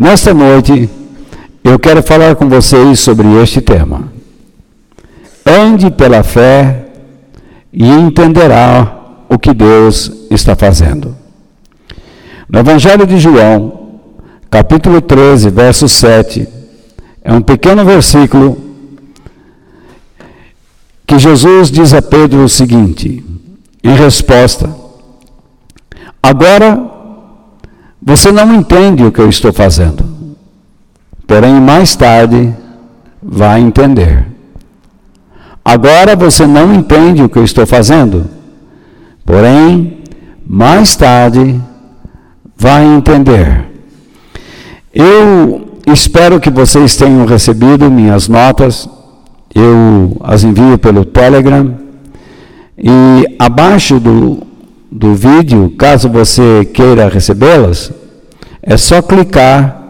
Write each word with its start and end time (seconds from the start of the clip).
Nesta 0.00 0.32
noite, 0.32 0.88
eu 1.62 1.78
quero 1.78 2.02
falar 2.02 2.34
com 2.34 2.48
vocês 2.48 3.00
sobre 3.00 3.28
este 3.42 3.60
tema. 3.60 4.10
Ande 5.44 5.90
pela 5.90 6.22
fé 6.22 6.86
e 7.70 7.86
entenderá 7.86 8.98
o 9.28 9.38
que 9.38 9.52
Deus 9.52 10.10
está 10.30 10.56
fazendo. 10.56 11.14
No 12.48 12.60
Evangelho 12.60 13.06
de 13.06 13.18
João, 13.18 14.00
capítulo 14.50 15.02
13, 15.02 15.50
verso 15.50 15.86
7, 15.86 16.48
é 17.22 17.34
um 17.34 17.42
pequeno 17.42 17.84
versículo 17.84 18.56
que 21.06 21.18
Jesus 21.18 21.70
diz 21.70 21.92
a 21.92 22.00
Pedro 22.00 22.42
o 22.42 22.48
seguinte, 22.48 23.22
em 23.84 23.94
resposta: 23.94 24.74
Agora 26.22 26.89
você 28.02 28.32
não 28.32 28.54
entende 28.54 29.04
o 29.04 29.12
que 29.12 29.20
eu 29.20 29.28
estou 29.28 29.52
fazendo, 29.52 30.04
porém 31.26 31.60
mais 31.60 31.94
tarde 31.94 32.54
vai 33.22 33.60
entender. 33.60 34.26
Agora 35.64 36.16
você 36.16 36.46
não 36.46 36.74
entende 36.74 37.22
o 37.22 37.28
que 37.28 37.38
eu 37.38 37.44
estou 37.44 37.66
fazendo, 37.66 38.26
porém 39.24 40.02
mais 40.46 40.96
tarde 40.96 41.60
vai 42.56 42.84
entender. 42.84 43.66
Eu 44.92 45.78
espero 45.86 46.40
que 46.40 46.50
vocês 46.50 46.96
tenham 46.96 47.26
recebido 47.26 47.90
minhas 47.90 48.26
notas, 48.26 48.88
eu 49.54 50.16
as 50.22 50.42
envio 50.42 50.78
pelo 50.78 51.04
Telegram 51.04 51.76
e 52.76 53.36
abaixo 53.38 54.00
do 54.00 54.49
do 54.90 55.14
vídeo, 55.14 55.72
caso 55.78 56.08
você 56.08 56.64
queira 56.64 57.08
recebê-las, 57.08 57.92
é 58.62 58.76
só 58.76 59.00
clicar 59.00 59.80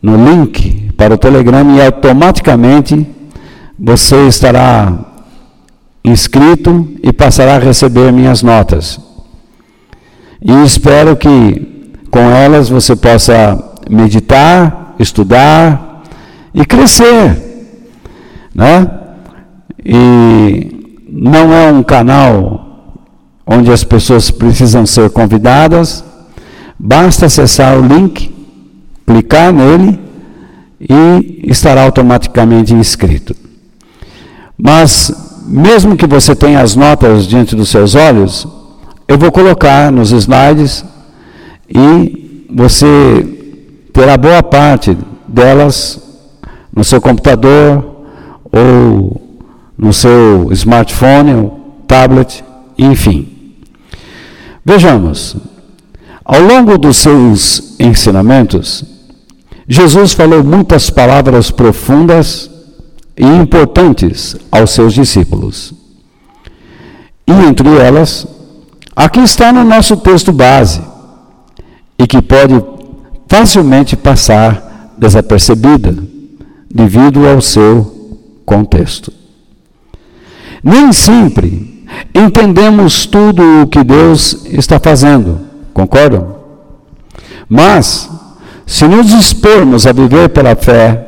no 0.00 0.16
link 0.16 0.90
para 0.96 1.14
o 1.14 1.18
Telegram 1.18 1.76
e 1.76 1.80
automaticamente 1.84 3.06
você 3.78 4.26
estará 4.26 4.98
inscrito 6.02 6.88
e 7.02 7.12
passará 7.12 7.56
a 7.56 7.58
receber 7.58 8.12
minhas 8.12 8.42
notas. 8.42 8.98
E 10.40 10.64
espero 10.64 11.16
que 11.16 11.92
com 12.10 12.30
elas 12.30 12.68
você 12.68 12.96
possa 12.96 13.62
meditar, 13.90 14.94
estudar 14.98 16.02
e 16.54 16.64
crescer, 16.64 17.36
né? 18.54 18.90
E 19.84 21.04
não 21.08 21.52
é 21.52 21.70
um 21.70 21.82
canal 21.82 22.65
onde 23.46 23.70
as 23.70 23.84
pessoas 23.84 24.30
precisam 24.30 24.84
ser 24.84 25.08
convidadas, 25.10 26.04
basta 26.78 27.26
acessar 27.26 27.78
o 27.78 27.86
link, 27.86 28.34
clicar 29.06 29.52
nele 29.52 30.00
e 30.80 31.42
estará 31.44 31.82
automaticamente 31.82 32.74
inscrito. 32.74 33.36
Mas, 34.58 35.12
mesmo 35.46 35.96
que 35.96 36.06
você 36.06 36.34
tenha 36.34 36.60
as 36.60 36.74
notas 36.74 37.26
diante 37.26 37.54
dos 37.54 37.68
seus 37.68 37.94
olhos, 37.94 38.48
eu 39.06 39.16
vou 39.16 39.30
colocar 39.30 39.92
nos 39.92 40.10
slides 40.10 40.84
e 41.68 42.46
você 42.50 43.86
terá 43.92 44.16
boa 44.16 44.42
parte 44.42 44.96
delas 45.28 46.00
no 46.74 46.82
seu 46.82 47.00
computador 47.00 48.04
ou 48.52 49.40
no 49.78 49.92
seu 49.92 50.50
smartphone, 50.52 51.50
tablet, 51.86 52.44
enfim. 52.76 53.35
Vejamos, 54.68 55.36
ao 56.24 56.40
longo 56.40 56.76
dos 56.76 56.96
seus 56.96 57.76
ensinamentos, 57.78 58.84
Jesus 59.68 60.12
falou 60.12 60.42
muitas 60.42 60.90
palavras 60.90 61.52
profundas 61.52 62.50
e 63.16 63.24
importantes 63.24 64.34
aos 64.50 64.72
seus 64.72 64.92
discípulos. 64.92 65.72
E 67.28 67.30
entre 67.30 67.68
elas, 67.78 68.26
aqui 68.96 69.20
está 69.20 69.52
no 69.52 69.62
nosso 69.62 69.96
texto 69.98 70.32
base, 70.32 70.82
e 71.96 72.04
que 72.04 72.20
pode 72.20 72.60
facilmente 73.28 73.96
passar 73.96 74.94
desapercebida 74.98 75.96
devido 76.68 77.24
ao 77.24 77.40
seu 77.40 78.18
contexto. 78.44 79.12
Nem 80.60 80.92
sempre 80.92 81.75
entendemos 82.14 83.06
tudo 83.06 83.62
o 83.62 83.66
que 83.66 83.82
Deus 83.82 84.46
está 84.46 84.78
fazendo, 84.78 85.40
concordam? 85.72 86.36
Mas, 87.48 88.10
se 88.66 88.86
nos 88.86 89.08
dispormos 89.08 89.86
a 89.86 89.92
viver 89.92 90.30
pela 90.30 90.56
fé, 90.56 91.06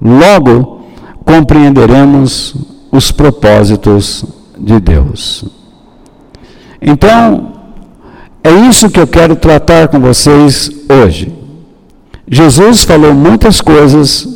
logo 0.00 0.82
compreenderemos 1.24 2.54
os 2.90 3.10
propósitos 3.10 4.24
de 4.58 4.78
Deus. 4.78 5.44
Então, 6.80 7.52
é 8.44 8.50
isso 8.50 8.90
que 8.90 9.00
eu 9.00 9.06
quero 9.06 9.36
tratar 9.36 9.88
com 9.88 10.00
vocês 10.00 10.70
hoje. 10.88 11.32
Jesus 12.28 12.82
falou 12.82 13.14
muitas 13.14 13.60
coisas 13.60 14.26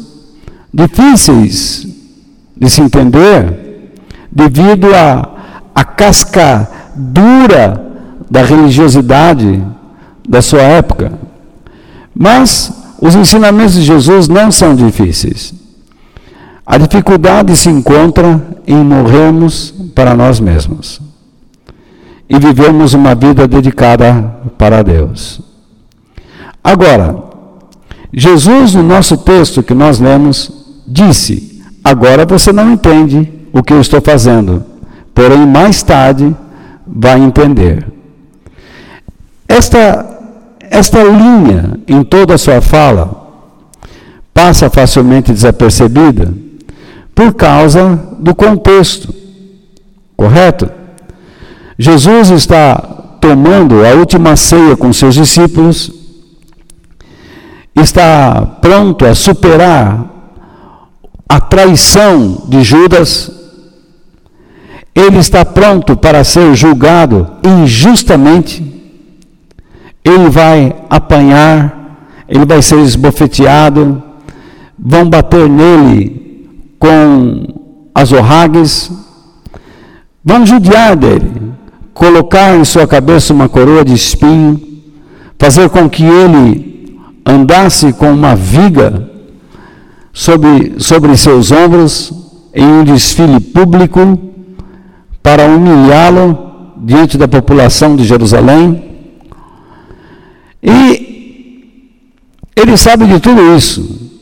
difíceis 0.73 1.87
de 2.57 2.71
se 2.71 2.81
entender 2.81 3.66
devido 4.37 4.95
à 4.95 5.31
a, 5.75 5.83
casca 5.83 6.69
dura 6.95 7.83
da 8.31 8.43
religiosidade 8.43 9.65
da 10.29 10.43
sua 10.43 10.61
época. 10.61 11.13
Mas 12.15 12.71
os 13.01 13.15
ensinamentos 13.15 13.75
de 13.75 13.83
Jesus 13.83 14.29
não 14.29 14.53
são 14.53 14.75
difíceis. 14.75 15.55
A 16.67 16.77
dificuldade 16.77 17.57
se 17.57 17.71
encontra 17.71 18.43
em 18.67 18.77
morrermos 18.77 19.73
para 19.95 20.15
nós 20.15 20.39
mesmos 20.39 21.01
e 22.29 22.39
vivemos 22.39 22.93
uma 22.93 23.15
vida 23.15 23.49
dedicada 23.49 24.37
para 24.59 24.83
Deus. 24.83 25.41
Agora, 26.63 27.23
Jesus, 28.13 28.75
no 28.75 28.83
nosso 28.83 29.17
texto 29.17 29.63
que 29.63 29.73
nós 29.73 29.99
lemos, 29.99 30.51
disse: 30.87 31.63
Agora 31.83 32.27
você 32.27 32.53
não 32.53 32.73
entende 32.73 33.36
o 33.56 33.62
que 33.62 33.72
eu 33.72 33.81
estou 33.81 34.03
fazendo, 34.03 34.62
porém 35.15 35.47
mais 35.47 35.83
tarde 35.83 36.37
vai 36.87 37.19
entender. 37.19 37.87
Esta, 39.49 40.05
esta 40.71 41.03
linha 41.03 41.81
em 41.89 42.05
toda 42.05 42.34
a 42.34 42.39
sua 42.39 42.61
fala 42.61 43.33
passa 44.34 44.69
facilmente 44.69 45.33
desapercebida 45.33 46.34
por 47.15 47.33
causa 47.33 47.99
do 48.19 48.34
contexto, 48.34 49.15
correto? 50.15 50.71
Jesus 51.78 52.28
está 52.28 52.77
tomando 53.19 53.87
a 53.87 53.94
última 53.94 54.37
ceia 54.37 54.77
com 54.77 54.93
seus 54.93 55.15
discípulos, 55.15 55.91
está 57.75 58.43
pronto 58.61 59.06
a 59.06 59.15
superar 59.15 60.11
a 61.27 61.41
traição 61.41 62.43
de 62.49 62.62
Judas 62.62 63.36
ele 64.97 65.19
está 65.19 65.45
pronto 65.45 65.95
para 65.95 66.25
ser 66.25 66.55
julgado 66.55 67.31
injustamente, 67.45 68.65
ele 70.03 70.31
vai 70.31 70.75
apanhar, 70.89 72.25
ele 72.27 72.47
vai 72.47 72.62
ser 72.62 72.79
esbofeteado, 72.79 74.03
vão 74.79 75.06
bater 75.11 75.51
nele 75.51 76.49
com 76.79 77.47
as 77.95 78.11
orragues, 78.11 78.91
vão 80.25 80.47
judiar 80.47 80.97
dele, 80.97 81.53
colocar 81.93 82.56
em 82.56 82.65
sua 82.65 82.87
cabeça 82.87 83.35
uma 83.35 83.51
coroa 83.51 83.85
de 83.85 83.93
espinho, 83.93 84.59
fazer 85.39 85.69
com 85.69 85.91
que 85.91 86.05
ele 86.05 86.99
andasse 87.27 87.93
com 87.93 88.11
uma 88.11 88.35
viga 88.35 89.11
sobre, 90.11 90.76
sobre 90.79 91.15
seus 91.19 91.53
ombros 91.53 92.15
em 92.55 92.65
um 92.65 92.82
desfile 92.82 93.41
público 93.41 94.26
para 95.26 95.44
humilhá-lo 95.44 96.38
diante 96.76 97.19
da 97.19 97.26
população 97.26 97.96
de 97.96 98.05
Jerusalém. 98.05 98.84
E 100.62 101.99
ele 102.55 102.76
sabe 102.76 103.08
de 103.08 103.19
tudo 103.19 103.56
isso. 103.56 104.12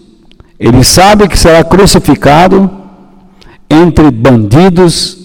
Ele 0.58 0.82
sabe 0.82 1.28
que 1.28 1.38
será 1.38 1.62
crucificado 1.62 2.70
entre 3.68 4.10
bandidos 4.10 5.18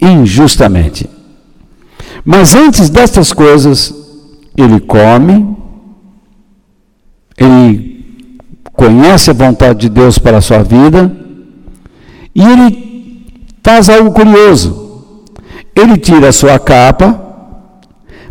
injustamente. 0.00 1.08
Mas 2.24 2.52
antes 2.52 2.90
destas 2.90 3.32
coisas, 3.32 3.94
ele 4.56 4.80
come, 4.80 5.56
ele 7.38 8.34
conhece 8.72 9.30
a 9.30 9.34
vontade 9.34 9.82
de 9.82 9.88
Deus 9.88 10.18
para 10.18 10.38
a 10.38 10.42
sua 10.42 10.64
vida, 10.64 11.16
e 12.34 12.42
ele 12.42 12.89
faz 13.62 13.88
algo 13.88 14.10
curioso. 14.12 14.88
Ele 15.74 15.96
tira 15.96 16.28
a 16.28 16.32
sua 16.32 16.58
capa, 16.58 17.18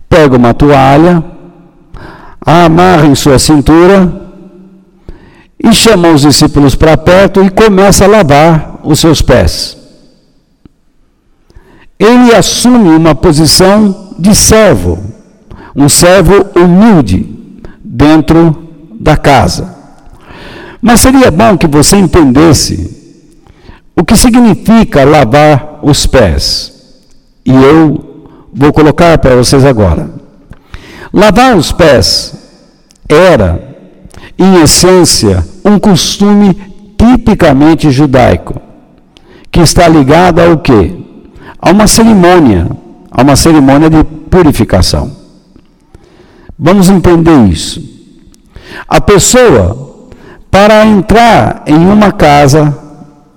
pega 0.08 0.36
uma 0.36 0.54
toalha, 0.54 1.24
amarra 2.46 3.06
em 3.06 3.16
sua 3.16 3.40
cintura 3.40 4.12
e 5.64 5.74
chama 5.74 6.10
os 6.10 6.22
discípulos 6.22 6.76
para 6.76 6.98
perto 6.98 7.44
e 7.44 7.50
começa 7.50 8.06
a 8.06 8.08
lavar 8.08 8.80
os 8.84 9.00
seus 9.00 9.22
pés. 9.22 9.78
Ele 12.00 12.34
assume 12.34 12.90
uma 12.90 13.14
posição 13.14 14.14
de 14.18 14.34
servo, 14.34 15.00
um 15.76 15.90
servo 15.90 16.46
humilde 16.56 17.30
dentro 17.84 18.70
da 19.00 19.18
casa. 19.18 19.76
Mas 20.82 21.02
seria 21.02 21.30
bom 21.30 21.58
que 21.58 21.68
você 21.68 21.98
entendesse 21.98 22.99
o 24.00 24.06
que 24.06 24.16
significa 24.16 25.04
lavar 25.04 25.80
os 25.84 26.08
pés. 26.08 26.72
E 27.46 27.52
eu 27.52 28.24
vou 28.54 28.72
colocar 28.72 29.18
para 29.18 29.36
vocês 29.36 29.66
agora. 29.66 30.10
Lavar 31.12 31.58
os 31.58 31.74
pés 31.74 32.34
era, 33.10 33.62
em 34.38 34.62
essência, 34.62 35.46
um 35.66 35.78
costume 35.78 36.56
tipicamente 36.98 37.92
judaico, 37.92 38.62
que 39.52 39.60
está 39.60 39.86
ligado 39.90 40.40
ao 40.40 40.60
quê? 40.60 40.96
A 41.62 41.72
uma 41.72 41.86
cerimônia, 41.86 42.70
a 43.12 43.22
uma 43.22 43.36
cerimônia 43.36 43.90
de 43.90 44.02
purificação. 44.06 45.12
Vamos 46.58 46.88
entender 46.88 47.48
isso. 47.50 47.84
A 48.88 49.02
pessoa, 49.02 50.08
para 50.50 50.86
entrar 50.86 51.64
em 51.68 51.86
uma 51.86 52.14
casa 52.14 52.88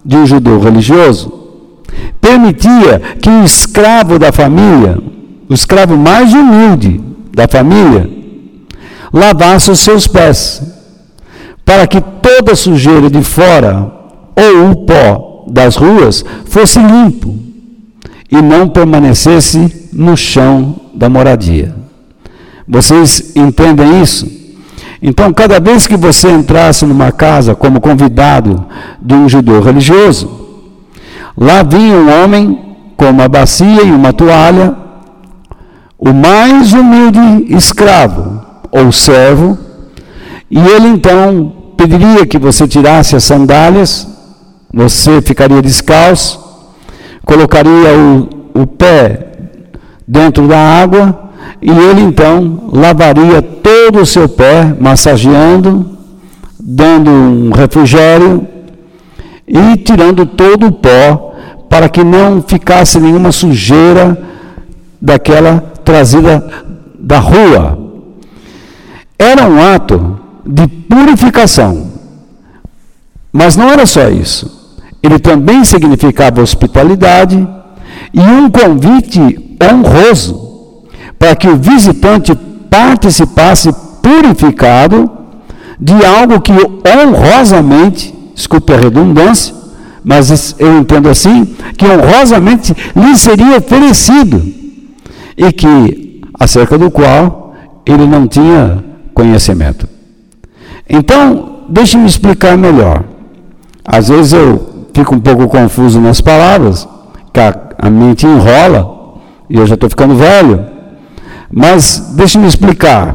de 0.04 0.16
um 0.16 0.26
judeu 0.26 0.60
religioso, 0.60 1.32
permitia 2.20 3.00
que 3.20 3.28
o 3.28 3.44
escravo 3.44 4.18
da 4.18 4.32
família, 4.32 4.98
o 5.48 5.54
escravo 5.54 5.96
mais 5.96 6.32
humilde 6.32 7.00
da 7.34 7.46
família, 7.46 8.08
lavasse 9.12 9.70
os 9.70 9.80
seus 9.80 10.06
pés, 10.06 10.62
para 11.64 11.86
que 11.86 12.00
toda 12.00 12.54
sujeira 12.54 13.08
de 13.10 13.22
fora 13.22 13.92
ou 14.34 14.70
o 14.70 14.76
pó 14.86 15.44
das 15.48 15.76
ruas 15.76 16.24
fosse 16.46 16.78
limpo 16.78 17.38
e 18.30 18.40
não 18.40 18.68
permanecesse 18.68 19.88
no 19.92 20.16
chão 20.16 20.76
da 20.94 21.08
moradia. 21.08 21.74
Vocês 22.66 23.32
entendem 23.36 24.00
isso? 24.00 24.41
Então, 25.02 25.32
cada 25.32 25.58
vez 25.58 25.84
que 25.88 25.96
você 25.96 26.30
entrasse 26.30 26.86
numa 26.86 27.10
casa 27.10 27.56
como 27.56 27.80
convidado 27.80 28.64
de 29.00 29.14
um 29.14 29.28
judeu 29.28 29.60
religioso, 29.60 30.30
lá 31.36 31.64
vinha 31.64 31.96
um 31.96 32.22
homem 32.22 32.76
com 32.96 33.10
uma 33.10 33.28
bacia 33.28 33.82
e 33.82 33.90
uma 33.90 34.12
toalha, 34.12 34.76
o 35.98 36.12
mais 36.12 36.72
humilde 36.72 37.52
escravo 37.52 38.40
ou 38.70 38.92
servo, 38.92 39.58
e 40.48 40.58
ele 40.60 40.86
então 40.86 41.52
pediria 41.76 42.24
que 42.24 42.38
você 42.38 42.68
tirasse 42.68 43.16
as 43.16 43.24
sandálias, 43.24 44.06
você 44.72 45.20
ficaria 45.20 45.60
descalço, 45.60 46.40
colocaria 47.26 47.92
o, 48.54 48.60
o 48.62 48.66
pé 48.68 49.32
dentro 50.06 50.46
da 50.46 50.58
água 50.58 51.31
e 51.60 51.70
ele 51.70 52.00
então 52.00 52.70
lavaria 52.72 53.40
todo 53.40 54.00
o 54.00 54.06
seu 54.06 54.28
pé, 54.28 54.74
massageando, 54.80 55.96
dando 56.58 57.10
um 57.10 57.50
refrigério 57.50 58.46
e 59.46 59.76
tirando 59.76 60.26
todo 60.26 60.66
o 60.66 60.72
pó, 60.72 61.34
para 61.68 61.88
que 61.88 62.02
não 62.02 62.42
ficasse 62.42 62.98
nenhuma 62.98 63.30
sujeira 63.30 64.20
daquela 65.00 65.60
trazida 65.84 66.44
da 66.98 67.18
rua. 67.18 67.78
Era 69.18 69.48
um 69.48 69.62
ato 69.74 70.18
de 70.44 70.66
purificação. 70.66 71.92
Mas 73.32 73.56
não 73.56 73.70
era 73.70 73.86
só 73.86 74.08
isso. 74.08 74.76
Ele 75.02 75.18
também 75.18 75.64
significava 75.64 76.42
hospitalidade 76.42 77.36
e 78.12 78.20
um 78.20 78.50
convite 78.50 79.56
honroso 79.62 80.51
para 81.22 81.36
que 81.36 81.46
o 81.46 81.56
visitante 81.56 82.34
participasse 82.68 83.72
purificado 84.02 85.08
de 85.78 86.04
algo 86.04 86.40
que 86.40 86.50
honrosamente, 86.52 88.12
desculpe 88.34 88.72
a 88.72 88.76
redundância, 88.76 89.54
mas 90.02 90.56
eu 90.58 90.78
entendo 90.78 91.08
assim, 91.08 91.44
que 91.78 91.86
honrosamente 91.86 92.74
lhe 92.96 93.16
seria 93.16 93.56
oferecido 93.58 94.42
e 95.36 95.52
que 95.52 96.22
acerca 96.40 96.76
do 96.76 96.90
qual 96.90 97.54
ele 97.86 98.04
não 98.04 98.26
tinha 98.26 98.82
conhecimento. 99.14 99.88
Então, 100.90 101.66
deixe-me 101.68 102.04
explicar 102.04 102.58
melhor. 102.58 103.04
Às 103.84 104.08
vezes 104.08 104.32
eu 104.32 104.88
fico 104.92 105.14
um 105.14 105.20
pouco 105.20 105.46
confuso 105.46 106.00
nas 106.00 106.20
palavras, 106.20 106.88
que 107.32 107.38
a, 107.38 107.56
a 107.78 107.88
mente 107.88 108.26
enrola, 108.26 109.20
e 109.48 109.56
eu 109.56 109.64
já 109.68 109.74
estou 109.74 109.88
ficando 109.88 110.16
velho. 110.16 110.71
Mas 111.52 112.12
deixe-me 112.16 112.46
explicar. 112.46 113.12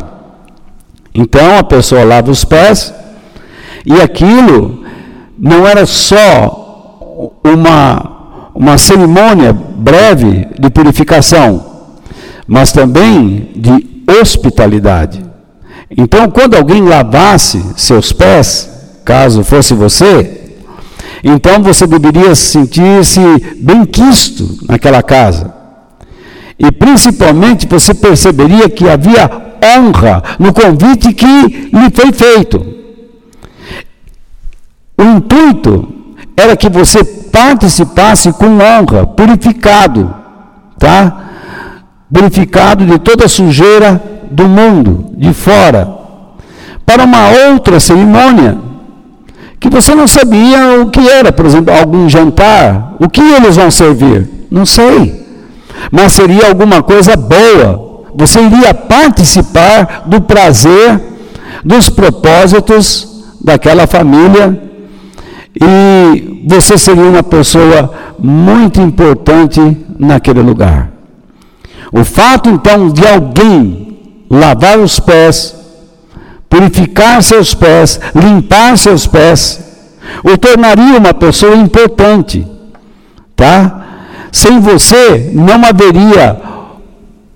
Então 1.13 1.57
a 1.57 1.63
pessoa 1.63 2.03
lava 2.03 2.29
os 2.29 2.45
pés, 2.45 2.93
e 3.85 3.99
aquilo 3.99 4.83
não 5.37 5.65
era 5.67 5.85
só 5.85 6.67
uma, 7.43 8.49
uma 8.53 8.77
cerimônia 8.77 9.51
breve 9.53 10.47
de 10.59 10.69
purificação, 10.69 11.65
mas 12.47 12.71
também 12.71 13.51
de 13.55 14.03
hospitalidade. 14.21 15.25
Então, 15.89 16.29
quando 16.29 16.55
alguém 16.55 16.81
lavasse 16.83 17.63
seus 17.75 18.11
pés, 18.11 18.69
caso 19.05 19.43
fosse 19.43 19.73
você, 19.73 20.55
então 21.23 21.63
você 21.63 21.87
deveria 21.87 22.35
sentir-se 22.35 23.19
bem 23.59 23.85
quisto 23.85 24.59
naquela 24.67 25.01
casa. 25.01 25.56
E 26.59 26.71
principalmente 26.71 27.68
você 27.68 27.94
perceberia 27.94 28.68
que 28.69 28.89
havia 28.89 29.30
honra 29.63 30.24
no 30.39 30.51
convite 30.54 31.13
que 31.13 31.25
lhe 31.25 31.89
foi 31.94 32.12
feito. 32.12 32.65
O 34.98 35.04
intuito 35.04 35.88
era 36.36 36.57
que 36.57 36.69
você 36.69 37.04
participasse 37.04 38.33
com 38.33 38.57
honra, 38.57 39.06
purificado, 39.06 40.13
tá? 40.80 41.25
Purificado 42.12 42.86
de 42.86 42.98
toda 42.98 43.27
sujeira 43.27 44.01
do 44.31 44.48
mundo, 44.48 45.12
de 45.15 45.33
fora, 45.33 45.95
para 46.86 47.04
uma 47.04 47.30
outra 47.50 47.80
cerimônia 47.80 48.57
que 49.59 49.69
você 49.69 49.94
não 49.94 50.07
sabia 50.07 50.81
o 50.81 50.90
que 50.90 51.07
era, 51.07 51.31
por 51.31 51.45
exemplo, 51.45 51.76
algum 51.76 52.09
jantar, 52.09 52.95
o 52.99 53.09
que 53.09 53.21
eles 53.21 53.56
vão 53.56 53.69
servir? 53.69 54.47
Não 54.49 54.66
sei 54.66 55.26
mas 55.91 56.13
seria 56.13 56.47
alguma 56.47 56.81
coisa 56.83 57.15
boa. 57.15 58.05
Você 58.15 58.39
iria 58.41 58.73
participar 58.73 60.03
do 60.05 60.21
prazer, 60.21 60.99
dos 61.63 61.89
propósitos 61.89 63.23
daquela 63.41 63.85
família 63.87 64.61
e 65.61 66.43
você 66.47 66.77
seria 66.77 67.03
uma 67.03 67.23
pessoa 67.23 67.93
muito 68.19 68.81
importante 68.81 69.59
naquele 69.99 70.41
lugar. 70.41 70.91
O 71.91 72.03
fato 72.03 72.49
então 72.49 72.89
de 72.89 73.05
alguém 73.07 73.87
lavar 74.29 74.77
os 74.79 74.99
pés, 74.99 75.55
purificar 76.49 77.23
seus 77.23 77.53
pés, 77.53 77.99
limpar 78.13 78.77
seus 78.77 79.07
pés, 79.07 79.59
o 80.23 80.37
tornaria 80.37 80.97
uma 80.97 81.13
pessoa 81.13 81.55
importante, 81.55 82.45
tá? 83.35 83.85
Sem 84.37 84.59
você 84.59 85.31
não 85.33 85.65
haveria 85.65 86.39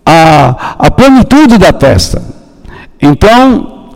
a, 0.05 0.75
a 0.77 0.91
plenitude 0.91 1.57
da 1.57 1.73
festa. 1.73 2.21
Então, 3.01 3.89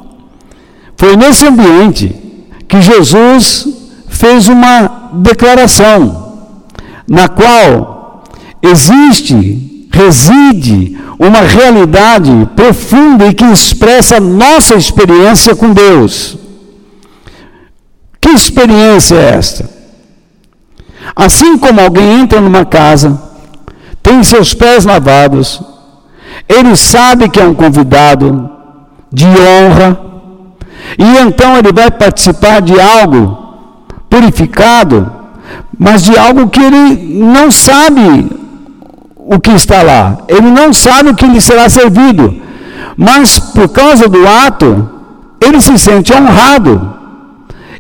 foi 0.98 1.16
nesse 1.16 1.46
ambiente 1.46 2.16
que 2.68 2.82
Jesus 2.82 3.68
fez 4.08 4.48
uma 4.48 5.12
declaração, 5.14 6.34
na 7.08 7.28
qual 7.28 8.24
existe, 8.60 9.88
reside 9.92 10.98
uma 11.20 11.42
realidade 11.42 12.32
profunda 12.56 13.28
e 13.28 13.36
que 13.36 13.46
expressa 13.46 14.20
nossa 14.20 14.74
experiência 14.74 15.56
com 15.56 15.72
Deus. 15.72 16.40
Que 18.20 18.30
experiência 18.30 19.16
é 19.16 19.36
esta? 19.36 19.75
Assim 21.16 21.58
como 21.58 21.82
alguém 21.82 22.22
entra 22.22 22.40
numa 22.40 22.64
casa, 22.64 23.22
tem 24.02 24.24
seus 24.24 24.54
pés 24.54 24.86
lavados, 24.86 25.62
ele 26.48 26.76
sabe 26.76 27.28
que 27.30 27.40
é 27.40 27.46
um 27.46 27.54
convidado 27.54 28.50
de 29.12 29.26
honra, 29.26 30.00
e 30.98 31.18
então 31.18 31.58
ele 31.58 31.72
vai 31.74 31.90
participar 31.92 32.62
de 32.62 32.80
algo 32.80 33.38
purificado, 34.10 35.12
mas 35.78 36.04
de 36.04 36.18
algo 36.18 36.48
que 36.50 36.62
ele 36.62 37.24
não 37.24 37.52
sabe 37.52 38.30
o 39.18 39.40
que 39.40 39.52
está 39.52 39.82
lá, 39.82 40.20
ele 40.28 40.50
não 40.52 40.72
sabe 40.72 41.10
o 41.10 41.16
que 41.16 41.26
lhe 41.26 41.42
será 41.42 41.68
servido, 41.68 42.42
mas 42.96 43.40
por 43.40 43.70
causa 43.70 44.08
do 44.08 44.28
ato, 44.28 44.90
ele 45.42 45.60
se 45.60 45.78
sente 45.78 46.14
honrado. 46.14 46.94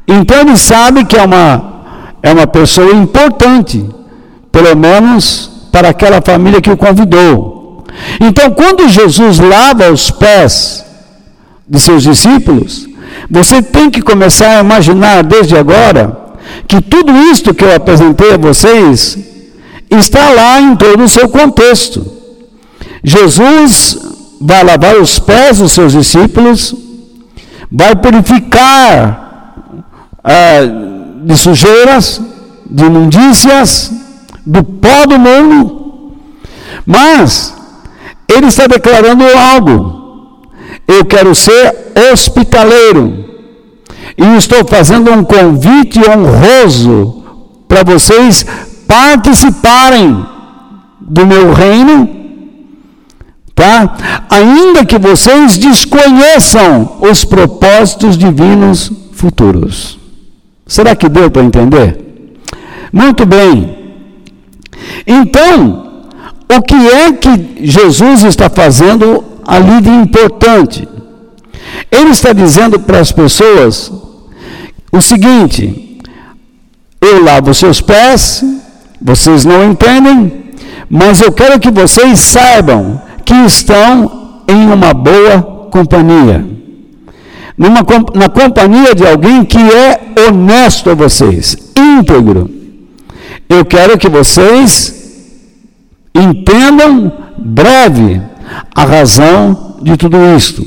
Então 0.07 0.41
ele 0.41 0.57
sabe 0.57 1.05
que 1.05 1.15
é 1.15 1.23
uma, 1.23 1.74
é 2.25 2.33
uma 2.33 2.47
pessoa 2.47 2.91
importante, 2.91 3.85
pelo 4.51 4.75
menos 4.75 5.51
para 5.71 5.89
aquela 5.89 6.19
família 6.19 6.59
que 6.59 6.71
o 6.71 6.75
convidou. 6.75 7.83
Então, 8.19 8.49
quando 8.49 8.89
Jesus 8.89 9.37
lava 9.37 9.91
os 9.91 10.09
pés 10.09 10.83
de 11.69 11.79
seus 11.79 12.01
discípulos, 12.01 12.87
você 13.29 13.61
tem 13.61 13.91
que 13.91 14.01
começar 14.01 14.57
a 14.57 14.61
imaginar 14.61 15.23
desde 15.23 15.55
agora 15.55 16.17
que 16.67 16.81
tudo 16.81 17.15
isto 17.31 17.53
que 17.53 17.63
eu 17.63 17.75
apresentei 17.75 18.33
a 18.33 18.37
vocês 18.37 19.19
está 19.87 20.31
lá 20.31 20.59
em 20.59 20.75
todo 20.75 21.03
o 21.03 21.07
seu 21.07 21.29
contexto. 21.29 22.03
Jesus 23.03 23.99
vai 24.41 24.63
lavar 24.63 24.95
os 24.95 25.19
pés 25.19 25.59
dos 25.59 25.73
seus 25.73 25.91
discípulos, 25.91 26.73
vai 27.71 27.95
purificar 27.95 29.53
ah, 30.23 30.94
de 31.25 31.35
sujeiras, 31.35 32.21
de 32.69 32.85
imundícias, 32.85 33.91
do 34.45 34.63
pó 34.63 35.07
do 35.07 35.17
mundo, 35.17 36.13
mas 36.85 37.53
ele 38.27 38.45
está 38.47 38.67
declarando 38.67 39.23
algo. 39.23 40.43
Eu 40.87 41.03
quero 41.03 41.33
ser 41.33 41.93
hospitaleiro. 42.11 43.25
E 44.15 44.37
estou 44.37 44.63
fazendo 44.65 45.11
um 45.11 45.23
convite 45.23 45.99
honroso 45.99 47.23
para 47.67 47.83
vocês 47.83 48.45
participarem 48.87 50.25
do 51.01 51.25
meu 51.25 51.53
reino, 51.53 52.07
tá? 53.55 53.97
Ainda 54.29 54.85
que 54.85 54.99
vocês 54.99 55.57
desconheçam 55.57 56.97
os 57.01 57.25
propósitos 57.25 58.15
divinos 58.15 58.91
futuros. 59.11 60.04
Será 60.65 60.95
que 60.95 61.07
deu 61.07 61.29
para 61.29 61.43
entender? 61.43 61.97
Muito 62.91 63.25
bem. 63.25 63.77
Então, 65.05 66.07
o 66.49 66.61
que 66.61 66.75
é 66.75 67.11
que 67.13 67.65
Jesus 67.65 68.23
está 68.23 68.49
fazendo 68.49 69.23
ali 69.45 69.81
de 69.81 69.89
importante? 69.89 70.87
Ele 71.91 72.09
está 72.09 72.33
dizendo 72.33 72.79
para 72.79 72.99
as 72.99 73.11
pessoas 73.11 73.91
o 74.91 75.01
seguinte: 75.01 75.99
eu 77.01 77.23
lavo 77.23 77.53
seus 77.53 77.81
pés, 77.81 78.43
vocês 79.01 79.45
não 79.45 79.71
entendem, 79.71 80.51
mas 80.89 81.21
eu 81.21 81.31
quero 81.31 81.59
que 81.59 81.69
vocês 81.69 82.19
saibam 82.19 83.01
que 83.23 83.35
estão 83.45 84.43
em 84.47 84.71
uma 84.71 84.93
boa 84.93 85.41
companhia. 85.71 86.45
Numa, 87.57 87.81
na 88.13 88.27
companhia 88.27 88.93
de 88.93 89.05
alguém 89.05 89.45
que 89.45 89.57
é 89.57 90.27
honesto 90.27 90.89
a 90.89 90.93
vocês, 90.93 91.57
íntegro. 91.77 92.49
Eu 93.47 93.63
quero 93.63 93.97
que 93.97 94.09
vocês 94.09 94.93
entendam 96.13 97.11
breve 97.37 98.21
a 98.73 98.83
razão 98.83 99.77
de 99.81 99.95
tudo 99.97 100.17
isto. 100.35 100.65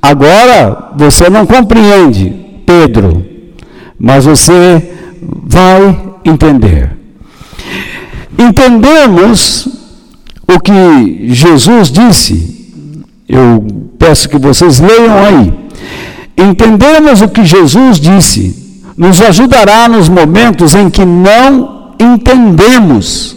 Agora 0.00 0.92
você 0.96 1.30
não 1.30 1.46
compreende, 1.46 2.34
Pedro, 2.66 3.24
mas 3.98 4.24
você 4.24 4.94
vai 5.22 6.14
entender. 6.24 6.90
Entendemos 8.38 9.68
o 10.46 10.60
que 10.60 11.28
Jesus 11.32 11.90
disse, 11.90 13.00
eu 13.28 13.64
peço 13.98 14.28
que 14.28 14.38
vocês 14.38 14.80
leiam 14.80 15.24
aí. 15.24 15.52
Entendemos 16.36 17.20
o 17.22 17.28
que 17.28 17.44
Jesus 17.44 18.00
disse, 18.00 18.82
nos 18.96 19.20
ajudará 19.20 19.88
nos 19.88 20.08
momentos 20.08 20.74
em 20.74 20.90
que 20.90 21.04
não 21.04 21.94
entendemos 21.98 23.36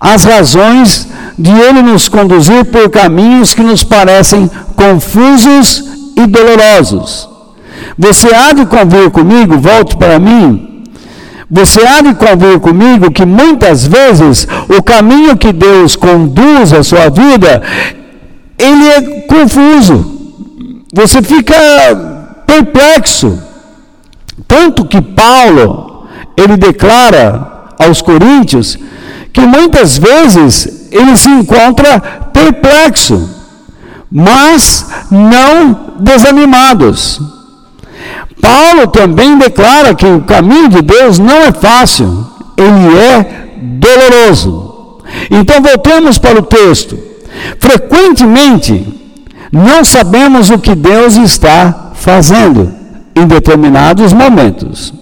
as 0.00 0.24
razões 0.24 1.08
de 1.38 1.50
Ele 1.50 1.82
nos 1.82 2.08
conduzir 2.08 2.64
por 2.66 2.88
caminhos 2.88 3.54
que 3.54 3.62
nos 3.62 3.82
parecem 3.82 4.50
confusos 4.76 5.84
e 6.16 6.26
dolorosos. 6.26 7.28
Você 7.98 8.34
há 8.34 8.52
de 8.52 8.66
convir 8.66 9.10
comigo, 9.10 9.58
volte 9.58 9.96
para 9.96 10.18
mim. 10.18 10.84
Você 11.50 11.86
há 11.86 12.00
de 12.00 12.14
convir 12.14 12.58
comigo 12.60 13.10
que 13.10 13.24
muitas 13.24 13.86
vezes 13.86 14.46
o 14.68 14.82
caminho 14.82 15.36
que 15.36 15.52
Deus 15.52 15.94
conduz 15.94 16.72
a 16.72 16.82
sua 16.82 17.08
vida, 17.10 17.62
ele 18.58 18.88
é 18.88 19.00
confuso. 19.22 20.13
Você 20.94 21.20
fica 21.20 21.54
perplexo. 22.46 23.42
Tanto 24.46 24.84
que 24.84 25.02
Paulo, 25.02 26.06
ele 26.36 26.56
declara 26.56 27.74
aos 27.80 28.00
coríntios 28.00 28.78
que 29.32 29.40
muitas 29.40 29.98
vezes 29.98 30.88
ele 30.92 31.16
se 31.16 31.28
encontra 31.28 32.00
perplexo, 32.32 33.28
mas 34.08 34.86
não 35.10 35.94
desanimados. 35.98 37.20
Paulo 38.40 38.86
também 38.86 39.36
declara 39.36 39.96
que 39.96 40.06
o 40.06 40.20
caminho 40.20 40.68
de 40.68 40.80
Deus 40.80 41.18
não 41.18 41.38
é 41.38 41.50
fácil, 41.50 42.24
ele 42.56 42.96
é 42.96 43.48
doloroso. 43.60 45.00
Então 45.28 45.60
voltemos 45.60 46.18
para 46.18 46.38
o 46.38 46.42
texto. 46.42 46.96
Frequentemente, 47.58 49.03
não 49.52 49.84
sabemos 49.84 50.50
o 50.50 50.58
que 50.58 50.74
Deus 50.74 51.16
está 51.16 51.92
fazendo 51.94 52.72
em 53.14 53.26
determinados 53.26 54.12
momentos. 54.12 54.92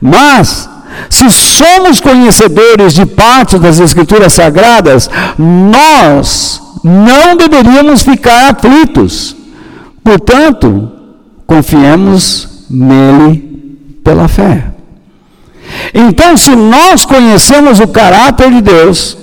Mas 0.00 0.68
se 1.08 1.30
somos 1.30 2.00
conhecedores 2.00 2.94
de 2.94 3.06
parte 3.06 3.58
das 3.58 3.80
Escrituras 3.80 4.32
Sagradas, 4.32 5.10
nós 5.38 6.60
não 6.82 7.36
deveríamos 7.36 8.02
ficar 8.02 8.50
aflitos. 8.50 9.36
Portanto, 10.02 10.90
confiemos 11.46 12.66
nele 12.68 13.78
pela 14.02 14.28
fé. 14.28 14.72
Então, 15.94 16.36
se 16.36 16.54
nós 16.54 17.04
conhecemos 17.04 17.80
o 17.80 17.88
caráter 17.88 18.50
de 18.50 18.60
Deus, 18.60 19.16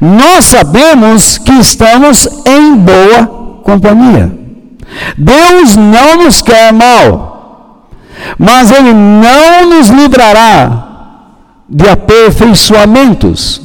nós 0.00 0.44
sabemos 0.44 1.38
que 1.38 1.52
estamos 1.52 2.28
em 2.44 2.74
boa 2.74 3.37
companhia. 3.68 4.32
Deus 5.18 5.76
não 5.76 6.24
nos 6.24 6.40
quer 6.40 6.72
mal, 6.72 7.86
mas 8.38 8.70
Ele 8.70 8.94
não 8.94 9.68
nos 9.68 9.88
livrará 9.88 10.86
de 11.68 11.86
aperfeiçoamentos. 11.86 13.60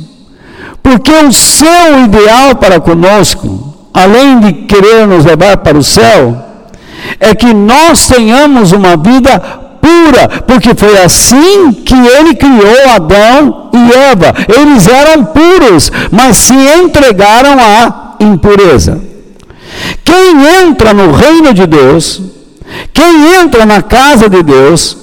Porque 0.82 1.12
o 1.12 1.32
seu 1.32 2.04
ideal 2.04 2.56
para 2.56 2.82
conosco, 2.82 3.74
além 3.94 4.42
de 4.42 4.54
querer 4.66 5.08
nos 5.08 5.24
levar 5.24 5.58
para 5.58 5.78
o 5.78 5.84
céu, 5.84 6.38
é 7.18 7.34
que 7.34 7.54
nós 7.54 8.06
tenhamos 8.06 8.74
uma 8.74 8.98
vida 8.98 9.40
pura, 9.80 10.42
porque 10.46 10.76
foi 10.76 11.02
assim 11.02 11.72
que 11.72 11.96
ele 11.96 12.36
criou 12.36 12.90
Adão 12.94 13.70
e 13.72 13.94
Eva. 14.12 14.34
Eles 14.50 14.86
eram 14.90 15.24
puros, 15.24 15.90
mas 16.12 16.36
se 16.36 16.54
entregaram 16.54 17.58
à 17.58 18.16
impureza. 18.20 19.13
Quem 20.04 20.46
entra 20.62 20.94
no 20.94 21.12
reino 21.12 21.54
de 21.54 21.66
Deus, 21.66 22.22
quem 22.94 23.40
entra 23.40 23.66
na 23.66 23.82
casa 23.82 24.30
de 24.30 24.42
Deus, 24.44 24.98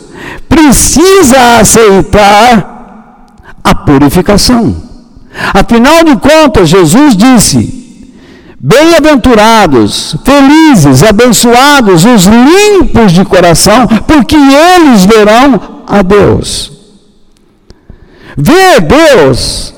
precisa 0.49 1.59
aceitar 1.61 3.27
a 3.62 3.75
purificação. 3.75 4.77
Afinal 5.55 6.05
de 6.05 6.17
contas, 6.17 6.69
Jesus 6.69 7.17
disse: 7.17 7.81
Bem-aventurados, 8.59 10.17
felizes, 10.25 11.03
abençoados 11.03 12.05
os 12.05 12.25
limpos 12.25 13.12
de 13.12 13.25
coração, 13.25 13.87
porque 14.07 14.37
eles 14.37 15.05
verão 15.05 15.83
a 15.87 16.03
Deus. 16.03 16.73
Ver 18.37 18.81
Deus, 18.81 19.75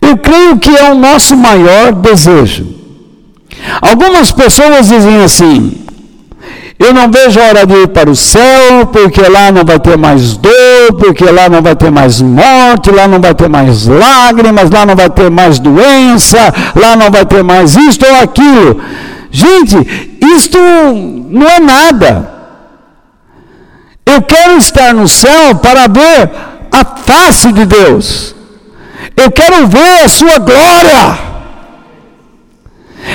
eu 0.00 0.16
creio 0.16 0.58
que 0.58 0.74
é 0.74 0.90
o 0.90 0.94
nosso 0.94 1.36
maior 1.36 1.92
desejo. 1.92 2.83
Algumas 3.80 4.30
pessoas 4.30 4.88
dizem 4.88 5.22
assim: 5.22 5.84
eu 6.78 6.92
não 6.92 7.10
vejo 7.10 7.40
a 7.40 7.44
hora 7.44 7.66
de 7.66 7.74
ir 7.74 7.88
para 7.88 8.10
o 8.10 8.16
céu, 8.16 8.86
porque 8.92 9.22
lá 9.22 9.52
não 9.52 9.64
vai 9.64 9.78
ter 9.78 9.96
mais 9.96 10.36
dor, 10.36 10.92
porque 10.98 11.24
lá 11.24 11.48
não 11.48 11.62
vai 11.62 11.76
ter 11.76 11.90
mais 11.90 12.20
morte, 12.20 12.90
lá 12.90 13.06
não 13.06 13.20
vai 13.20 13.34
ter 13.34 13.48
mais 13.48 13.86
lágrimas, 13.86 14.70
lá 14.70 14.84
não 14.84 14.96
vai 14.96 15.08
ter 15.08 15.30
mais 15.30 15.58
doença, 15.58 16.52
lá 16.74 16.96
não 16.96 17.10
vai 17.10 17.24
ter 17.24 17.44
mais 17.44 17.76
isto 17.76 18.04
ou 18.04 18.16
aquilo. 18.16 18.80
Gente, 19.30 20.18
isto 20.36 20.58
não 21.30 21.48
é 21.48 21.60
nada. 21.60 22.30
Eu 24.04 24.20
quero 24.22 24.58
estar 24.58 24.92
no 24.92 25.08
céu 25.08 25.54
para 25.54 25.86
ver 25.88 26.30
a 26.70 26.84
face 26.84 27.52
de 27.52 27.64
Deus. 27.64 28.34
Eu 29.16 29.30
quero 29.30 29.66
ver 29.68 30.04
a 30.04 30.08
sua 30.08 30.38
glória. 30.38 31.33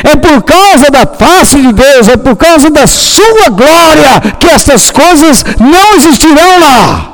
É 0.03 0.15
por 0.15 0.41
causa 0.43 0.89
da 0.91 1.05
face 1.05 1.60
de 1.62 1.74
Deus, 1.74 2.08
é 2.08 2.17
por 2.17 2.36
causa 2.36 2.69
da 2.69 2.86
sua 2.86 3.50
glória 3.50 4.22
que 4.39 4.48
estas 4.48 4.91
coisas 4.91 5.43
não 5.60 5.96
existirão 5.96 6.60
lá. 6.60 7.10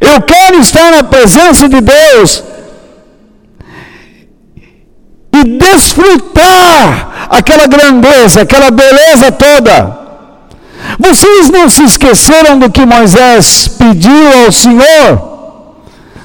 Eu 0.00 0.20
quero 0.22 0.58
estar 0.60 0.90
na 0.90 1.04
presença 1.04 1.68
de 1.68 1.80
Deus 1.80 2.42
e 5.32 5.44
desfrutar 5.58 7.28
aquela 7.30 7.66
grandeza, 7.66 8.42
aquela 8.42 8.70
beleza 8.70 9.32
toda. 9.32 9.98
Vocês 10.98 11.48
não 11.48 11.68
se 11.68 11.82
esqueceram 11.84 12.58
do 12.58 12.70
que 12.70 12.84
Moisés 12.84 13.68
pediu 13.68 14.44
ao 14.44 14.52
Senhor? 14.52 15.33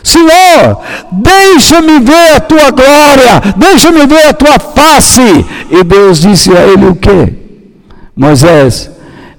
Senhor, 0.10 0.80
deixa-me 1.12 2.00
ver 2.00 2.36
a 2.36 2.40
tua 2.40 2.72
glória, 2.72 3.54
deixa-me 3.56 4.08
ver 4.08 4.28
a 4.28 4.34
tua 4.34 4.58
face. 4.58 5.46
E 5.70 5.84
Deus 5.84 6.20
disse 6.20 6.52
a 6.52 6.62
ele 6.66 6.88
o 6.88 6.96
que? 6.96 7.38
Moisés, 8.16 8.90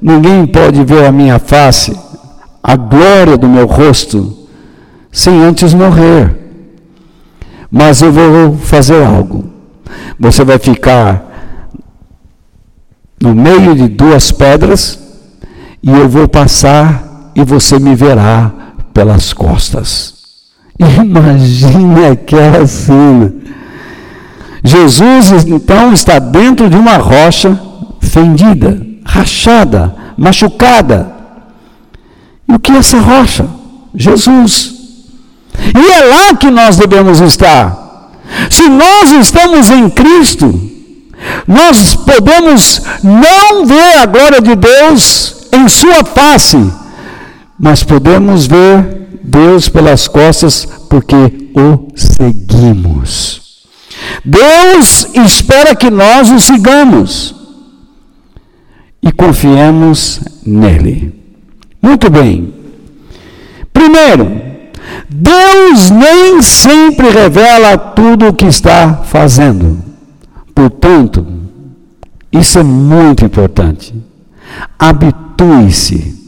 ninguém 0.01 0.47
pode 0.47 0.85
ver 0.85 1.07
a 1.07 1.13
minha 1.13 1.41
face, 1.41 1.99
a 2.63 2.77
glória 2.77 3.37
do 3.37 3.49
meu 3.49 3.67
rosto, 3.67 4.47
sem 5.11 5.43
antes 5.43 5.75
morrer. 5.75 6.37
Mas 7.69 8.01
eu 8.01 8.13
vou 8.13 8.57
fazer 8.57 9.03
algo. 9.05 9.51
Você 10.21 10.45
vai 10.45 10.59
ficar 10.59 11.25
no 13.21 13.35
meio 13.35 13.75
de 13.75 13.89
duas 13.89 14.31
pedras 14.31 15.01
e 15.83 15.91
eu 15.91 16.09
vou 16.09 16.29
passar 16.29 17.33
e 17.35 17.43
você 17.43 17.79
me 17.79 17.95
verá 17.97 18.53
pelas 18.95 19.33
costas. 19.33 20.20
Imagine 20.81 22.07
aquela 22.07 22.67
cena. 22.67 23.35
Jesus 24.65 25.45
então 25.47 25.93
está 25.93 26.19
dentro 26.19 26.71
de 26.71 26.77
uma 26.77 26.97
rocha 26.97 27.59
fendida, 28.01 28.81
rachada, 29.05 29.95
machucada. 30.17 31.13
E 32.49 32.55
o 32.55 32.59
que 32.59 32.73
é 32.73 32.77
essa 32.77 32.99
rocha? 32.99 33.47
Jesus. 33.95 34.75
E 35.59 35.93
é 35.93 36.05
lá 36.05 36.35
que 36.35 36.51
nós 36.51 36.77
devemos 36.77 37.21
estar. 37.21 38.11
Se 38.49 38.69
nós 38.69 39.13
estamos 39.13 39.69
em 39.69 39.91
Cristo, 39.91 40.71
nós 41.47 41.95
podemos 41.95 42.83
não 43.03 43.67
ver 43.67 43.99
a 43.99 44.07
glória 44.07 44.41
de 44.41 44.57
Deus 44.57 45.49
em 45.53 45.69
Sua 45.69 46.05
face, 46.05 46.73
mas 47.59 47.83
podemos 47.83 48.47
ver 48.47 49.00
Deus 49.23 49.69
pelas 49.69 50.09
costas 50.09 50.67
porque 50.89 51.51
o 51.55 51.89
seguimos. 51.95 53.41
Deus 54.25 55.07
espera 55.15 55.75
que 55.75 55.91
nós 55.91 56.31
o 56.31 56.41
sigamos 56.41 57.35
e 59.03 59.13
confiemos 59.13 60.21
nele. 60.45 61.15
Muito 61.81 62.11
bem. 62.11 62.53
Primeiro, 63.73 64.41
Deus 65.09 65.91
nem 65.91 66.43
sempre 66.43 67.09
revela 67.09 67.77
tudo 67.79 68.29
o 68.29 68.35
que 68.35 68.47
está 68.47 68.97
fazendo. 69.05 69.79
Portanto, 70.55 71.27
isso 72.33 72.59
é 72.59 72.63
muito 72.63 73.25
importante. 73.25 73.95
Habitue-se 74.79 76.20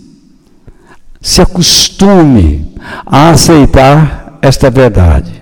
se 1.22 1.40
acostume 1.40 2.74
a 3.06 3.30
aceitar 3.30 4.38
esta 4.42 4.68
verdade. 4.68 5.40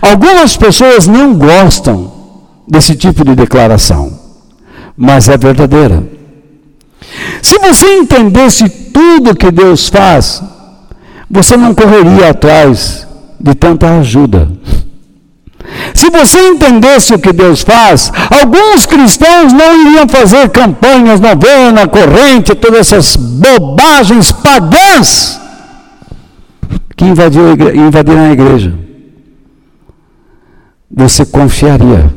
Algumas 0.00 0.56
pessoas 0.56 1.06
não 1.06 1.34
gostam 1.34 2.10
desse 2.66 2.96
tipo 2.96 3.22
de 3.24 3.34
declaração, 3.34 4.18
mas 4.96 5.28
é 5.28 5.36
verdadeira. 5.36 6.02
Se 7.42 7.58
você 7.58 7.98
entendesse 7.98 8.68
tudo 8.68 9.36
que 9.36 9.50
Deus 9.50 9.88
faz, 9.88 10.42
você 11.30 11.56
não 11.56 11.74
correria 11.74 12.30
atrás 12.30 13.06
de 13.38 13.54
tanta 13.54 13.98
ajuda. 13.98 14.48
Se 15.94 16.10
você 16.10 16.48
entendesse 16.48 17.14
o 17.14 17.18
que 17.18 17.32
Deus 17.32 17.62
faz, 17.62 18.12
alguns 18.30 18.86
cristãos 18.86 19.52
não 19.52 19.86
iriam 19.86 20.08
fazer 20.08 20.48
campanhas, 20.48 21.20
novena, 21.20 21.86
corrente, 21.86 22.54
todas 22.54 22.92
essas 22.92 23.16
bobagens 23.16 24.32
pagãs 24.32 25.40
que 26.96 27.04
invadiram 27.04 28.26
a 28.26 28.32
igreja. 28.32 28.74
Você 30.90 31.24
confiaria, 31.24 32.12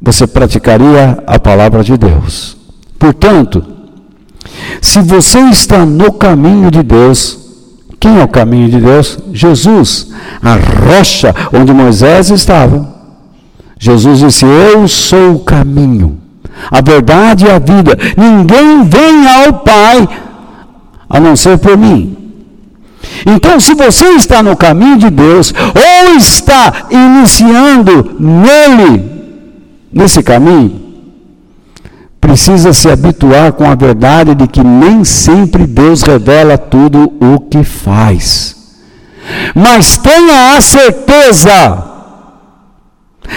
você 0.00 0.26
praticaria 0.26 1.22
a 1.26 1.38
palavra 1.38 1.84
de 1.84 1.96
Deus. 1.96 2.56
Portanto, 2.98 3.64
se 4.80 5.00
você 5.00 5.38
está 5.50 5.86
no 5.86 6.12
caminho 6.12 6.70
de 6.70 6.82
Deus, 6.82 7.49
quem 8.00 8.18
é 8.18 8.24
o 8.24 8.28
caminho 8.28 8.70
de 8.70 8.80
Deus? 8.80 9.18
Jesus, 9.30 10.08
a 10.42 10.54
rocha 10.54 11.34
onde 11.52 11.70
Moisés 11.70 12.30
estava. 12.30 12.88
Jesus 13.78 14.20
disse: 14.20 14.46
Eu 14.46 14.88
sou 14.88 15.34
o 15.34 15.40
caminho, 15.40 16.18
a 16.70 16.80
verdade 16.80 17.44
e 17.44 17.50
a 17.50 17.58
vida. 17.58 17.96
Ninguém 18.16 18.84
vem 18.84 19.28
ao 19.28 19.60
Pai 19.60 20.08
a 21.10 21.20
não 21.20 21.36
ser 21.36 21.58
por 21.58 21.76
mim. 21.76 22.16
Então, 23.26 23.60
se 23.60 23.74
você 23.74 24.06
está 24.12 24.42
no 24.42 24.56
caminho 24.56 24.96
de 24.96 25.10
Deus, 25.10 25.52
ou 25.52 26.16
está 26.16 26.86
iniciando 26.90 28.16
nele, 28.18 29.10
nesse 29.92 30.22
caminho, 30.22 30.89
precisa 32.20 32.72
se 32.72 32.88
habituar 32.88 33.52
com 33.52 33.68
a 33.68 33.74
verdade 33.74 34.34
de 34.34 34.46
que 34.46 34.62
nem 34.62 35.04
sempre 35.04 35.66
Deus 35.66 36.02
revela 36.02 36.58
tudo 36.58 37.12
o 37.20 37.40
que 37.40 37.64
faz. 37.64 38.56
Mas 39.54 39.96
tenha 39.96 40.56
a 40.56 40.60
certeza 40.60 41.90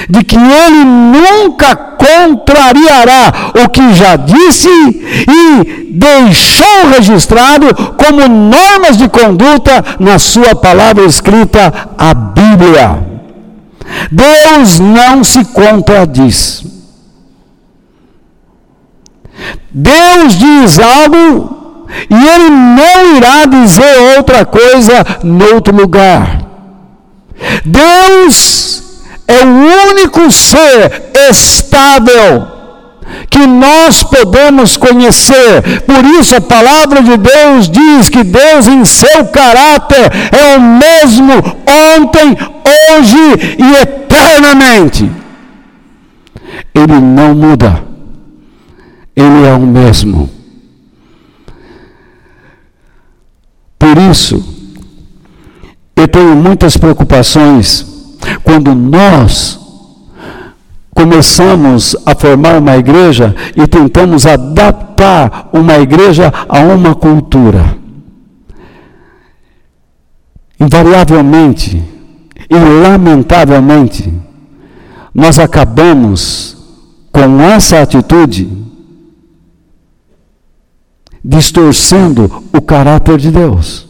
de 0.09 0.23
que 0.23 0.35
ele 0.35 0.83
nunca 0.83 1.75
contrariará 1.75 3.51
o 3.63 3.69
que 3.69 3.93
já 3.93 4.15
disse 4.15 4.67
e 4.67 5.93
deixou 5.93 6.89
registrado 6.89 7.73
como 7.95 8.27
normas 8.27 8.97
de 8.97 9.07
conduta 9.07 9.83
na 9.99 10.17
sua 10.17 10.55
palavra 10.55 11.05
escrita, 11.05 11.89
a 11.97 12.13
Bíblia. 12.13 13.13
Deus 14.11 14.79
não 14.79 15.23
se 15.23 15.45
contradiz. 15.45 16.72
Deus 19.71 20.37
diz 20.37 20.79
algo 20.79 21.87
e 22.09 22.27
ele 22.27 22.49
não 22.49 23.17
irá 23.17 23.45
dizer 23.45 24.17
outra 24.17 24.45
coisa 24.45 25.05
em 25.23 25.41
outro 25.53 25.75
lugar. 25.75 26.41
Deus 27.65 28.83
é 29.27 29.43
o 29.43 29.91
único 29.91 30.29
ser 30.31 31.11
estável 31.29 32.47
que 33.29 33.45
nós 33.45 34.03
podemos 34.03 34.77
conhecer. 34.77 35.81
Por 35.85 36.05
isso 36.19 36.35
a 36.35 36.41
palavra 36.41 37.01
de 37.01 37.17
Deus 37.17 37.69
diz 37.69 38.09
que 38.09 38.23
Deus 38.23 38.67
em 38.67 38.85
seu 38.85 39.25
caráter 39.25 40.11
é 40.31 40.57
o 40.57 40.61
mesmo 40.61 41.33
ontem, 41.97 42.37
hoje 42.95 43.57
e 43.57 43.81
eternamente. 43.81 45.11
Ele 46.73 46.99
não 46.99 47.33
muda. 47.35 47.92
Ele 49.15 49.45
é 49.45 49.53
o 49.53 49.61
mesmo. 49.61 50.29
Por 53.77 53.97
isso, 53.97 54.43
eu 55.95 56.07
tenho 56.07 56.35
muitas 56.35 56.77
preocupações 56.77 57.85
quando 58.43 58.73
nós 58.73 59.59
começamos 60.95 61.95
a 62.05 62.15
formar 62.15 62.57
uma 62.57 62.77
igreja 62.77 63.35
e 63.55 63.67
tentamos 63.67 64.25
adaptar 64.25 65.49
uma 65.51 65.77
igreja 65.77 66.31
a 66.47 66.59
uma 66.59 66.95
cultura. 66.95 67.77
Invariavelmente 70.59 71.83
e 72.49 72.55
lamentavelmente, 72.55 74.13
nós 75.13 75.39
acabamos 75.39 76.57
com 77.11 77.41
essa 77.41 77.81
atitude 77.81 78.49
distorcendo 81.23 82.43
o 82.51 82.61
caráter 82.61 83.17
de 83.17 83.31
Deus, 83.31 83.87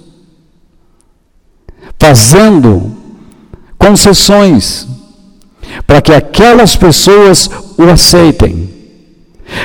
fazendo 2.00 2.92
concessões 3.78 4.88
para 5.88 6.02
que 6.02 6.14
aquelas 6.14 6.76
pessoas 6.76 7.50
o 7.78 7.84
aceitem. 7.84 8.70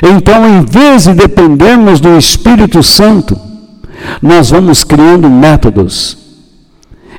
Então, 0.02 0.46
em 0.48 0.64
vez 0.64 1.04
de 1.04 1.14
dependermos 1.14 2.00
do 2.00 2.16
Espírito 2.16 2.82
Santo, 2.82 3.38
nós 4.22 4.50
vamos 4.50 4.84
criando 4.84 5.28
métodos. 5.28 6.16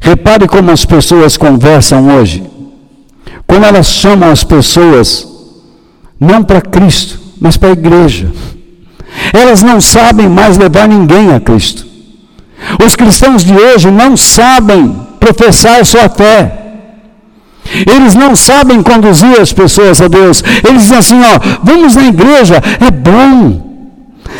Repare 0.01 0.47
como 0.47 0.71
as 0.71 0.85
pessoas 0.85 1.37
conversam 1.37 2.07
hoje. 2.15 2.43
quando 3.45 3.63
elas 3.63 3.87
chamam 3.87 4.29
as 4.29 4.43
pessoas 4.43 5.27
não 6.19 6.43
para 6.43 6.61
Cristo, 6.61 7.19
mas 7.41 7.57
para 7.57 7.69
a 7.69 7.73
igreja. 7.73 8.31
Elas 9.33 9.61
não 9.61 9.79
sabem 9.81 10.27
mais 10.29 10.57
levar 10.57 10.87
ninguém 10.87 11.33
a 11.33 11.39
Cristo. 11.39 11.85
Os 12.83 12.95
cristãos 12.95 13.43
de 13.43 13.53
hoje 13.53 13.89
não 13.89 14.17
sabem 14.17 14.95
professar 15.19 15.85
sua 15.85 16.09
fé. 16.09 16.55
Eles 17.95 18.15
não 18.15 18.35
sabem 18.35 18.81
conduzir 18.81 19.39
as 19.39 19.53
pessoas 19.53 20.01
a 20.01 20.07
Deus. 20.07 20.43
Eles 20.67 20.83
dizem 20.83 20.97
assim: 20.97 21.21
ó, 21.21 21.59
vamos 21.63 21.95
na 21.95 22.03
igreja, 22.03 22.61
é 22.79 22.91
bom. 22.91 23.69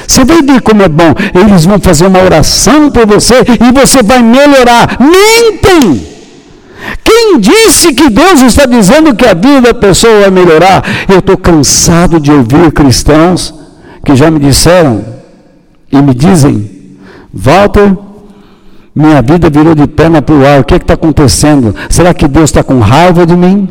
Você 0.07 0.23
vai 0.25 0.41
ver 0.41 0.61
como 0.61 0.81
é 0.81 0.89
bom. 0.89 1.13
Eles 1.33 1.65
vão 1.65 1.79
fazer 1.79 2.07
uma 2.07 2.21
oração 2.23 2.89
por 2.89 3.05
você 3.05 3.35
e 3.35 3.71
você 3.71 4.01
vai 4.01 4.21
melhorar. 4.21 4.97
Mentem! 4.99 6.07
Quem 7.03 7.39
disse 7.39 7.93
que 7.93 8.09
Deus 8.09 8.41
está 8.41 8.65
dizendo 8.65 9.15
que 9.15 9.25
a 9.25 9.33
vida 9.33 9.61
da 9.61 9.73
pessoa 9.73 10.21
vai 10.21 10.31
melhorar? 10.31 10.83
Eu 11.07 11.19
estou 11.19 11.37
cansado 11.37 12.19
de 12.19 12.31
ouvir 12.31 12.71
cristãos 12.71 13.53
que 14.03 14.15
já 14.15 14.29
me 14.29 14.39
disseram 14.39 15.03
e 15.91 16.01
me 16.01 16.13
dizem: 16.13 16.97
Walter, 17.33 17.95
minha 18.93 19.21
vida 19.21 19.49
virou 19.49 19.75
de 19.75 19.87
perna 19.87 20.21
para 20.21 20.35
o 20.35 20.45
ar, 20.45 20.59
o 20.59 20.63
que 20.63 20.73
é 20.73 20.77
está 20.77 20.93
acontecendo? 20.93 21.75
Será 21.89 22.13
que 22.13 22.27
Deus 22.27 22.49
está 22.49 22.63
com 22.63 22.79
raiva 22.79 23.25
de 23.25 23.35
mim? 23.35 23.69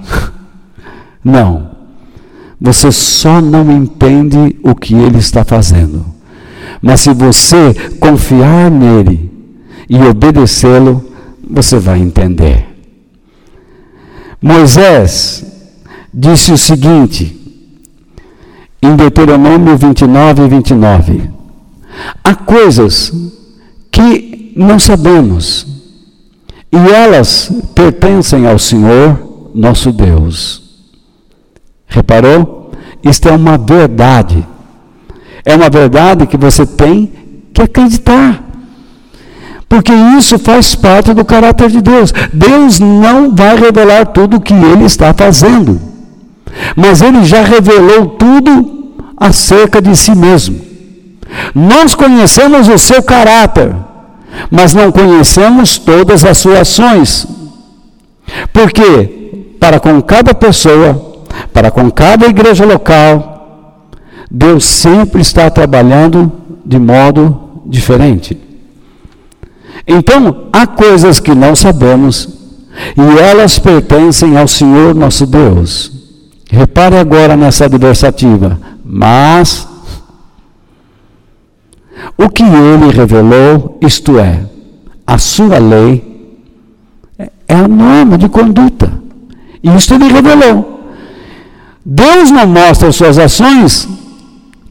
Não. 1.24 1.68
Você 2.60 2.90
só 2.90 3.40
não 3.40 3.70
entende 3.70 4.58
o 4.64 4.74
que 4.74 4.92
Ele 4.92 5.18
está 5.18 5.44
fazendo. 5.44 6.04
Mas 6.82 7.02
se 7.02 7.12
você 7.12 7.72
confiar 8.00 8.68
nele 8.68 9.30
e 9.88 9.96
obedecê-lo, 10.02 11.04
você 11.48 11.78
vai 11.78 12.00
entender. 12.00 12.66
Moisés 14.42 15.44
disse 16.12 16.52
o 16.52 16.58
seguinte, 16.58 17.37
em 18.82 18.94
Deuteronômio 18.96 19.76
29 19.76 20.44
e 20.44 20.48
29: 20.48 21.30
Há 22.22 22.34
coisas 22.34 23.12
que 23.90 24.52
não 24.56 24.78
sabemos, 24.78 25.66
e 26.72 26.76
elas 26.76 27.50
pertencem 27.74 28.46
ao 28.46 28.58
Senhor 28.58 29.50
nosso 29.54 29.92
Deus. 29.92 30.62
Reparou? 31.86 32.72
Isto 33.02 33.28
é 33.28 33.32
uma 33.32 33.56
verdade. 33.56 34.46
É 35.44 35.54
uma 35.54 35.70
verdade 35.70 36.26
que 36.26 36.36
você 36.36 36.66
tem 36.66 37.12
que 37.52 37.62
acreditar. 37.62 38.44
Porque 39.68 39.92
isso 40.18 40.38
faz 40.38 40.74
parte 40.74 41.12
do 41.12 41.24
caráter 41.24 41.70
de 41.70 41.82
Deus. 41.82 42.12
Deus 42.32 42.80
não 42.80 43.34
vai 43.34 43.56
revelar 43.56 44.06
tudo 44.06 44.36
o 44.36 44.40
que 44.40 44.54
ele 44.54 44.84
está 44.84 45.12
fazendo. 45.12 45.80
Mas 46.76 47.02
ele 47.02 47.24
já 47.24 47.42
revelou 47.42 48.06
tudo 48.06 48.94
acerca 49.16 49.80
de 49.80 49.94
si 49.96 50.14
mesmo. 50.14 50.60
Nós 51.54 51.94
conhecemos 51.94 52.68
o 52.68 52.78
seu 52.78 53.02
caráter, 53.02 53.74
mas 54.50 54.74
não 54.74 54.90
conhecemos 54.90 55.78
todas 55.78 56.24
as 56.24 56.38
suas 56.38 56.60
ações. 56.60 57.26
Porque 58.52 59.54
para 59.58 59.80
com 59.80 60.00
cada 60.00 60.34
pessoa, 60.34 61.22
para 61.52 61.70
com 61.70 61.90
cada 61.90 62.26
igreja 62.26 62.64
local, 62.64 63.88
Deus 64.30 64.64
sempre 64.64 65.20
está 65.20 65.50
trabalhando 65.50 66.30
de 66.64 66.78
modo 66.78 67.62
diferente. 67.66 68.38
Então, 69.86 70.48
há 70.52 70.66
coisas 70.66 71.18
que 71.18 71.34
não 71.34 71.56
sabemos 71.56 72.28
e 72.96 73.18
elas 73.18 73.58
pertencem 73.58 74.36
ao 74.36 74.46
Senhor 74.46 74.94
nosso 74.94 75.26
Deus. 75.26 75.97
Repare 76.48 76.98
agora 76.98 77.36
nessa 77.36 77.66
adversativa. 77.66 78.58
Mas 78.84 79.68
o 82.16 82.28
que 82.28 82.42
ele 82.42 82.90
revelou, 82.90 83.78
isto 83.82 84.18
é, 84.18 84.40
a 85.06 85.18
sua 85.18 85.58
lei, 85.58 86.04
é 87.46 87.54
a 87.54 87.68
norma 87.68 88.16
de 88.16 88.28
conduta. 88.28 88.92
E 89.62 89.74
Isto 89.74 89.94
ele 89.94 90.08
revelou. 90.08 90.84
Deus 91.84 92.30
não 92.30 92.46
mostra 92.46 92.92
suas 92.92 93.18
ações, 93.18 93.88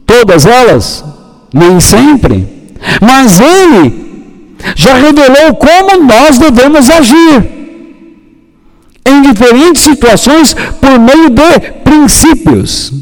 todas 0.06 0.46
elas, 0.46 1.04
nem 1.52 1.80
sempre, 1.80 2.76
mas 3.00 3.40
ele 3.40 4.54
já 4.76 4.94
revelou 4.94 5.54
como 5.56 6.04
nós 6.04 6.38
devemos 6.38 6.88
agir 6.88 7.57
em 9.08 9.22
diferentes 9.22 9.82
situações 9.82 10.54
por 10.80 10.98
meio 10.98 11.30
de 11.30 11.60
princípios. 11.82 12.92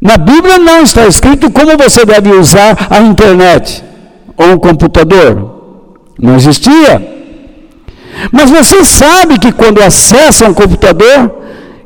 Na 0.00 0.18
Bíblia 0.18 0.58
não 0.58 0.82
está 0.82 1.06
escrito 1.06 1.50
como 1.50 1.78
você 1.78 2.04
deve 2.04 2.30
usar 2.30 2.88
a 2.90 3.00
internet 3.00 3.82
ou 4.36 4.52
o 4.52 4.60
computador. 4.60 5.54
Não 6.20 6.36
existia. 6.36 7.14
Mas 8.30 8.50
você 8.50 8.84
sabe 8.84 9.38
que 9.38 9.50
quando 9.50 9.82
acessa 9.82 10.46
um 10.46 10.54
computador, 10.54 11.34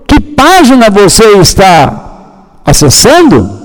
que 0.06 0.20
página 0.20 0.90
você 0.90 1.38
está 1.38 2.58
acessando? 2.64 3.58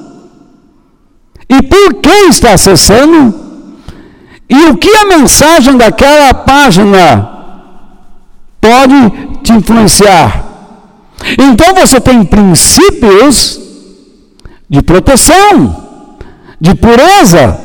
E 1.50 1.62
por 1.62 1.96
que 1.96 2.28
está 2.30 2.54
acessando? 2.54 3.34
E 4.50 4.66
o 4.66 4.78
que 4.78 4.90
a 4.98 5.06
mensagem 5.06 5.78
daquela 5.78 6.34
página 6.34 7.34
pode 8.64 9.42
te 9.44 9.52
influenciar? 9.52 10.46
Então 11.38 11.74
você 11.76 12.00
tem 12.00 12.24
princípios 12.24 13.60
de 14.70 14.82
proteção, 14.82 15.84
de 16.60 16.74
pureza. 16.76 17.60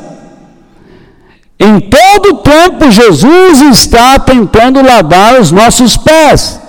Em 1.59 1.79
todo 1.79 2.37
tempo, 2.37 2.91
Jesus 2.91 3.61
está 3.61 4.19
tentando 4.19 4.81
lavar 4.81 5.39
os 5.39 5.51
nossos 5.51 5.97
pés, 5.97 6.59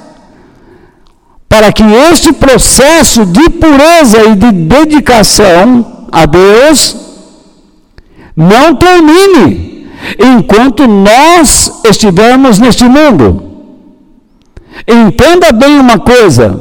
para 1.49 1.73
que 1.73 1.83
este 2.13 2.33
processo 2.33 3.27
de 3.27 3.51
pureza 3.51 4.25
e 4.25 4.35
de 4.35 4.53
dedicação 4.53 6.07
a 6.11 6.27
Deus 6.27 6.97
não 8.37 8.75
termine 8.75 9.89
enquanto 10.19 10.87
nós 10.89 11.81
estivermos 11.85 12.59
neste 12.59 12.85
mundo. 12.85 13.50
Entenda 14.87 15.51
bem 15.53 15.79
uma 15.79 15.99
coisa: 15.99 16.61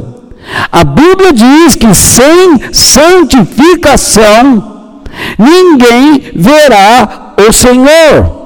a 0.72 0.84
Bíblia 0.84 1.34
diz 1.34 1.76
que 1.76 1.93
sem 1.93 2.74
santificação 2.74 5.02
ninguém 5.38 6.32
verá 6.36 7.36
o 7.48 7.54
Senhor. 7.54 8.26
O 8.26 8.39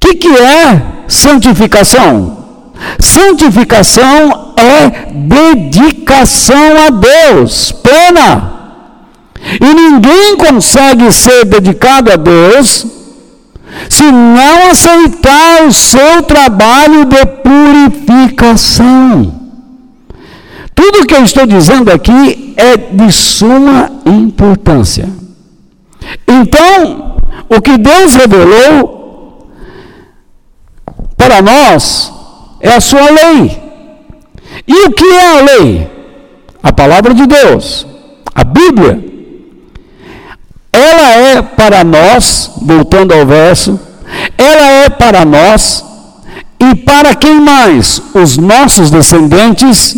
que, 0.00 0.14
que 0.14 0.28
é 0.28 0.82
santificação? 1.06 2.38
Santificação 2.98 4.54
é 4.56 5.10
dedicação 5.12 6.86
a 6.86 6.90
Deus, 6.90 7.72
plena. 7.72 8.54
E 9.60 9.74
ninguém 9.74 10.36
consegue 10.36 11.12
ser 11.12 11.44
dedicado 11.44 12.12
a 12.12 12.16
Deus 12.16 12.86
se 13.88 14.04
não 14.04 14.70
aceitar 14.70 15.64
o 15.66 15.72
seu 15.72 16.22
trabalho 16.22 17.04
de 17.04 17.26
purificação. 17.70 19.40
Tudo 20.74 21.06
que 21.06 21.14
eu 21.14 21.22
estou 21.22 21.46
dizendo 21.46 21.90
aqui 21.90 22.54
é 22.56 22.76
de 22.76 23.12
suma 23.12 23.90
importância. 24.06 25.08
Então, 26.26 27.16
o 27.48 27.60
que 27.60 27.76
Deus 27.76 28.14
revelou 28.14 29.50
para 31.16 31.42
nós 31.42 32.12
é 32.60 32.74
a 32.74 32.80
sua 32.80 33.10
lei. 33.10 33.62
E 34.66 34.86
o 34.86 34.92
que 34.92 35.04
é 35.04 35.38
a 35.38 35.42
lei? 35.42 35.90
A 36.62 36.72
palavra 36.72 37.14
de 37.14 37.26
Deus, 37.26 37.86
a 38.34 38.44
Bíblia 38.44 39.10
ela 40.72 41.10
é 41.10 41.42
para 41.42 41.82
nós, 41.82 42.52
voltando 42.62 43.12
ao 43.12 43.26
verso, 43.26 43.78
ela 44.38 44.84
é 44.84 44.88
para 44.88 45.24
nós 45.24 45.84
e 46.60 46.74
para 46.74 47.14
quem 47.14 47.40
mais? 47.40 48.02
Os 48.12 48.36
nossos 48.36 48.90
descendentes 48.90 49.96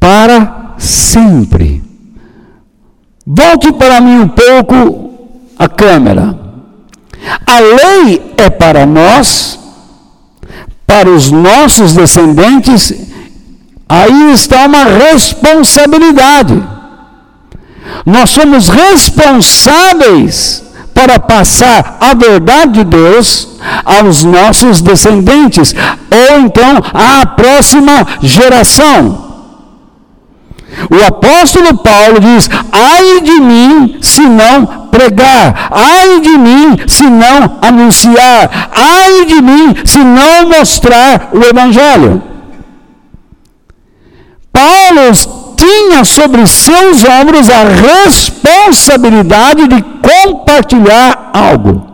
para 0.00 0.74
sempre. 0.78 1.82
Volte 3.26 3.70
para 3.72 4.00
mim 4.00 4.20
um 4.20 4.28
pouco 4.28 5.12
a 5.58 5.68
câmera. 5.68 6.40
A 7.46 7.60
lei 7.60 8.34
é 8.38 8.48
para 8.48 8.86
nós, 8.86 9.58
para 10.86 11.10
os 11.10 11.30
nossos 11.30 11.92
descendentes, 11.92 12.92
aí 13.86 14.32
está 14.32 14.66
uma 14.66 14.84
responsabilidade. 14.84 16.60
Nós 18.06 18.30
somos 18.30 18.68
responsáveis 18.68 20.64
para 21.02 21.18
passar 21.18 21.96
a 22.00 22.14
verdade 22.14 22.74
de 22.74 22.84
Deus 22.84 23.48
aos 23.84 24.22
nossos 24.22 24.80
descendentes, 24.80 25.74
ou 26.08 26.40
então 26.40 26.76
à 26.94 27.26
próxima 27.26 28.06
geração. 28.22 29.32
O 30.88 31.04
apóstolo 31.04 31.76
Paulo 31.78 32.20
diz: 32.20 32.48
ai 32.70 33.20
de 33.20 33.40
mim 33.40 33.96
se 34.00 34.20
não 34.20 34.88
pregar, 34.92 35.70
ai 35.72 36.20
de 36.20 36.38
mim 36.38 36.76
se 36.86 37.02
não 37.02 37.58
anunciar, 37.60 38.70
ai 38.70 39.24
de 39.24 39.42
mim 39.42 39.74
se 39.84 39.98
não 39.98 40.50
mostrar 40.50 41.30
o 41.32 41.42
Evangelho. 41.42 42.22
Paulo 44.52 45.12
tinha 45.62 46.04
sobre 46.04 46.46
seus 46.46 47.04
ombros 47.04 47.48
a 47.48 47.62
responsabilidade 47.62 49.68
de 49.68 49.82
compartilhar 49.82 51.30
algo. 51.32 51.86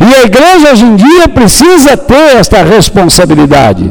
E 0.00 0.14
a 0.14 0.24
igreja 0.24 0.72
hoje 0.72 0.84
em 0.84 0.96
dia 0.96 1.28
precisa 1.28 1.96
ter 1.96 2.38
esta 2.38 2.62
responsabilidade. 2.62 3.90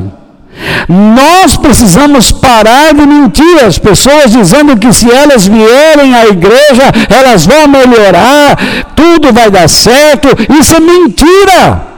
Nós 0.90 1.56
precisamos 1.56 2.32
parar 2.32 2.94
de 2.94 3.06
mentir 3.06 3.64
as 3.64 3.78
pessoas 3.78 4.32
dizendo 4.32 4.76
que 4.76 4.92
se 4.92 5.10
elas 5.10 5.46
vierem 5.46 6.16
à 6.16 6.26
igreja, 6.26 6.92
elas 7.10 7.46
vão 7.46 7.68
melhorar, 7.68 8.58
tudo 8.96 9.32
vai 9.32 9.52
dar 9.52 9.70
certo. 9.70 10.30
Isso 10.60 10.76
é 10.76 10.80
mentira. 10.80 11.97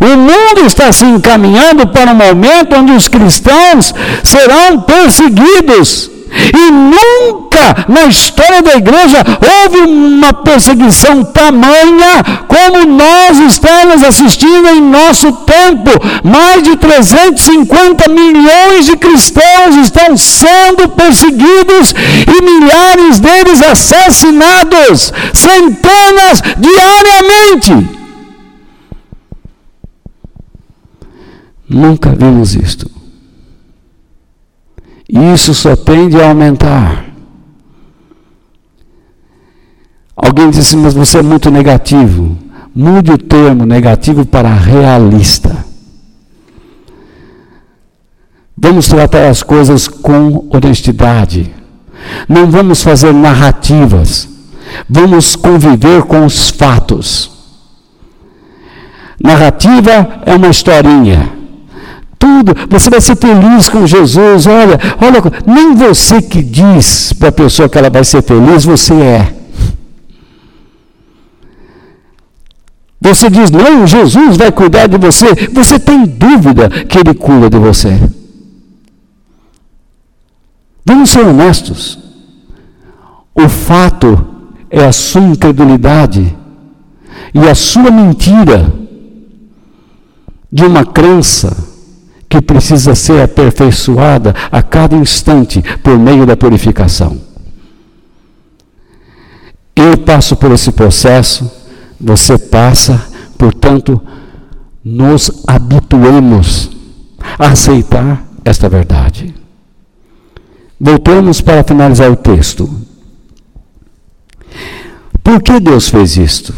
O 0.00 0.16
mundo 0.16 0.66
está 0.66 0.92
se 0.92 1.04
encaminhando 1.04 1.86
para 1.88 2.12
um 2.12 2.14
momento 2.14 2.76
onde 2.76 2.92
os 2.92 3.08
cristãos 3.08 3.94
serão 4.22 4.80
perseguidos. 4.80 6.10
E 6.34 6.70
nunca 6.70 7.86
na 7.88 8.06
história 8.06 8.60
da 8.60 8.74
igreja 8.74 9.18
houve 9.62 9.78
uma 9.78 10.32
perseguição 10.32 11.22
tamanha 11.22 12.24
como 12.48 12.84
nós 12.86 13.38
estamos 13.38 14.02
assistindo 14.02 14.68
em 14.68 14.80
nosso 14.80 15.30
tempo. 15.32 15.90
Mais 16.24 16.62
de 16.64 16.76
350 16.76 18.08
milhões 18.08 18.86
de 18.86 18.96
cristãos 18.96 19.76
estão 19.76 20.16
sendo 20.16 20.88
perseguidos 20.88 21.94
e 22.26 22.42
milhares 22.42 23.20
deles 23.20 23.62
assassinados, 23.62 25.12
centenas 25.32 26.42
diariamente. 26.58 27.93
Nunca 31.74 32.10
vimos 32.10 32.54
isto. 32.54 32.88
Isso 35.08 35.52
só 35.52 35.74
tende 35.74 36.22
a 36.22 36.28
aumentar. 36.28 37.06
Alguém 40.16 40.50
disse, 40.50 40.76
mas 40.76 40.94
você 40.94 41.18
é 41.18 41.22
muito 41.22 41.50
negativo. 41.50 42.38
Mude 42.72 43.10
o 43.10 43.18
termo 43.18 43.66
negativo 43.66 44.24
para 44.24 44.54
realista. 44.54 45.64
Vamos 48.56 48.86
tratar 48.86 49.28
as 49.28 49.42
coisas 49.42 49.88
com 49.88 50.48
honestidade. 50.54 51.52
Não 52.28 52.48
vamos 52.48 52.84
fazer 52.84 53.12
narrativas. 53.12 54.28
Vamos 54.88 55.34
conviver 55.34 56.04
com 56.04 56.24
os 56.24 56.50
fatos. 56.50 57.32
Narrativa 59.20 60.22
é 60.24 60.36
uma 60.36 60.48
historinha 60.48 61.33
tudo, 62.24 62.54
você 62.70 62.88
vai 62.88 63.02
ser 63.02 63.16
feliz 63.16 63.68
com 63.68 63.86
Jesus. 63.86 64.46
Olha, 64.46 64.80
olha, 64.98 65.22
nem 65.46 65.74
você 65.74 66.22
que 66.22 66.42
diz 66.42 67.12
para 67.12 67.28
a 67.28 67.32
pessoa 67.32 67.68
que 67.68 67.76
ela 67.76 67.90
vai 67.90 68.02
ser 68.02 68.22
feliz, 68.22 68.64
você 68.64 68.94
é. 68.94 69.34
Você 72.98 73.28
diz, 73.28 73.50
não, 73.50 73.86
Jesus 73.86 74.38
vai 74.38 74.50
cuidar 74.50 74.86
de 74.86 74.96
você. 74.96 75.26
Você 75.52 75.78
tem 75.78 76.06
dúvida 76.06 76.70
que 76.70 76.96
Ele 76.96 77.12
cuida 77.12 77.50
de 77.50 77.58
você. 77.58 78.00
Vamos 80.86 81.10
ser 81.10 81.26
honestos. 81.26 81.98
O 83.34 83.46
fato 83.50 84.26
é 84.70 84.86
a 84.86 84.92
sua 84.92 85.20
incredulidade 85.20 86.34
e 87.34 87.40
a 87.46 87.54
sua 87.54 87.90
mentira 87.90 88.72
de 90.50 90.64
uma 90.64 90.84
crença 90.86 91.73
que 92.34 92.42
precisa 92.42 92.96
ser 92.96 93.22
aperfeiçoada 93.22 94.34
a 94.50 94.60
cada 94.60 94.96
instante 94.96 95.62
por 95.84 95.96
meio 95.96 96.26
da 96.26 96.36
purificação. 96.36 97.16
Eu 99.76 99.96
passo 99.98 100.34
por 100.34 100.50
esse 100.50 100.72
processo, 100.72 101.48
você 102.00 102.36
passa, 102.36 103.00
portanto, 103.38 104.02
nos 104.84 105.30
habituemos 105.46 106.72
a 107.38 107.50
aceitar 107.50 108.26
esta 108.44 108.68
verdade. 108.68 109.32
Voltamos 110.80 111.40
para 111.40 111.62
finalizar 111.62 112.10
o 112.10 112.16
texto. 112.16 112.68
Por 115.22 115.40
que 115.40 115.60
Deus 115.60 115.88
fez 115.88 116.16
isto? 116.16 116.52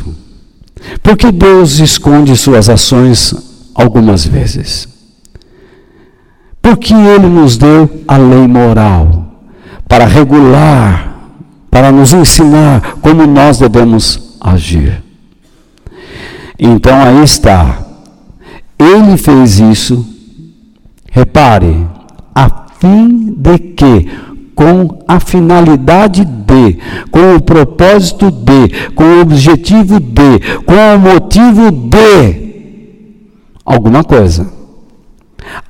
Porque 1.03 1.31
Deus 1.31 1.81
esconde 1.81 2.35
suas 2.35 2.71
ações 2.71 3.35
algumas 3.75 4.25
vezes. 4.25 4.96
Porque 6.67 6.93
Ele 6.93 7.29
nos 7.29 7.57
deu 7.57 7.89
a 8.09 8.17
lei 8.17 8.49
moral 8.49 9.25
para 9.89 10.05
regular, 10.05 11.17
para 11.71 11.93
nos 11.93 12.13
ensinar 12.13 12.97
como 13.01 13.25
nós 13.25 13.61
devemos 13.61 14.37
agir. 14.41 15.01
Então 16.59 17.01
aí 17.01 17.23
está. 17.23 17.87
Ele 18.77 19.17
fez 19.17 19.61
isso, 19.61 20.05
repare, 21.09 21.87
a 22.35 22.51
fim 22.81 23.33
de 23.39 23.59
que, 23.59 24.11
com 24.53 25.05
a 25.07 25.21
finalidade 25.21 26.25
de, 26.25 26.81
com 27.13 27.37
o 27.37 27.41
propósito 27.41 28.29
de, 28.29 28.91
com 28.91 29.05
o 29.05 29.21
objetivo 29.21 30.01
de, 30.01 30.41
com 30.65 30.75
o 30.75 30.99
motivo 30.99 31.71
de 31.71 32.45
alguma 33.65 34.03
coisa 34.03 34.57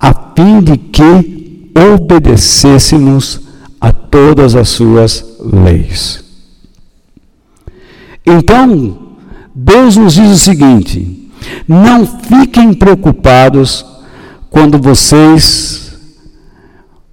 a 0.01 0.15
fim 0.35 0.61
de 0.61 0.77
que 0.77 1.71
obedecêssemos 1.95 3.41
a 3.81 3.93
todas 3.93 4.55
as 4.55 4.69
suas 4.69 5.25
leis. 5.41 6.25
Então, 8.25 9.17
Deus 9.55 9.97
nos 9.97 10.15
diz 10.15 10.31
o 10.31 10.39
seguinte: 10.39 11.31
não 11.69 12.07
fiquem 12.07 12.75
preocupados 12.75 13.85
quando 14.51 14.79
vocês, 14.79 15.93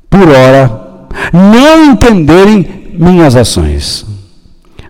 por 0.09 0.27
hora, 0.27 1.07
não 1.31 1.91
entenderem 1.91 2.93
minhas 2.93 3.35
ações, 3.35 4.05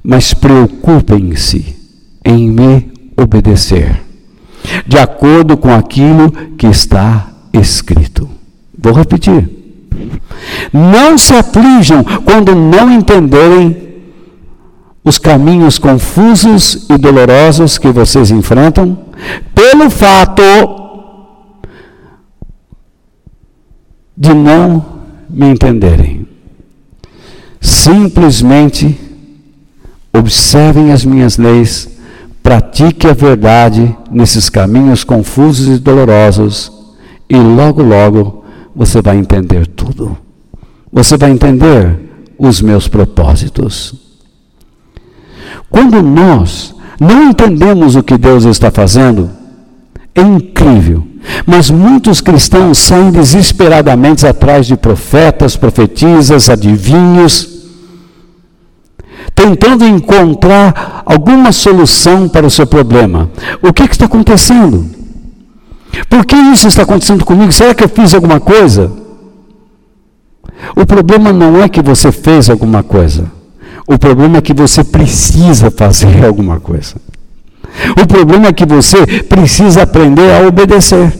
mas 0.03 0.33
preocupem-se 0.33 1.75
em 2.23 2.49
me 2.49 2.91
obedecer, 3.17 4.01
de 4.88 4.97
acordo 4.97 5.57
com 5.57 5.73
aquilo 5.73 6.31
que 6.57 6.67
está 6.67 7.33
escrito. 7.54 8.30
Vou 8.78 8.94
repetir. 8.94 9.50
Não 10.74 11.18
se 11.18 11.34
aflijam 11.34 12.04
quando 12.26 12.56
não 12.56 12.92
entenderem 12.92 13.84
os 15.04 15.18
caminhos 15.18 15.78
confusos 15.78 16.88
e 16.89 16.98
dolorosos 16.98 17.78
que 17.78 17.89
vocês 17.89 18.32
enfrentam, 18.32 18.98
pelo 19.54 19.89
fato 19.89 20.42
de 24.18 24.34
não 24.34 24.86
me 25.30 25.48
entenderem. 25.48 26.28
Simplesmente 27.60 28.98
observem 30.13 30.92
as 30.92 31.04
minhas 31.04 31.38
leis, 31.38 31.89
pratique 32.42 33.08
a 33.08 33.13
verdade 33.13 33.96
nesses 34.10 34.50
caminhos 34.50 35.04
confusos 35.04 35.78
e 35.78 35.80
dolorosos 35.80 36.83
e 37.29 37.36
logo, 37.36 37.81
logo 37.81 38.43
você 38.75 39.01
vai 39.01 39.17
entender 39.17 39.67
tudo. 39.67 40.17
Você 40.91 41.17
vai 41.17 41.31
entender 41.31 41.99
os 42.38 42.62
meus 42.62 42.88
propósitos. 42.88 43.95
Quando 45.69 46.01
nós 46.01 46.75
não 46.99 47.29
entendemos 47.29 47.95
o 47.95 48.03
que 48.03 48.17
Deus 48.17 48.45
está 48.45 48.69
fazendo, 48.69 49.29
é 50.13 50.21
incrível. 50.21 51.07
Mas 51.45 51.69
muitos 51.69 52.21
cristãos 52.21 52.77
saem 52.77 53.12
desesperadamente 53.12 54.27
atrás 54.27 54.67
de 54.67 54.75
profetas, 54.75 55.55
profetisas, 55.55 56.49
adivinhos, 56.49 57.49
tentando 59.33 59.86
encontrar 59.86 61.01
alguma 61.05 61.51
solução 61.51 62.27
para 62.27 62.45
o 62.45 62.51
seu 62.51 62.67
problema. 62.67 63.31
O 63.62 63.73
que, 63.73 63.88
que 63.88 63.95
está 63.95 64.05
acontecendo? 64.05 65.03
Por 66.10 66.25
que 66.25 66.36
isso 66.36 66.67
está 66.67 66.84
acontecendo 66.84 67.23
comigo? 67.23 67.51
Será 67.51 67.73
que 67.73 67.84
eu 67.84 67.89
fiz 67.89 68.13
alguma 68.13 68.39
coisa? 68.39 68.91
O 70.75 70.86
problema 70.86 71.32
não 71.32 71.62
é 71.62 71.69
que 71.69 71.82
você 71.82 72.12
fez 72.12 72.49
alguma 72.49 72.84
coisa. 72.84 73.32
O 73.86 73.97
problema 73.97 74.38
é 74.38 74.41
que 74.41 74.53
você 74.53 74.84
precisa 74.84 75.69
fazer 75.69 76.23
alguma 76.25 76.60
coisa. 76.60 76.95
O 78.01 78.08
problema 78.08 78.47
é 78.47 78.53
que 78.53 78.65
você 78.65 79.06
precisa 79.23 79.84
aprender 79.84 80.32
a 80.32 80.47
obedecer. 80.47 81.12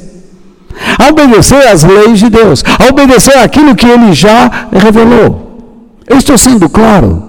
A 0.98 1.10
obedecer 1.10 1.68
às 1.68 1.84
leis 1.84 2.20
de 2.20 2.30
Deus, 2.30 2.64
a 2.80 2.90
obedecer 2.90 3.38
aquilo 3.38 3.76
que 3.76 3.86
ele 3.86 4.14
já 4.14 4.70
revelou. 4.72 6.00
Eu 6.08 6.18
estou 6.18 6.38
sendo 6.38 6.70
claro. 6.70 7.24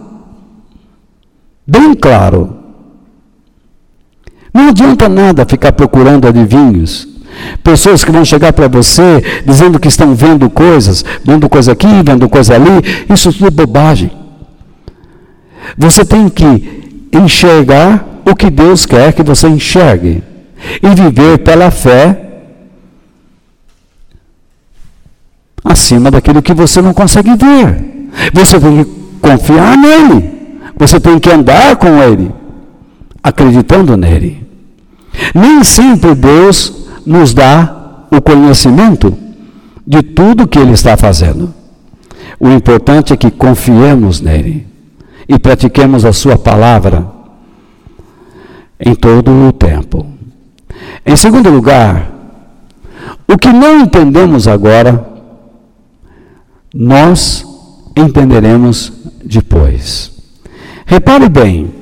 Bem 1.66 1.94
claro. 1.94 2.56
Não 4.52 4.68
adianta 4.68 5.08
nada 5.08 5.44
ficar 5.44 5.72
procurando 5.72 6.28
adivinhos. 6.28 7.13
Pessoas 7.62 8.04
que 8.04 8.10
vão 8.10 8.24
chegar 8.24 8.52
para 8.52 8.68
você 8.68 9.42
dizendo 9.44 9.78
que 9.78 9.88
estão 9.88 10.14
vendo 10.14 10.48
coisas, 10.50 11.04
vendo 11.24 11.48
coisa 11.48 11.72
aqui, 11.72 11.86
vendo 12.04 12.28
coisa 12.28 12.54
ali, 12.54 13.04
isso 13.12 13.32
tudo 13.32 13.48
é 13.48 13.50
bobagem. 13.50 14.10
Você 15.76 16.04
tem 16.04 16.28
que 16.28 17.08
enxergar 17.12 18.04
o 18.24 18.34
que 18.34 18.50
Deus 18.50 18.86
quer 18.86 19.12
que 19.12 19.22
você 19.22 19.48
enxergue 19.48 20.22
e 20.82 20.88
viver 20.94 21.38
pela 21.38 21.70
fé 21.70 22.20
acima 25.64 26.10
daquilo 26.10 26.42
que 26.42 26.54
você 26.54 26.80
não 26.80 26.92
consegue 26.92 27.30
ver. 27.36 28.10
Você 28.32 28.60
tem 28.60 28.84
que 28.84 28.90
confiar 29.20 29.76
nele. 29.76 30.34
Você 30.76 30.98
tem 30.98 31.18
que 31.18 31.30
andar 31.30 31.76
com 31.76 32.02
ele, 32.02 32.32
acreditando 33.22 33.96
nele. 33.96 34.44
Nem 35.34 35.62
sempre 35.62 36.14
Deus 36.14 36.83
nos 37.04 37.34
dá 37.34 38.06
o 38.10 38.20
conhecimento 38.20 39.16
de 39.86 40.02
tudo 40.02 40.48
que 40.48 40.58
ele 40.58 40.72
está 40.72 40.96
fazendo. 40.96 41.52
O 42.38 42.48
importante 42.48 43.12
é 43.12 43.16
que 43.16 43.30
confiemos 43.30 44.20
nele 44.20 44.66
e 45.28 45.38
pratiquemos 45.38 46.04
a 46.04 46.12
sua 46.12 46.36
palavra 46.36 47.06
em 48.78 48.94
todo 48.94 49.30
o 49.30 49.52
tempo. 49.52 50.06
Em 51.04 51.16
segundo 51.16 51.50
lugar, 51.50 52.10
o 53.28 53.38
que 53.38 53.52
não 53.52 53.80
entendemos 53.80 54.46
agora, 54.48 55.06
nós 56.74 57.46
entenderemos 57.96 58.92
depois. 59.24 60.12
Repare 60.84 61.28
bem, 61.28 61.72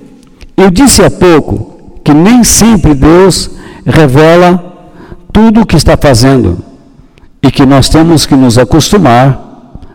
eu 0.57 0.71
disse 0.71 1.03
há 1.03 1.11
pouco 1.11 2.01
que 2.05 2.13
nem 2.13 2.45
sempre 2.45 2.95
Deus 2.95 3.51
revela 3.85 4.72
tudo 5.33 5.62
o 5.62 5.66
que 5.66 5.77
está 5.77 5.97
fazendo 5.97 6.59
e 7.42 7.51
que 7.51 7.64
nós 7.64 7.88
temos 7.88 8.27
que 8.27 8.37
nos 8.37 8.59
acostumar 8.59 9.53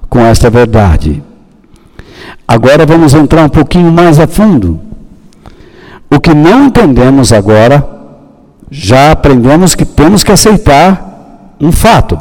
com 0.09 0.19
esta 0.19 0.49
verdade. 0.49 1.23
Agora 2.47 2.85
vamos 2.85 3.13
entrar 3.13 3.43
um 3.43 3.49
pouquinho 3.49 3.91
mais 3.91 4.19
a 4.19 4.27
fundo. 4.27 4.79
O 6.09 6.19
que 6.19 6.33
não 6.33 6.65
entendemos 6.65 7.31
agora, 7.31 7.87
já 8.71 9.11
aprendemos 9.11 9.75
que 9.75 9.85
temos 9.85 10.23
que 10.23 10.31
aceitar 10.31 11.55
um 11.59 11.71
fato. 11.71 12.17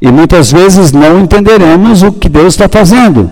E 0.00 0.10
muitas 0.10 0.50
vezes 0.50 0.92
não 0.92 1.20
entenderemos 1.20 2.02
o 2.02 2.12
que 2.12 2.28
Deus 2.28 2.54
está 2.54 2.68
fazendo. 2.68 3.30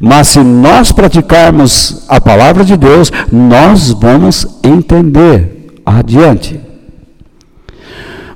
Mas 0.00 0.28
se 0.28 0.40
nós 0.40 0.92
praticarmos 0.92 2.04
a 2.08 2.20
palavra 2.20 2.64
de 2.64 2.76
Deus, 2.76 3.10
nós 3.32 3.90
vamos 3.90 4.46
entender 4.62 5.80
adiante. 5.84 6.67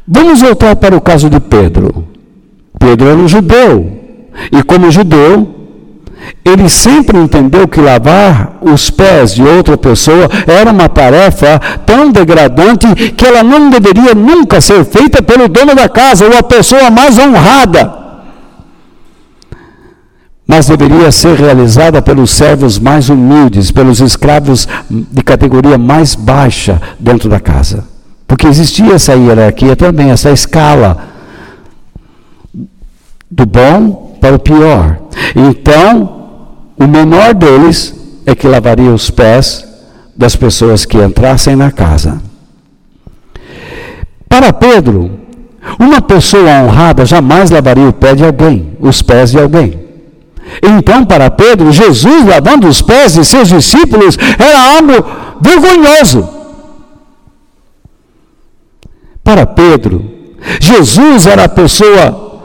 Vamos 0.07 0.41
voltar 0.41 0.77
para 0.77 0.97
o 0.97 1.01
caso 1.01 1.31
de 1.31 1.41
Pedro. 1.41 2.07
Pedro 2.79 3.09
era 3.09 3.19
um 3.19 3.29
judeu. 3.29 4.01
E 4.51 4.63
como 4.63 4.91
judeu, 4.91 5.55
ele 6.45 6.69
sempre 6.69 7.19
entendeu 7.19 7.69
que 7.69 7.81
lavar 7.81 8.59
os 8.63 8.91
pés 8.91 9.35
de 9.35 9.43
outra 9.43 9.77
pessoa 9.77 10.29
era 10.47 10.71
uma 10.71 10.89
tarefa 10.89 11.59
tão 11.85 12.11
degradante 12.11 12.87
que 13.13 13.25
ela 13.25 13.43
não 13.43 13.71
deveria 13.71 14.15
nunca 14.15 14.61
ser 14.61 14.85
feita 14.85 15.23
pelo 15.23 15.49
dono 15.49 15.75
da 15.75 15.89
casa 15.89 16.27
ou 16.27 16.37
a 16.37 16.43
pessoa 16.43 16.91
mais 16.91 17.19
honrada 17.19 18.03
mas 20.47 20.67
deveria 20.67 21.11
ser 21.11 21.37
realizada 21.39 22.03
pelos 22.03 22.31
servos 22.31 22.79
mais 22.79 23.09
humildes, 23.09 23.71
pelos 23.71 24.01
escravos 24.01 24.69
de 24.91 25.23
categoria 25.23 25.79
mais 25.79 26.15
baixa 26.15 26.79
dentro 27.01 27.29
da 27.29 27.41
casa. 27.41 27.92
Porque 28.33 28.47
existia 28.47 28.95
essa 28.95 29.15
hierarquia 29.15 29.77
também, 29.77 30.11
essa 30.11 30.31
escala 30.31 30.97
do 33.31 33.45
bom 33.45 34.17
para 34.23 34.35
o 34.35 34.39
pior. 34.39 34.97
Então, 35.37 36.49
o 36.79 36.87
menor 36.87 37.35
deles 37.35 37.95
é 38.25 38.35
que 38.35 38.49
lavaria 38.49 38.91
os 38.91 39.11
pés 39.11 39.69
das 40.17 40.35
pessoas 40.35 40.87
que 40.87 40.97
entrassem 40.97 41.55
na 41.55 41.71
casa. 41.71 42.23
Para 44.27 44.51
Pedro, 44.51 45.11
uma 45.79 46.01
pessoa 46.01 46.63
honrada 46.63 47.05
jamais 47.05 47.51
lavaria 47.51 47.87
o 47.87 47.93
pé 47.93 48.15
de 48.15 48.25
alguém, 48.25 48.79
os 48.81 49.03
pés 49.03 49.33
de 49.33 49.39
alguém. 49.39 49.79
Então, 50.63 51.05
para 51.05 51.31
Pedro, 51.31 51.71
Jesus 51.71 52.25
lavando 52.27 52.67
os 52.67 52.81
pés 52.81 53.13
de 53.13 53.27
seus 53.27 53.51
discípulos 53.51 54.17
era 54.39 54.79
algo 54.79 55.07
vergonhoso. 55.39 56.41
Para 59.33 59.47
Pedro, 59.47 60.05
Jesus 60.61 61.25
era 61.25 61.45
a 61.45 61.49
pessoa 61.49 62.43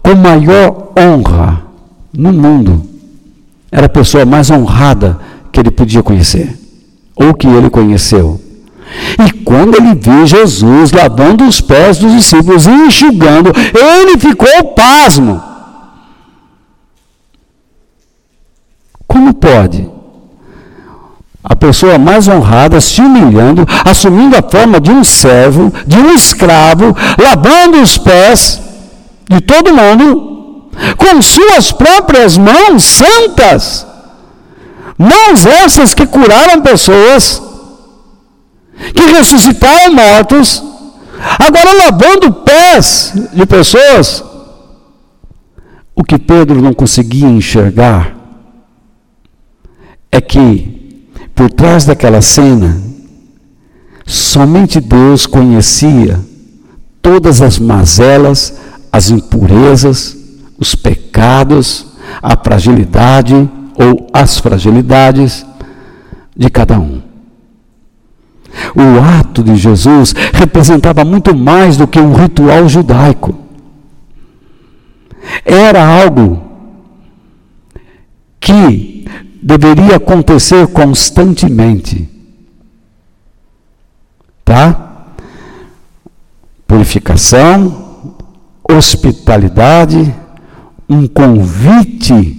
com 0.00 0.14
maior 0.14 0.92
honra 0.96 1.64
no 2.16 2.32
mundo. 2.32 2.80
Era 3.72 3.86
a 3.86 3.88
pessoa 3.88 4.24
mais 4.24 4.48
honrada 4.48 5.18
que 5.50 5.58
ele 5.58 5.72
podia 5.72 6.00
conhecer, 6.00 6.56
ou 7.16 7.34
que 7.34 7.48
ele 7.48 7.68
conheceu. 7.68 8.40
E 9.18 9.32
quando 9.42 9.78
ele 9.78 9.96
viu 9.96 10.24
Jesus 10.28 10.92
lavando 10.92 11.44
os 11.44 11.60
pés 11.60 11.98
dos 11.98 12.12
discípulos 12.12 12.66
e 12.66 12.70
enxugando, 12.70 13.50
ele 13.74 14.16
ficou 14.16 14.74
pasmo. 14.76 15.42
Como 19.08 19.34
pode? 19.34 19.97
A 21.48 21.56
pessoa 21.56 21.98
mais 21.98 22.28
honrada 22.28 22.80
se 22.80 23.00
humilhando, 23.00 23.66
assumindo 23.84 24.36
a 24.36 24.42
forma 24.42 24.78
de 24.78 24.90
um 24.90 25.02
servo, 25.02 25.72
de 25.86 25.96
um 25.96 26.14
escravo, 26.14 26.94
lavando 27.18 27.80
os 27.80 27.96
pés 27.96 28.60
de 29.28 29.40
todo 29.40 29.74
mundo, 29.74 30.70
com 30.96 31.22
suas 31.22 31.72
próprias 31.72 32.36
mãos 32.36 32.82
santas. 32.84 33.86
Mãos 34.98 35.46
essas 35.46 35.94
que 35.94 36.06
curaram 36.06 36.60
pessoas, 36.60 37.42
que 38.94 39.02
ressuscitaram 39.12 39.94
mortos, 39.94 40.62
agora 41.38 41.72
lavando 41.72 42.32
pés 42.32 43.12
de 43.32 43.46
pessoas. 43.46 44.24
O 45.94 46.04
que 46.04 46.18
Pedro 46.18 46.60
não 46.60 46.72
conseguia 46.72 47.26
enxergar 47.26 48.14
é 50.12 50.20
que, 50.20 50.77
por 51.38 51.48
trás 51.52 51.84
daquela 51.84 52.20
cena, 52.20 52.82
somente 54.04 54.80
Deus 54.80 55.24
conhecia 55.24 56.18
todas 57.00 57.40
as 57.40 57.60
mazelas, 57.60 58.58
as 58.90 59.08
impurezas, 59.08 60.16
os 60.58 60.74
pecados, 60.74 61.86
a 62.20 62.36
fragilidade 62.36 63.48
ou 63.76 64.08
as 64.12 64.36
fragilidades 64.38 65.46
de 66.36 66.50
cada 66.50 66.76
um. 66.76 67.00
O 68.74 69.20
ato 69.20 69.40
de 69.44 69.54
Jesus 69.54 70.12
representava 70.32 71.04
muito 71.04 71.36
mais 71.36 71.76
do 71.76 71.86
que 71.86 72.00
um 72.00 72.14
ritual 72.14 72.68
judaico. 72.68 73.32
Era 75.44 75.86
algo 75.86 76.42
que 78.40 78.97
deveria 79.42 79.96
acontecer 79.96 80.66
constantemente. 80.68 82.08
Tá? 84.44 85.12
Purificação, 86.66 88.16
hospitalidade, 88.70 90.14
um 90.88 91.06
convite 91.06 92.34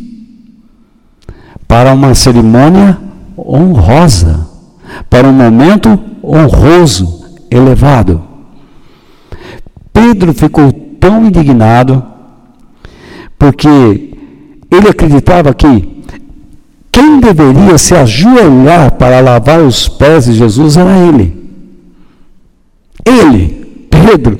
para 1.67 1.93
uma 1.93 2.15
cerimônia 2.15 2.97
honrosa, 3.37 4.47
para 5.09 5.27
um 5.27 5.33
momento 5.33 5.99
honroso, 6.23 7.23
elevado. 7.49 8.23
Pedro 9.93 10.33
ficou 10.33 10.71
tão 10.99 11.25
indignado 11.25 12.03
porque 13.37 13.67
ele 14.71 14.89
acreditava 14.89 15.53
que 15.53 15.98
quem 16.99 17.21
deveria 17.21 17.77
se 17.77 17.95
ajoelhar 17.95 18.91
para 18.91 19.21
lavar 19.21 19.61
os 19.61 19.87
pés 19.87 20.25
de 20.25 20.33
Jesus 20.33 20.75
era 20.75 20.97
ele. 20.97 21.33
Ele, 23.05 23.87
Pedro. 23.89 24.37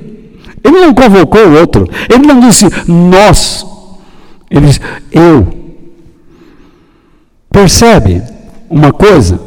Ele 0.61 0.81
não 0.81 0.93
convocou 0.93 1.39
o 1.39 1.57
outro. 1.57 1.87
Ele 2.09 2.27
não 2.27 2.41
disse 2.41 2.65
nós. 2.85 3.65
Ele 4.51 4.65
disse 4.67 4.81
eu. 5.09 5.47
percebe 7.49 8.21
uma 8.69 8.91
coisa? 8.91 9.39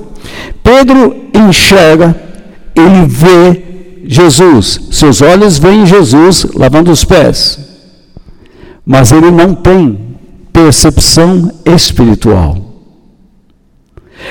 Pedro 0.62 1.14
enxerga, 1.34 2.16
ele 2.74 3.04
vê 3.06 3.62
Jesus, 4.04 4.88
seus 4.90 5.20
olhos 5.20 5.58
veem 5.58 5.84
Jesus 5.84 6.46
lavando 6.54 6.90
os 6.90 7.04
pés, 7.04 7.58
mas 8.86 9.12
ele 9.12 9.30
não 9.30 9.54
tem 9.54 10.16
percepção 10.52 11.52
espiritual. 11.64 12.71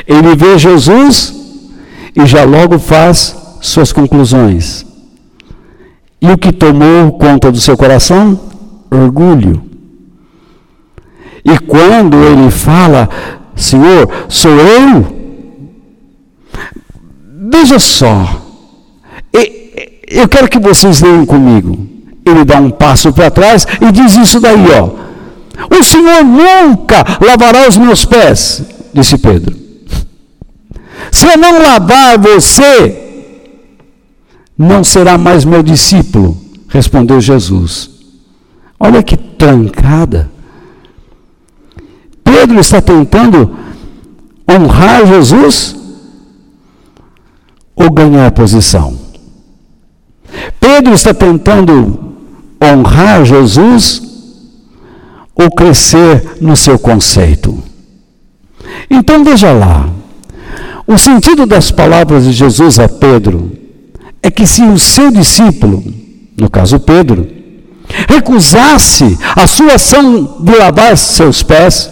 Ele 0.07 0.35
vê 0.35 0.57
Jesus 0.57 1.33
e 2.15 2.25
já 2.25 2.43
logo 2.43 2.79
faz 2.79 3.35
suas 3.61 3.91
conclusões. 3.91 4.85
E 6.21 6.29
o 6.29 6.37
que 6.37 6.51
tomou 6.51 7.13
conta 7.13 7.51
do 7.51 7.59
seu 7.59 7.75
coração? 7.75 8.39
Orgulho. 8.91 9.63
E 11.43 11.57
quando 11.59 12.17
ele 12.17 12.51
fala, 12.51 13.09
Senhor, 13.55 14.09
sou 14.29 14.51
eu? 14.51 15.21
Veja 17.51 17.79
só, 17.79 18.41
eu 20.11 20.27
quero 20.27 20.49
que 20.49 20.59
vocês 20.59 21.01
leiam 21.01 21.25
comigo. 21.25 21.87
Ele 22.25 22.45
dá 22.45 22.57
um 22.57 22.69
passo 22.69 23.11
para 23.11 23.31
trás 23.31 23.65
e 23.79 23.91
diz 23.91 24.15
isso 24.15 24.39
daí, 24.39 24.65
ó. 24.79 25.01
O 25.75 25.83
Senhor 25.83 26.23
nunca 26.23 27.03
lavará 27.25 27.67
os 27.67 27.77
meus 27.77 28.05
pés, 28.05 28.63
disse 28.93 29.17
Pedro. 29.17 29.60
Se 31.09 31.25
eu 31.25 31.37
não 31.37 31.61
lavar 31.61 32.17
você, 32.17 33.01
não 34.57 34.83
será 34.83 35.17
mais 35.17 35.45
meu 35.45 35.63
discípulo, 35.63 36.37
respondeu 36.67 37.21
Jesus. 37.21 37.89
Olha 38.79 39.01
que 39.01 39.15
trancada. 39.15 40.29
Pedro 42.23 42.59
está 42.59 42.81
tentando 42.81 43.55
honrar 44.49 45.05
Jesus 45.05 45.75
ou 47.75 47.89
ganhar 47.91 48.31
posição. 48.31 48.97
Pedro 50.59 50.93
está 50.93 51.13
tentando 51.13 52.15
honrar 52.61 53.25
Jesus 53.25 54.01
ou 55.35 55.49
crescer 55.51 56.37
no 56.39 56.55
seu 56.55 56.77
conceito. 56.77 57.61
Então 58.89 59.23
veja 59.23 59.51
lá, 59.51 59.89
o 60.91 60.97
sentido 60.97 61.45
das 61.45 61.71
palavras 61.71 62.25
de 62.25 62.33
Jesus 62.33 62.77
a 62.77 62.89
Pedro 62.89 63.51
é 64.21 64.29
que 64.29 64.45
se 64.45 64.61
o 64.61 64.77
seu 64.77 65.09
discípulo, 65.09 65.83
no 66.37 66.49
caso 66.49 66.79
Pedro, 66.79 67.27
recusasse 68.09 69.17
a 69.35 69.47
sua 69.47 69.75
ação 69.75 70.37
de 70.41 70.51
lavar 70.55 70.97
seus 70.97 71.41
pés, 71.41 71.89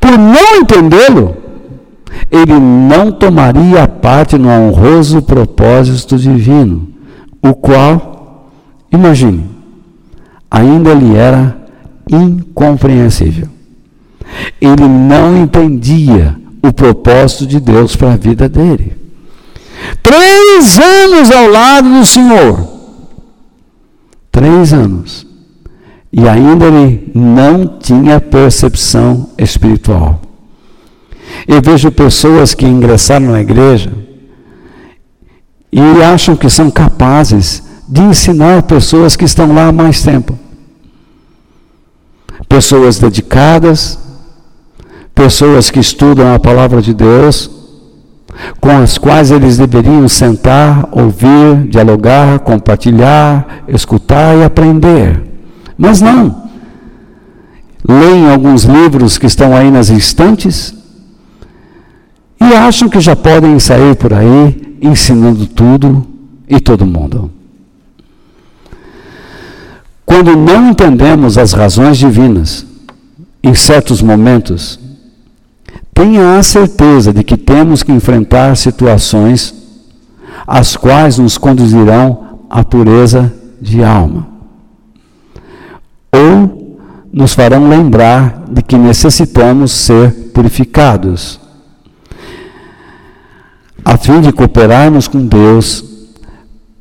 por 0.00 0.16
não 0.16 0.60
entendê-lo, 0.60 1.36
ele 2.30 2.58
não 2.58 3.10
tomaria 3.10 3.86
parte 3.86 4.38
no 4.38 4.48
honroso 4.48 5.20
propósito 5.20 6.16
divino, 6.16 6.88
o 7.42 7.52
qual, 7.52 8.50
imagine, 8.92 9.44
ainda 10.50 10.94
lhe 10.94 11.16
era 11.16 11.56
incompreensível. 12.10 13.48
Ele 14.60 14.86
não 14.86 15.36
entendia 15.42 16.36
o 16.62 16.72
propósito 16.72 17.46
de 17.46 17.60
Deus 17.60 17.96
para 17.96 18.12
a 18.12 18.16
vida 18.16 18.48
dele. 18.48 18.96
Três 20.02 20.78
anos 20.78 21.30
ao 21.30 21.48
lado 21.48 21.88
do 21.88 22.04
Senhor. 22.04 22.68
Três 24.30 24.72
anos. 24.72 25.26
E 26.12 26.26
ainda 26.28 26.66
ele 26.66 27.12
não 27.14 27.78
tinha 27.78 28.20
percepção 28.20 29.30
espiritual. 29.36 30.20
Eu 31.46 31.60
vejo 31.62 31.90
pessoas 31.92 32.54
que 32.54 32.66
ingressaram 32.66 33.26
na 33.26 33.40
igreja 33.40 33.92
e 35.70 35.80
acham 36.02 36.34
que 36.34 36.48
são 36.48 36.70
capazes 36.70 37.62
de 37.88 38.00
ensinar 38.00 38.62
pessoas 38.62 39.16
que 39.16 39.24
estão 39.24 39.54
lá 39.54 39.68
há 39.68 39.72
mais 39.72 40.02
tempo. 40.02 40.38
Pessoas 42.48 42.98
dedicadas, 42.98 43.98
pessoas 45.18 45.68
que 45.68 45.80
estudam 45.80 46.32
a 46.32 46.38
palavra 46.38 46.80
de 46.80 46.94
Deus, 46.94 47.50
com 48.60 48.70
as 48.70 48.96
quais 48.96 49.32
eles 49.32 49.58
deveriam 49.58 50.08
sentar, 50.08 50.88
ouvir, 50.92 51.66
dialogar, 51.68 52.38
compartilhar, 52.38 53.64
escutar 53.66 54.36
e 54.38 54.44
aprender. 54.44 55.20
Mas 55.76 56.00
não. 56.00 56.48
Leem 57.86 58.30
alguns 58.30 58.62
livros 58.62 59.18
que 59.18 59.26
estão 59.26 59.56
aí 59.56 59.72
nas 59.72 59.88
estantes 59.88 60.72
e 62.40 62.54
acham 62.54 62.88
que 62.88 63.00
já 63.00 63.16
podem 63.16 63.58
sair 63.58 63.96
por 63.96 64.14
aí 64.14 64.78
ensinando 64.80 65.46
tudo 65.46 66.06
e 66.48 66.60
todo 66.60 66.86
mundo. 66.86 67.28
Quando 70.06 70.36
não 70.36 70.70
entendemos 70.70 71.36
as 71.36 71.52
razões 71.52 71.98
divinas, 71.98 72.64
em 73.42 73.54
certos 73.54 74.00
momentos, 74.00 74.78
tenha 75.98 76.38
a 76.38 76.42
certeza 76.44 77.12
de 77.12 77.24
que 77.24 77.36
temos 77.36 77.82
que 77.82 77.90
enfrentar 77.90 78.56
situações 78.56 79.52
as 80.46 80.76
quais 80.76 81.18
nos 81.18 81.36
conduzirão 81.36 82.38
à 82.48 82.62
pureza 82.62 83.34
de 83.60 83.82
alma. 83.82 84.28
Ou 86.12 86.78
nos 87.12 87.34
farão 87.34 87.68
lembrar 87.68 88.44
de 88.48 88.62
que 88.62 88.78
necessitamos 88.78 89.72
ser 89.72 90.12
purificados, 90.32 91.40
a 93.84 93.96
fim 93.96 94.20
de 94.20 94.30
cooperarmos 94.30 95.08
com 95.08 95.26
Deus 95.26 95.84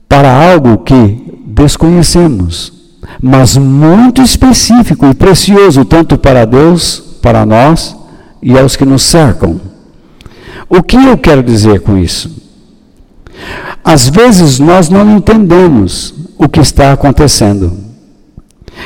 para 0.08 0.52
algo 0.52 0.78
que 0.84 1.42
desconhecemos, 1.44 2.72
mas 3.20 3.58
muito 3.58 4.22
específico 4.22 5.08
e 5.08 5.16
precioso 5.16 5.84
tanto 5.84 6.20
para 6.20 6.46
Deus, 6.46 7.00
para 7.20 7.44
nós 7.44 7.97
e 8.42 8.58
aos 8.58 8.76
que 8.76 8.86
nos 8.86 9.04
cercam. 9.04 9.60
O 10.70 10.84
que 10.84 10.98
eu 10.98 11.18
quero 11.18 11.42
dizer 11.42 11.82
com 11.82 11.98
isso? 11.98 12.32
Às 13.84 14.10
vezes 14.10 14.60
nós 14.60 14.90
não 14.90 15.18
entendemos 15.18 16.14
o 16.38 16.50
que 16.50 16.60
está 16.60 16.92
acontecendo. 16.92 17.78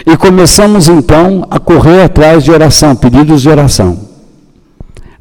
E 0.05 0.15
começamos 0.15 0.87
então 0.87 1.45
a 1.49 1.59
correr 1.59 2.03
atrás 2.03 2.43
de 2.43 2.51
oração, 2.51 2.95
pedidos 2.95 3.41
de 3.41 3.49
oração. 3.49 4.10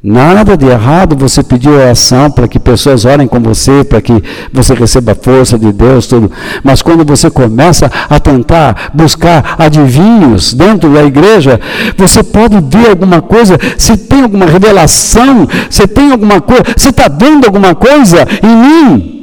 Nada 0.02 0.56
de 0.56 0.64
errado 0.64 1.14
você 1.14 1.42
pedir 1.42 1.68
oração 1.68 2.30
para 2.30 2.48
que 2.48 2.58
pessoas 2.58 3.04
orem 3.04 3.28
com 3.28 3.38
você, 3.38 3.84
para 3.84 4.00
que 4.00 4.14
você 4.50 4.72
receba 4.72 5.12
a 5.12 5.14
força 5.14 5.58
de 5.58 5.70
Deus, 5.72 6.06
tudo. 6.06 6.32
Mas 6.64 6.80
quando 6.80 7.04
você 7.04 7.30
começa 7.30 7.90
a 8.08 8.18
tentar 8.18 8.92
buscar 8.94 9.56
adivinhos 9.58 10.54
dentro 10.54 10.88
da 10.88 11.04
igreja, 11.04 11.60
você 11.98 12.22
pode 12.22 12.56
ver 12.62 12.88
alguma 12.88 13.20
coisa, 13.20 13.58
se 13.76 13.94
tem 13.94 14.22
alguma 14.22 14.46
revelação, 14.46 15.46
se 15.68 15.86
tem 15.86 16.12
alguma 16.12 16.40
coisa, 16.40 16.62
você 16.74 16.88
está 16.88 17.06
vendo 17.06 17.44
alguma 17.44 17.74
coisa 17.74 18.26
em 18.42 18.56
mim. 18.56 19.20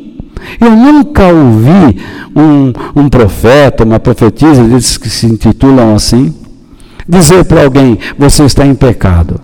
Eu 0.61 0.69
nunca 0.69 1.23
ouvi 1.25 1.99
um, 2.35 2.71
um 2.95 3.09
profeta, 3.09 3.83
uma 3.83 3.99
profetisa, 3.99 4.61
eles 4.61 4.95
que 4.95 5.09
se 5.09 5.25
intitulam 5.25 5.95
assim, 5.95 6.35
dizer 7.09 7.45
para 7.45 7.63
alguém: 7.63 7.97
você 8.15 8.43
está 8.43 8.63
em 8.63 8.75
pecado. 8.75 9.41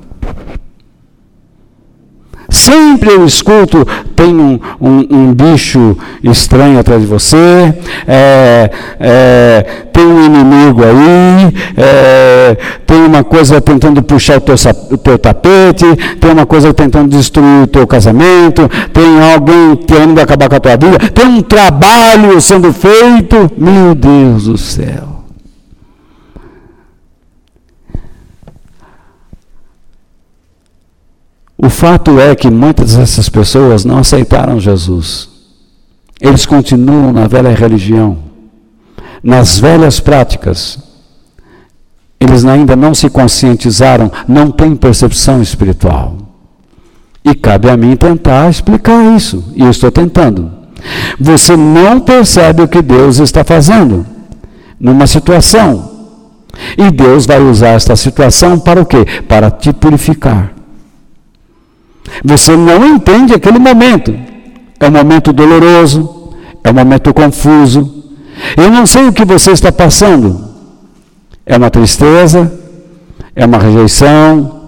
Sempre 2.54 3.10
eu 3.10 3.26
escuto, 3.26 3.84
tem 4.16 4.28
um, 4.28 4.60
um, 4.80 5.08
um 5.10 5.34
bicho 5.34 5.97
estranho 6.24 6.78
atrás 6.78 7.01
de 7.01 7.08
você, 7.08 7.74
é, 8.08 8.70
é, 8.99 9.66
tem 9.91 10.06
um 10.06 10.24
inimigo 10.24 10.84
aí, 10.84 11.51
é, 11.76 12.58
tem 12.86 12.97
uma 13.06 13.24
coisa 13.24 13.60
tentando 13.60 14.04
puxar 14.04 14.38
o 14.38 14.41
teu, 14.41 14.56
o 14.91 14.97
teu 14.99 15.18
tapete, 15.18 15.86
tem 16.22 16.32
uma 16.32 16.45
coisa 16.45 16.72
tentando 16.72 17.10
destruir 17.10 17.64
o 17.64 17.68
teu 17.68 17.88
casamento, 17.88 18.70
tem 18.93 19.34
alguém 19.34 19.76
querendo 19.76 20.20
acabar 20.20 20.47
com 20.47 20.56
a 20.56 20.60
tua 20.60 20.78
vida, 20.78 20.99
tem 21.12 21.26
um 21.26 21.41
trabalho 21.41 22.39
sendo 22.39 22.72
feito. 22.72 23.51
Meu 23.58 23.95
Deus 23.95 24.43
do 24.45 24.60
céu. 24.60 25.12
O 31.64 31.70
fato 31.70 32.20
é 32.20 32.36
que 32.36 32.49
muitas 32.49 32.97
dessas 32.97 33.30
pessoas 33.30 33.86
não 33.86 33.99
aceitaram 33.99 34.59
Jesus. 34.59 35.30
Eles 36.20 36.45
continuam 36.45 37.14
na 37.14 37.26
velha 37.26 37.55
religião, 37.55 38.18
nas 39.24 39.59
velhas 39.59 39.97
práticas. 39.97 40.78
Eles 42.20 42.43
ainda 42.43 42.76
não 42.76 42.93
se 42.93 43.09
conscientizaram, 43.09 44.11
não 44.28 44.51
têm 44.51 44.76
percepção 44.76 45.41
espiritual. 45.41 46.18
E 47.24 47.34
cabe 47.34 47.70
a 47.70 47.78
mim 47.78 47.95
tentar 47.95 48.49
explicar 48.49 49.16
isso, 49.16 49.41
e 49.55 49.61
eu 49.61 49.70
estou 49.70 49.89
tentando. 49.89 50.51
Você 51.18 51.55
não 51.55 52.01
percebe 52.01 52.61
o 52.61 52.68
que 52.68 52.82
Deus 52.82 53.20
está 53.20 53.41
fazendo 53.41 54.05
numa 54.78 55.07
situação. 55.07 55.91
E 56.78 56.91
Deus 56.91 57.26
vai 57.26 57.41
usar 57.41 57.70
esta 57.70 57.95
situação 57.95 58.59
para 58.59 58.82
o 58.82 58.86
quê? 58.86 59.05
Para 59.30 59.49
te 59.49 59.72
purificar. 59.72 60.62
Você 62.24 62.55
não 62.55 62.86
entende 62.86 63.34
aquele 63.34 63.59
momento. 63.59 64.14
É 64.80 64.88
um 64.88 64.91
momento 64.91 65.32
doloroso, 65.32 66.34
é 66.64 66.70
um 66.70 66.74
momento 66.74 67.14
confuso. 67.14 68.03
Eu 68.57 68.70
não 68.70 68.86
sei 68.86 69.07
o 69.07 69.14
que 69.14 69.24
você 69.24 69.51
está 69.51 69.72
passando. 69.72 70.49
É 71.45 71.57
uma 71.57 71.70
tristeza, 71.70 72.51
é 73.36 73.45
uma 73.45 73.57
rejeição, 73.57 74.61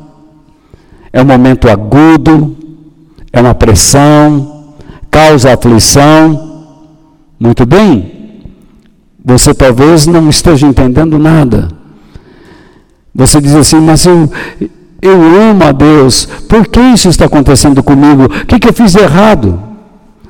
é 1.12 1.22
um 1.22 1.26
momento 1.26 1.70
agudo, 1.70 2.56
é 3.32 3.42
uma 3.42 3.54
pressão, 3.54 4.76
causa 5.10 5.54
aflição. 5.54 6.66
Muito 7.40 7.66
bem, 7.66 8.42
você 9.24 9.54
talvez 9.54 10.08
não 10.08 10.30
esteja 10.30 10.68
entendendo 10.68 11.18
nada. 11.18 11.70
Você 13.14 13.40
diz 13.40 13.56
assim, 13.56 13.80
mas 13.80 14.06
eu, 14.06 14.30
eu 15.02 15.22
amo 15.50 15.64
a 15.64 15.72
Deus, 15.72 16.26
por 16.48 16.68
que 16.68 16.80
isso 16.80 17.10
está 17.10 17.26
acontecendo 17.26 17.84
comigo? 17.84 18.26
O 18.26 18.46
que, 18.46 18.60
que 18.60 18.68
eu 18.68 18.74
fiz 18.74 18.94
de 18.94 19.00
errado? 19.00 19.62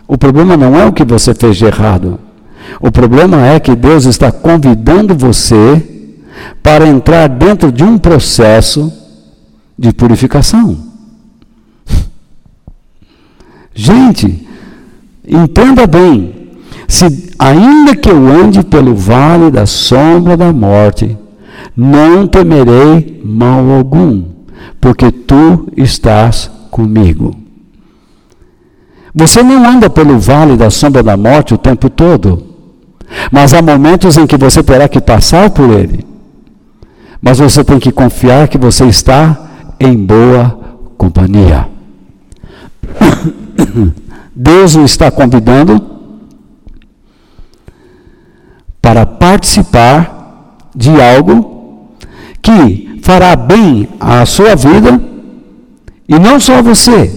O 0.07 0.18
problema 0.18 0.55
não 0.57 0.80
é 0.80 0.86
o 0.86 0.93
que 0.93 1.03
você 1.03 1.34
fez 1.34 1.57
de 1.57 1.66
errado. 1.66 2.20
O 2.80 2.91
problema 2.91 3.45
é 3.45 3.59
que 3.59 3.76
Deus 3.76 4.05
está 4.05 4.32
convidando 4.32 5.16
você 5.16 6.11
para 6.61 6.88
entrar 6.88 7.28
dentro 7.28 7.72
de 7.72 7.84
um 7.84 7.97
processo 7.97 8.91
de 9.78 9.91
purificação. 9.93 10.78
Gente, 13.74 14.47
entenda 15.28 15.86
bem: 15.86 16.34
se 16.88 17.34
ainda 17.38 17.95
que 17.95 18.09
eu 18.09 18.28
ande 18.28 18.63
pelo 18.63 18.95
vale 18.95 19.51
da 19.51 19.66
sombra 19.66 20.38
da 20.38 20.51
morte, 20.51 21.18
não 21.76 22.28
temerei 22.28 23.22
mal 23.24 23.70
algum, 23.72 24.24
porque 24.86 25.12
tu 25.12 25.68
estás 25.76 26.52
comigo. 26.70 27.36
Você 29.16 29.42
não 29.42 29.68
anda 29.68 29.90
pelo 29.90 30.20
vale 30.20 30.56
da 30.56 30.70
sombra 30.70 31.02
da 31.02 31.18
morte 31.18 31.56
o 31.56 31.58
tempo 31.58 31.90
todo, 31.90 32.46
mas 33.32 33.52
há 33.56 33.64
momentos 33.64 34.16
em 34.16 34.28
que 34.28 34.38
você 34.38 34.62
terá 34.62 34.88
que 34.88 35.02
passar 35.02 35.50
por 35.50 35.72
ele. 35.72 36.06
Mas 37.20 37.40
você 37.40 37.64
tem 37.64 37.80
que 37.80 37.92
confiar 37.92 38.48
que 38.48 38.60
você 38.60 38.86
está 38.86 39.74
em 39.80 39.98
boa 39.98 40.56
companhia. 41.00 41.68
Deus 44.36 44.76
o 44.76 44.86
está 44.86 45.10
convidando 45.10 45.82
para 48.80 49.04
participar 49.04 50.60
de 50.76 50.92
algo 51.02 51.90
que 52.40 52.85
fará 53.06 53.36
bem 53.36 53.88
à 53.99 54.26
sua 54.26 54.56
vida 54.56 54.99
e 56.10 56.18
não 56.18 56.39
só 56.39 56.56
a 56.56 56.62
você, 56.64 57.14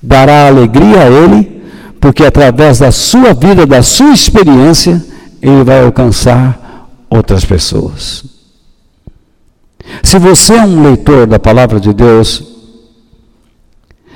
dará 0.00 0.46
alegria 0.46 1.00
a 1.00 1.10
Ele, 1.10 1.64
porque 2.00 2.24
através 2.24 2.78
da 2.78 2.92
sua 2.92 3.34
vida, 3.34 3.66
da 3.66 3.82
sua 3.82 4.12
experiência, 4.12 5.04
Ele 5.42 5.64
vai 5.64 5.84
alcançar 5.84 6.88
outras 7.10 7.44
pessoas. 7.44 8.24
Se 10.00 10.16
você 10.16 10.54
é 10.54 10.62
um 10.62 10.84
leitor 10.84 11.26
da 11.26 11.40
palavra 11.40 11.80
de 11.80 11.92
Deus, 11.92 12.44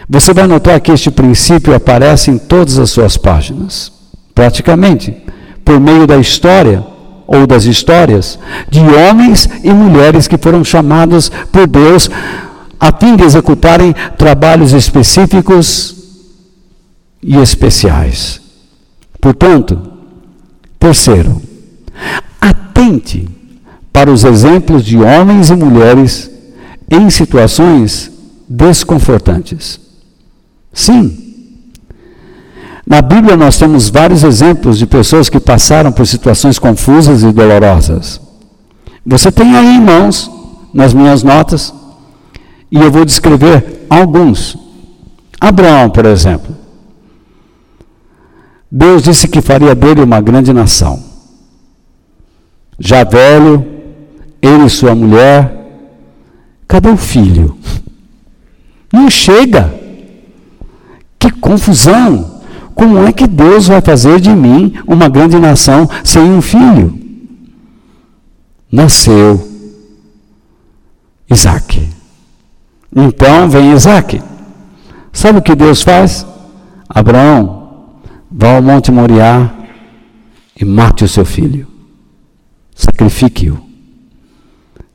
você 0.09 0.33
vai 0.33 0.47
notar 0.47 0.81
que 0.81 0.93
este 0.93 1.11
princípio 1.11 1.75
aparece 1.75 2.31
em 2.31 2.39
todas 2.39 2.79
as 2.79 2.91
suas 2.91 3.17
páginas, 3.17 3.91
praticamente, 4.33 5.13
por 5.65 5.81
meio 5.81 6.07
da 6.07 6.17
história 6.19 6.87
ou 7.27 7.47
das 7.47 7.65
histórias 7.65 8.39
de 8.71 8.81
homens 8.81 9.49
e 9.63 9.73
mulheres 9.73 10.29
que 10.29 10.39
foram 10.39 10.65
chamados 10.65 11.31
por 11.51 11.67
Deus 11.67 12.09
a 12.79 12.93
fim 12.93 13.17
de 13.17 13.25
executarem 13.25 13.95
trabalhos 14.17 14.73
específicos 14.73 15.97
e 17.23 17.37
especiais. 17.37 18.41
Portanto, 19.21 19.81
terceiro, 20.79 21.43
atente 22.41 23.29
para 23.93 24.13
os 24.13 24.25
exemplos 24.25 24.85
de 24.85 24.99
homens 24.99 25.51
e 25.51 25.57
mulheres 25.57 26.31
em 26.91 27.11
situações 27.11 28.11
desconfortantes. 28.49 29.81
Sim. 30.73 31.26
Na 32.87 33.03
Bíblia 33.03 33.37
nós 33.37 33.59
temos 33.59 33.89
vários 33.89 34.23
exemplos 34.23 34.79
de 34.79 34.87
pessoas 34.87 35.29
que 35.29 35.41
passaram 35.41 35.91
por 35.91 36.07
situações 36.07 36.57
confusas 36.57 37.25
e 37.25 37.33
dolorosas. 37.33 38.21
Você 39.05 39.33
tem 39.33 39.57
aí 39.57 39.77
em 39.77 39.81
mãos, 39.81 40.31
nas 40.73 40.95
minhas 40.95 41.25
notas, 41.25 41.75
e 42.71 42.77
eu 42.77 42.91
vou 42.91 43.05
descrever 43.05 43.87
alguns. 43.91 44.57
Abraão, 45.41 45.91
por 45.91 46.05
exemplo. 46.07 46.55
Deus 48.71 49.03
disse 49.03 49.27
que 49.27 49.41
faria 49.41 49.75
dele 49.75 50.03
uma 50.03 50.21
grande 50.21 50.53
nação. 50.53 51.03
Já 52.79 53.03
velho, 53.03 53.67
ele 54.41 54.67
e 54.67 54.71
sua 54.71 54.95
mulher, 54.95 55.57
cadê 56.69 56.89
o 56.89 56.97
filho? 56.97 57.57
Não 58.93 59.11
chega. 59.11 59.75
Que 61.19 61.31
confusão! 61.33 62.36
Como 62.77 62.99
é 62.99 63.11
que 63.11 63.27
Deus 63.27 63.69
vai 63.69 63.81
fazer 63.81 64.21
de 64.21 64.29
mim 64.29 64.75
uma 64.87 65.09
grande 65.09 65.39
nação 65.39 65.89
sem 66.05 66.23
um 66.23 66.43
filho? 66.43 66.93
Nasceu 68.71 69.49
Isaac. 71.31 71.89
Então 72.95 73.49
vem 73.49 73.73
Isaac. 73.73 74.23
Sabe 75.11 75.39
o 75.39 75.43
que 75.43 75.55
Deus 75.55 75.81
faz? 75.81 76.27
Abraão, 76.87 77.95
vá 78.31 78.57
ao 78.57 78.63
Monte 78.63 78.93
Moriá 78.93 79.51
e 80.55 80.63
mate 80.63 81.03
o 81.03 81.09
seu 81.09 81.25
filho. 81.25 81.67
Sacrifique-o. 82.75 83.59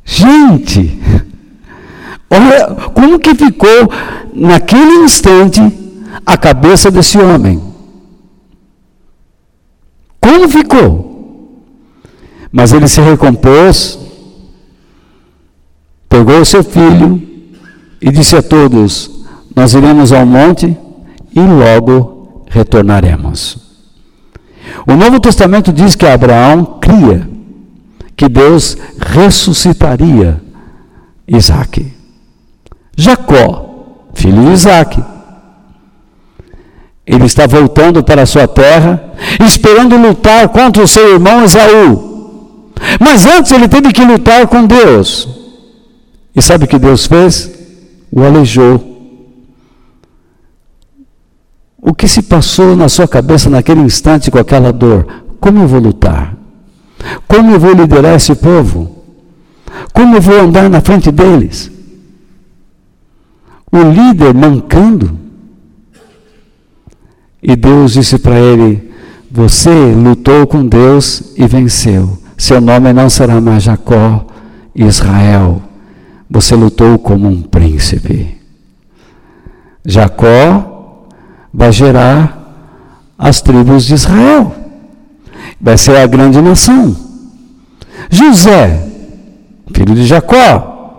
Gente, 0.06 1.02
olha 2.30 2.76
como 2.94 3.18
que 3.18 3.34
ficou 3.34 3.92
naquele 4.36 5.04
instante 5.04 5.62
a 6.24 6.38
cabeça 6.38 6.92
desse 6.92 7.18
homem. 7.18 7.71
Como 10.22 10.48
ficou? 10.48 11.12
Mas 12.52 12.72
ele 12.72 12.88
se 12.88 13.02
recompôs, 13.02 13.98
pegou 16.08 16.42
o 16.42 16.46
seu 16.46 16.64
filho 16.64 17.22
e 18.00 18.12
disse 18.12 18.36
a 18.36 18.42
todos: 18.42 19.10
Nós 19.56 19.74
iremos 19.74 20.12
ao 20.12 20.26
monte 20.26 20.78
e 21.36 21.40
logo 21.40 22.44
retornaremos. 22.50 23.58
O 24.86 24.96
Novo 24.96 25.20
Testamento 25.20 25.72
diz 25.72 25.96
que 25.96 26.06
Abraão 26.06 26.80
cria 26.80 27.30
que 28.16 28.28
Deus 28.30 28.78
ressuscitaria 29.00 30.42
Isaac. 31.28 31.92
Jacó, 32.96 34.10
filho 34.14 34.46
de 34.46 34.52
Isaac, 34.52 35.04
ele 37.12 37.26
está 37.26 37.45
voltando 37.45 38.01
para 38.01 38.22
a 38.22 38.26
sua 38.26 38.47
terra, 38.47 39.12
esperando 39.45 39.97
lutar 39.97 40.47
contra 40.47 40.82
o 40.82 40.88
seu 40.88 41.12
irmão 41.12 41.43
Esaú. 41.43 42.72
Mas 43.01 43.26
antes 43.26 43.51
ele 43.51 43.68
teve 43.68 43.91
que 43.91 44.01
lutar 44.05 44.47
com 44.47 44.66
Deus. 44.66 45.28
E 46.34 46.41
sabe 46.41 46.64
o 46.64 46.68
que 46.68 46.80
Deus 46.80 47.05
fez? 47.05 47.51
O 48.09 48.24
aleijou. 48.24 48.82
O 51.82 51.93
que 51.93 52.07
se 52.07 52.22
passou 52.22 52.78
na 52.78 52.88
sua 52.88 53.09
cabeça 53.09 53.49
naquele 53.49 53.82
instante 53.82 54.32
com 54.32 54.38
aquela 54.38 54.72
dor? 54.72 55.05
Como 55.41 55.59
eu 55.59 55.68
vou 55.68 55.82
lutar? 55.82 56.38
Como 57.28 57.51
eu 57.51 57.59
vou 57.59 57.74
liderar 57.74 58.16
esse 58.16 58.36
povo? 58.36 59.03
Como 59.91 60.16
eu 60.16 60.22
vou 60.22 60.39
andar 60.39 60.70
na 60.70 60.80
frente 60.80 61.12
deles? 61.12 61.70
O 63.70 63.80
líder 63.80 64.34
mancando. 64.34 65.21
E 67.42 67.56
Deus 67.56 67.94
disse 67.94 68.18
para 68.20 68.39
ele: 68.39 68.92
Você 69.32 69.70
lutou 69.70 70.46
com 70.48 70.66
Deus 70.66 71.34
e 71.38 71.46
venceu. 71.48 72.18
Seu 72.38 72.60
nome 72.60 72.92
não 72.94 73.10
será 73.10 73.39
mais 73.39 73.64
Jacó, 73.64 74.26
Israel. 74.76 75.62
Você 76.30 76.56
lutou 76.56 76.98
como 76.98 77.28
um 77.28 77.42
príncipe. 77.42 78.38
Jacó 79.86 81.08
vai 81.54 81.72
gerar 81.72 82.38
as 83.18 83.42
tribos 83.42 83.86
de 83.86 83.94
Israel 83.94 84.62
vai 85.62 85.78
ser 85.78 85.98
a 85.98 86.08
grande 86.08 86.42
nação. 86.42 86.96
José, 88.10 88.84
filho 89.74 89.94
de 89.94 90.06
Jacó, 90.06 90.98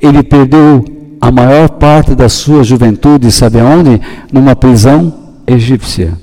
ele 0.00 0.22
perdeu 0.22 0.84
a 1.20 1.30
maior 1.30 1.68
parte 1.70 2.14
da 2.14 2.28
sua 2.28 2.62
juventude, 2.62 3.32
sabe 3.32 3.58
aonde? 3.58 4.00
Numa 4.32 4.54
prisão 4.54 5.12
egípcia. 5.46 6.18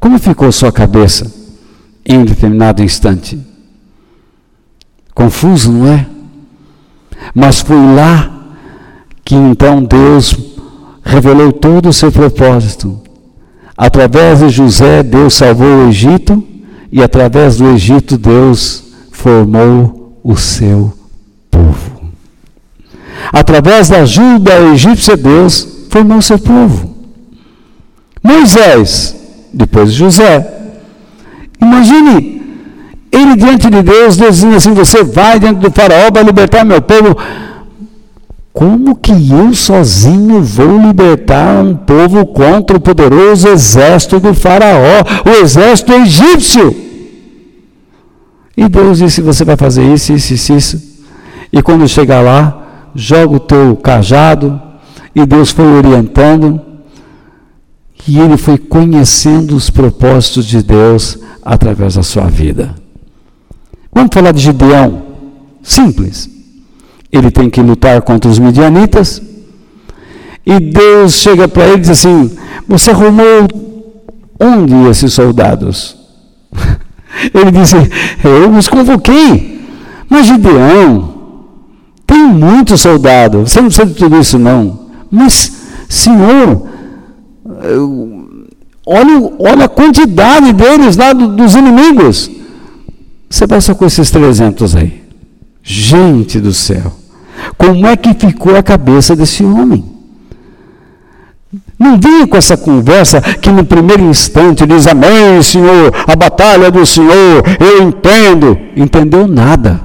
Como 0.00 0.18
ficou 0.18 0.50
sua 0.52 0.72
cabeça 0.72 1.32
em 2.04 2.18
um 2.18 2.24
determinado 2.24 2.82
instante? 2.82 3.38
Confuso, 5.14 5.72
não 5.72 5.86
é? 5.86 6.06
Mas 7.34 7.60
foi 7.60 7.76
lá 7.94 8.54
que 9.24 9.34
então 9.34 9.82
Deus 9.82 10.34
revelou 11.04 11.52
todo 11.52 11.88
o 11.88 11.92
seu 11.92 12.12
propósito. 12.12 13.00
Através 13.76 14.40
de 14.40 14.48
José, 14.48 15.02
Deus 15.02 15.34
salvou 15.34 15.66
o 15.66 15.88
Egito, 15.88 16.42
e 16.90 17.02
através 17.02 17.56
do 17.56 17.68
Egito, 17.68 18.16
Deus 18.16 18.84
formou 19.12 20.18
o 20.24 20.36
seu 20.36 20.92
povo. 21.50 22.12
Através 23.32 23.88
da 23.88 23.98
ajuda 23.98 24.60
egípcia, 24.72 25.16
Deus 25.16 25.66
formou 25.90 26.18
o 26.18 26.22
seu 26.22 26.38
povo. 26.38 26.97
Moisés, 28.28 29.16
depois 29.52 29.92
de 29.92 29.98
José. 29.98 30.46
Imagine 31.60 32.42
ele 33.10 33.36
diante 33.36 33.70
de 33.70 33.82
Deus, 33.82 34.16
Deus 34.16 34.36
dizendo 34.36 34.56
assim: 34.56 34.74
Você 34.74 35.02
vai 35.02 35.40
diante 35.40 35.60
do 35.60 35.70
Faraó, 35.70 36.10
vai 36.12 36.22
libertar 36.22 36.64
meu 36.64 36.82
povo. 36.82 37.16
Como 38.52 38.96
que 38.96 39.12
eu 39.12 39.54
sozinho 39.54 40.42
vou 40.42 40.78
libertar 40.78 41.62
um 41.62 41.74
povo 41.76 42.26
contra 42.26 42.76
o 42.76 42.80
poderoso 42.80 43.48
exército 43.48 44.18
do 44.18 44.34
Faraó, 44.34 45.04
o 45.24 45.42
exército 45.42 45.92
egípcio? 45.92 46.76
E 48.56 48.68
Deus 48.68 48.98
disse: 48.98 49.22
Você 49.22 49.44
vai 49.44 49.56
fazer 49.56 49.84
isso, 49.84 50.12
isso, 50.12 50.34
isso, 50.34 50.52
isso. 50.52 50.98
E 51.50 51.62
quando 51.62 51.88
chegar 51.88 52.20
lá, 52.20 52.90
joga 52.94 53.36
o 53.36 53.40
teu 53.40 53.76
cajado. 53.76 54.60
E 55.14 55.24
Deus 55.24 55.50
foi 55.50 55.64
orientando. 55.64 56.67
E 58.08 58.18
ele 58.18 58.38
foi 58.38 58.56
conhecendo 58.56 59.54
os 59.54 59.68
propósitos 59.68 60.46
de 60.46 60.62
Deus 60.62 61.18
através 61.44 61.96
da 61.96 62.02
sua 62.02 62.24
vida. 62.24 62.74
Vamos 63.92 64.08
falar 64.14 64.32
de 64.32 64.40
Gideão. 64.40 65.02
Simples. 65.62 66.30
Ele 67.12 67.30
tem 67.30 67.50
que 67.50 67.60
lutar 67.60 68.00
contra 68.00 68.30
os 68.30 68.38
midianitas. 68.38 69.20
E 70.46 70.58
Deus 70.58 71.16
chega 71.16 71.46
para 71.46 71.66
ele 71.66 71.76
e 71.76 71.80
diz 71.80 71.90
assim: 71.90 72.30
Você 72.66 72.92
arrumou 72.92 73.46
onde 74.40 74.88
esses 74.88 75.12
soldados? 75.12 75.94
Ele 77.34 77.50
disse: 77.50 77.76
Eu 78.24 78.50
os 78.56 78.68
convoquei. 78.68 79.60
Mas 80.08 80.26
Gideão 80.26 81.14
tem 82.06 82.22
muitos 82.22 82.80
soldados. 82.80 83.52
Você 83.52 83.60
não 83.60 83.68
precisa 83.68 83.86
de 83.86 83.94
tudo 83.94 84.18
isso, 84.18 84.38
não. 84.38 84.86
Mas, 85.10 85.52
Senhor, 85.88 86.67
olha, 88.86 89.32
olha 89.38 89.64
a 89.64 89.68
quantidade 89.68 90.52
deles 90.52 90.96
lá 90.96 91.12
do, 91.12 91.28
dos 91.28 91.54
inimigos. 91.54 92.30
Você 93.28 93.46
só 93.60 93.74
com 93.74 93.84
esses 93.84 94.10
300 94.10 94.76
aí. 94.76 95.02
Gente 95.62 96.40
do 96.40 96.52
céu. 96.52 96.92
Como 97.56 97.86
é 97.86 97.96
que 97.96 98.14
ficou 98.14 98.56
a 98.56 98.62
cabeça 98.62 99.14
desse 99.14 99.44
homem? 99.44 99.84
Não 101.78 101.98
venha 101.98 102.26
com 102.26 102.36
essa 102.36 102.56
conversa 102.56 103.20
que 103.20 103.50
no 103.50 103.64
primeiro 103.64 104.02
instante 104.04 104.66
diz: 104.66 104.86
Amém, 104.86 105.40
Senhor, 105.42 105.94
a 106.06 106.16
batalha 106.16 106.66
é 106.66 106.70
do 106.70 106.84
Senhor, 106.84 107.42
eu 107.60 107.82
entendo. 107.82 108.58
Entendeu 108.76 109.26
nada. 109.26 109.80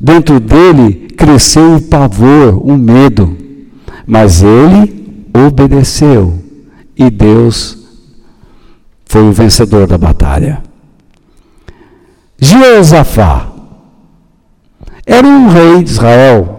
Dentro 0.00 0.40
dele 0.40 1.08
cresceu 1.16 1.76
o 1.76 1.82
pavor, 1.82 2.60
o 2.66 2.76
medo. 2.76 3.36
Mas 4.06 4.42
ele 4.42 4.97
obedeceu. 5.46 6.38
E 6.96 7.10
Deus 7.10 7.78
foi 9.04 9.22
o 9.22 9.32
vencedor 9.32 9.86
da 9.86 9.96
batalha. 9.96 10.62
Jeosafá 12.38 13.48
era 15.06 15.26
um 15.26 15.48
rei 15.48 15.82
de 15.82 15.90
Israel 15.90 16.58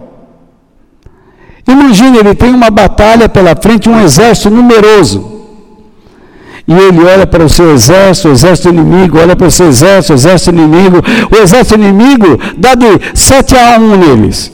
Imagine, 1.70 2.18
ele 2.18 2.34
tem 2.34 2.52
uma 2.52 2.70
batalha 2.70 3.28
pela 3.28 3.54
frente, 3.54 3.88
um 3.88 4.00
exército 4.00 4.50
numeroso. 4.50 5.40
E 6.66 6.72
ele 6.72 7.04
olha 7.04 7.26
para 7.26 7.44
o 7.44 7.48
seu 7.48 7.72
exército, 7.72 8.28
o 8.28 8.32
exército 8.32 8.68
inimigo, 8.68 9.18
olha 9.18 9.36
para 9.36 9.46
o 9.46 9.50
seu 9.50 9.68
exército, 9.68 10.12
o 10.12 10.16
exército 10.16 10.50
inimigo. 10.50 10.98
O 11.30 11.36
exército 11.36 11.74
inimigo 11.74 12.38
dá 12.56 12.74
de 12.74 12.86
7 13.14 13.56
a 13.56 13.78
1 13.78 13.96
neles. 13.96 14.52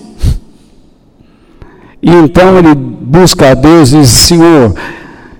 E 2.02 2.10
então 2.10 2.58
ele 2.58 2.74
busca 2.74 3.50
a 3.50 3.54
Deus 3.54 3.92
e 3.92 4.00
diz: 4.00 4.10
Senhor, 4.10 4.74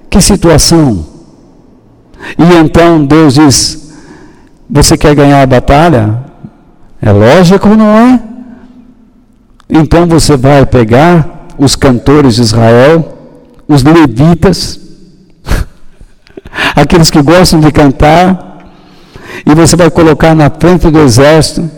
que 0.09 0.20
situação? 0.20 1.04
E 2.38 2.54
então 2.54 3.04
Deus 3.04 3.34
diz: 3.34 3.92
Você 4.68 4.96
quer 4.96 5.14
ganhar 5.14 5.42
a 5.42 5.46
batalha? 5.46 6.24
É 7.00 7.12
lógico, 7.12 7.68
não 7.68 7.86
é? 7.86 8.20
Então 9.68 10.07
você 10.07 10.36
vai 10.36 10.64
pegar 10.64 11.46
os 11.59 11.76
cantores 11.76 12.36
de 12.36 12.42
Israel, 12.42 13.16
os 13.68 13.82
levitas, 13.82 14.80
aqueles 16.74 17.11
que 17.11 17.20
gostam 17.20 17.61
de 17.61 17.70
cantar, 17.70 18.70
e 19.44 19.54
você 19.54 19.76
vai 19.76 19.90
colocar 19.90 20.34
na 20.34 20.50
frente 20.50 20.90
do 20.90 21.00
exército, 21.00 21.68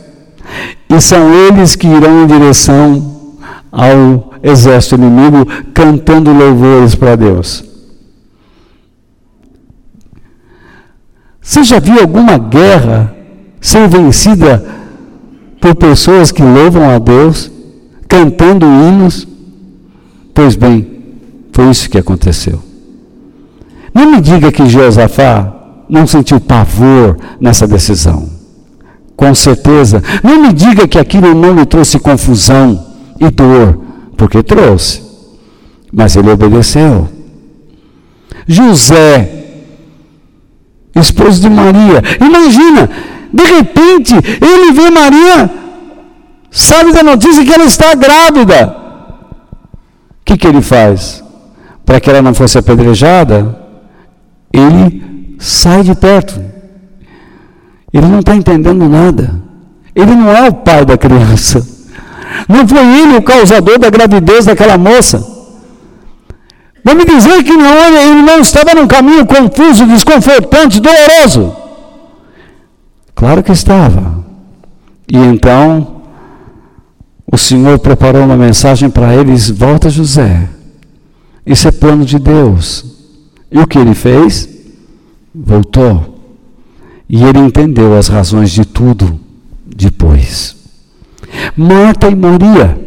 e 0.89 1.01
são 1.01 1.33
eles 1.35 1.75
que 1.75 1.87
irão 1.87 2.23
em 2.23 2.27
direção 2.27 3.18
ao 3.71 4.35
exército 4.43 4.95
inimigo, 4.95 5.47
cantando 5.75 6.33
louvores 6.33 6.95
para 6.95 7.17
Deus. 7.17 7.65
Você 11.41 11.65
já 11.65 11.79
viu 11.79 12.01
alguma 12.01 12.37
guerra 12.37 13.15
ser 13.61 13.89
vencida 13.89 14.65
por 15.61 15.75
pessoas 15.75 16.31
que 16.31 16.43
louvam 16.43 16.91
a 16.91 16.99
Deus, 16.99 17.51
cantando 18.07 18.67
hinos? 18.67 19.27
Pois 20.35 20.55
bem, 20.55 20.87
foi 21.53 21.71
isso 21.71 21.91
que 21.91 21.99
aconteceu. 21.99 22.63
Não 23.95 24.11
me 24.11 24.21
diga 24.21 24.53
que 24.53 24.69
Josafá 24.69 25.53
não 25.89 26.07
sentiu 26.07 26.39
pavor 26.39 27.17
nessa 27.41 27.67
decisão. 27.67 28.29
Com 29.17 29.35
certeza. 29.35 30.03
Não 30.23 30.41
me 30.41 30.53
diga 30.53 30.87
que 30.87 30.99
aquilo 30.99 31.35
não 31.35 31.55
lhe 31.55 31.67
trouxe 31.67 31.99
confusão 31.99 32.88
e 33.21 33.31
dor, 33.31 33.81
porque 34.17 34.43
trouxe. 34.43 35.03
Mas 35.93 36.17
ele 36.17 36.31
obedeceu. 36.31 37.09
José, 38.47 39.63
esposo 40.95 41.41
de 41.41 41.51
Maria, 41.51 42.03
imagina, 42.21 42.89
de 43.33 43.45
repente 43.45 44.15
ele 44.15 44.73
vê 44.73 44.91
Maria, 44.91 45.51
sabe 46.51 46.93
da 46.93 47.03
notícia 47.03 47.45
que 47.45 47.53
ela 47.53 47.65
está 47.65 47.95
grávida 47.95 48.79
que, 50.29 50.37
que 50.37 50.47
ele 50.47 50.61
faz? 50.61 51.25
Para 51.87 51.99
que 51.99 52.11
ela 52.11 52.21
não 52.21 52.35
fosse 52.35 52.59
apedrejada, 52.59 53.59
ele 54.53 55.37
sai 55.39 55.83
de 55.83 55.95
perto. 55.95 56.39
Ele 57.91 58.07
não 58.07 58.19
está 58.19 58.37
entendendo 58.37 58.87
nada. 58.87 59.43
Ele 59.95 60.15
não 60.15 60.31
é 60.31 60.47
o 60.47 60.53
pai 60.53 60.85
da 60.85 60.99
criança. 60.99 61.67
Não 62.49 62.67
foi 62.67 62.85
ele 63.01 63.17
o 63.17 63.23
causador 63.23 63.79
da 63.79 63.91
gravidez 63.91 64.45
daquela 64.45 64.77
moça. 64.77 65.37
Vamos 66.85 67.05
dizer 67.05 67.43
que 67.43 67.53
não, 67.53 67.97
ele 67.97 68.23
não 68.23 68.41
estava 68.41 68.75
num 68.75 68.87
caminho 68.87 69.27
confuso, 69.27 69.87
desconfortante, 69.87 70.81
doloroso. 70.81 71.55
Claro 73.15 73.43
que 73.43 73.53
estava. 73.53 74.25
E 75.11 75.17
então 75.17 76.03
o 77.31 77.37
Senhor 77.37 77.79
preparou 77.79 78.25
uma 78.25 78.37
mensagem 78.37 78.89
para 78.89 79.15
eles: 79.15 79.51
volta 79.51 79.91
José. 79.91 80.49
Isso 81.45 81.67
é 81.67 81.73
plano 81.73 82.05
de 82.05 82.19
Deus. 82.19 82.85
E 83.51 83.59
o 83.59 83.67
que 83.67 83.79
ele 83.79 83.95
fez? 83.95 84.49
Voltou. 85.35 86.19
E 87.09 87.25
ele 87.25 87.39
entendeu 87.39 87.97
as 87.97 88.09
razões 88.09 88.51
de 88.51 88.65
tudo 88.65 89.19
depois. 89.65 90.58
Marta 91.57 92.09
e 92.09 92.15
Maria. 92.15 92.79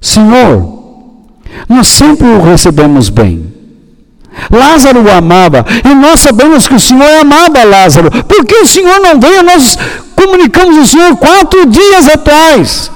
Senhor, 0.00 0.78
nós 1.68 1.88
sempre 1.88 2.26
o 2.26 2.42
recebemos 2.42 3.08
bem. 3.08 3.54
Lázaro 4.50 5.02
o 5.02 5.10
amava, 5.10 5.64
e 5.84 5.94
nós 5.94 6.20
sabemos 6.20 6.68
que 6.68 6.74
o 6.74 6.80
Senhor 6.80 7.20
amava 7.20 7.64
Lázaro. 7.64 8.10
Por 8.24 8.44
que 8.44 8.54
o 8.56 8.66
Senhor 8.66 9.00
não 9.00 9.18
veio? 9.18 9.42
Nós 9.42 9.76
comunicamos 10.14 10.76
o 10.76 10.86
Senhor 10.86 11.16
quatro 11.16 11.66
dias 11.66 12.08
atrás. 12.08 12.90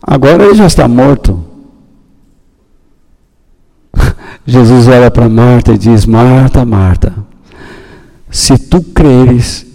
Agora 0.00 0.44
ele 0.44 0.54
já 0.54 0.66
está 0.66 0.86
morto. 0.86 1.44
Jesus 4.46 4.86
olha 4.86 5.10
para 5.10 5.28
Marta 5.28 5.72
e 5.72 5.78
diz: 5.78 6.06
Marta, 6.06 6.64
Marta, 6.64 7.12
se 8.30 8.56
tu 8.56 8.80
creres, 8.80 9.66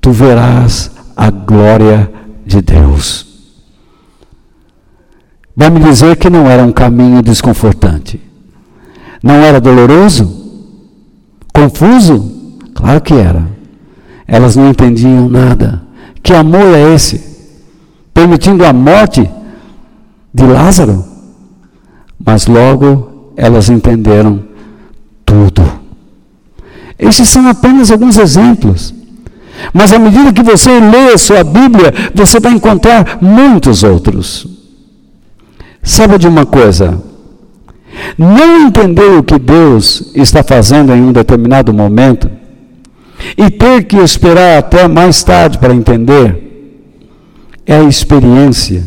tu 0.00 0.10
verás 0.12 0.90
a 1.16 1.30
glória 1.30 2.12
de 2.46 2.60
Deus. 2.60 3.26
Vai 5.56 5.70
me 5.70 5.80
dizer 5.80 6.16
que 6.16 6.28
não 6.28 6.50
era 6.50 6.62
um 6.64 6.72
caminho 6.72 7.22
desconfortante. 7.22 8.20
Não 9.22 9.36
era 9.36 9.60
doloroso? 9.60 10.42
Confuso? 11.52 12.58
Claro 12.74 13.00
que 13.00 13.14
era. 13.14 13.48
Elas 14.26 14.56
não 14.56 14.68
entendiam 14.68 15.28
nada. 15.28 15.82
Que 16.22 16.32
amor 16.32 16.74
é 16.74 16.94
esse? 16.94 17.22
Permitindo 18.12 18.64
a 18.64 18.72
morte 18.72 19.28
de 20.32 20.44
Lázaro? 20.44 21.04
Mas 22.18 22.46
logo 22.46 23.32
elas 23.36 23.68
entenderam 23.68 24.42
tudo. 25.24 25.62
Esses 26.98 27.28
são 27.28 27.46
apenas 27.48 27.90
alguns 27.90 28.16
exemplos. 28.16 28.94
Mas 29.72 29.92
à 29.92 29.98
medida 29.98 30.32
que 30.32 30.42
você 30.42 30.80
lê 30.80 31.12
a 31.12 31.18
sua 31.18 31.44
Bíblia, 31.44 31.92
você 32.14 32.40
vai 32.40 32.52
encontrar 32.52 33.18
muitos 33.20 33.82
outros. 33.82 34.46
Sabe 35.82 36.18
de 36.18 36.26
uma 36.26 36.46
coisa? 36.46 37.00
Não 38.18 38.66
entender 38.66 39.18
o 39.18 39.22
que 39.22 39.38
Deus 39.38 40.12
está 40.14 40.42
fazendo 40.42 40.92
em 40.92 41.02
um 41.02 41.12
determinado 41.12 41.72
momento 41.72 42.30
e 43.36 43.50
ter 43.50 43.84
que 43.84 43.96
esperar 43.96 44.58
até 44.58 44.88
mais 44.88 45.22
tarde 45.22 45.58
para 45.58 45.74
entender 45.74 46.42
é 47.66 47.76
a 47.76 47.84
experiência, 47.84 48.84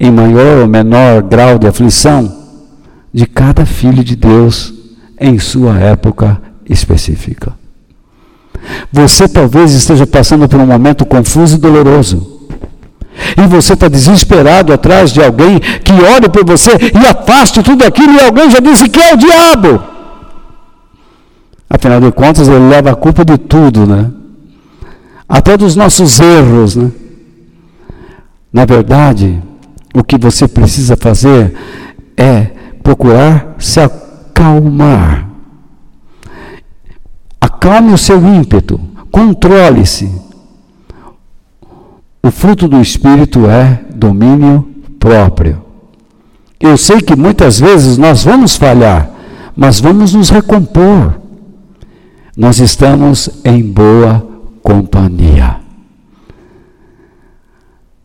em 0.00 0.10
maior 0.10 0.62
ou 0.62 0.66
menor 0.66 1.22
grau 1.22 1.58
de 1.58 1.66
aflição, 1.66 2.34
de 3.12 3.26
cada 3.26 3.66
filho 3.66 4.02
de 4.02 4.16
Deus 4.16 4.72
em 5.18 5.38
sua 5.38 5.78
época 5.78 6.40
específica. 6.68 7.52
Você 8.92 9.28
talvez 9.28 9.72
esteja 9.72 10.06
passando 10.06 10.48
por 10.48 10.60
um 10.60 10.66
momento 10.66 11.04
confuso 11.04 11.56
e 11.56 11.58
doloroso. 11.58 12.36
E 13.36 13.46
você 13.46 13.72
está 13.72 13.88
desesperado 13.88 14.72
atrás 14.72 15.10
de 15.10 15.22
alguém 15.22 15.58
que 15.58 15.92
ore 15.92 16.28
por 16.28 16.44
você 16.44 16.70
e 16.72 17.06
afaste 17.06 17.62
tudo 17.62 17.84
aquilo, 17.84 18.12
e 18.12 18.20
alguém 18.20 18.50
já 18.50 18.60
disse 18.60 18.88
que 18.88 19.00
é 19.00 19.14
o 19.14 19.16
diabo. 19.16 19.82
Afinal 21.68 22.00
de 22.00 22.12
contas, 22.12 22.48
ele 22.48 22.68
leva 22.68 22.92
a 22.92 22.94
culpa 22.94 23.24
de 23.24 23.36
tudo, 23.38 23.86
né? 23.86 24.10
Até 25.28 25.56
dos 25.56 25.74
nossos 25.74 26.20
erros, 26.20 26.76
né? 26.76 26.90
Na 28.52 28.64
verdade, 28.64 29.42
o 29.94 30.04
que 30.04 30.16
você 30.16 30.46
precisa 30.46 30.96
fazer 30.96 31.54
é 32.16 32.50
procurar 32.82 33.54
se 33.58 33.80
acalmar. 33.80 35.28
Acalme 37.66 37.92
o 37.92 37.98
seu 37.98 38.24
ímpeto, 38.24 38.80
controle-se. 39.10 40.08
O 42.22 42.30
fruto 42.30 42.68
do 42.68 42.80
Espírito 42.80 43.50
é 43.50 43.80
domínio 43.92 44.68
próprio. 45.00 45.60
Eu 46.60 46.76
sei 46.76 47.00
que 47.00 47.16
muitas 47.16 47.58
vezes 47.58 47.98
nós 47.98 48.22
vamos 48.22 48.54
falhar, 48.54 49.10
mas 49.56 49.80
vamos 49.80 50.14
nos 50.14 50.30
recompor. 50.30 51.14
Nós 52.36 52.60
estamos 52.60 53.28
em 53.44 53.64
boa 53.64 54.24
companhia. 54.62 55.56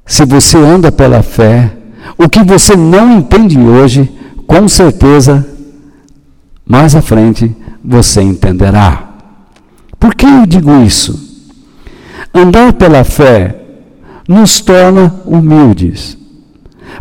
Se 0.07 0.25
você 0.25 0.57
anda 0.57 0.91
pela 0.91 1.21
fé, 1.21 1.71
o 2.17 2.27
que 2.27 2.43
você 2.43 2.75
não 2.75 3.15
entende 3.15 3.59
hoje, 3.59 4.11
com 4.47 4.67
certeza, 4.67 5.47
mais 6.65 6.95
à 6.95 7.01
frente 7.03 7.55
você 7.85 8.23
entenderá. 8.23 9.10
Por 10.01 10.15
que 10.15 10.25
eu 10.25 10.47
digo 10.47 10.81
isso? 10.81 11.29
Andar 12.33 12.73
pela 12.73 13.03
fé 13.03 13.55
nos 14.27 14.59
torna 14.59 15.13
humildes, 15.25 16.17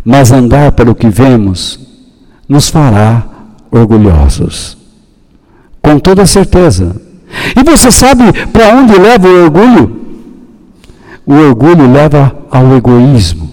mas 0.05 0.31
andar 0.31 0.71
pelo 0.73 0.93
que 0.93 1.09
vemos 1.09 1.79
nos 2.47 2.69
fará 2.69 3.23
orgulhosos. 3.71 4.77
Com 5.81 5.97
toda 5.97 6.27
certeza. 6.27 6.95
E 7.57 7.63
você 7.63 7.91
sabe 7.91 8.31
para 8.53 8.75
onde 8.75 8.93
leva 8.93 9.27
o 9.27 9.43
orgulho? 9.45 10.01
O 11.25 11.33
orgulho 11.33 11.91
leva 11.91 12.35
ao 12.51 12.75
egoísmo. 12.77 13.51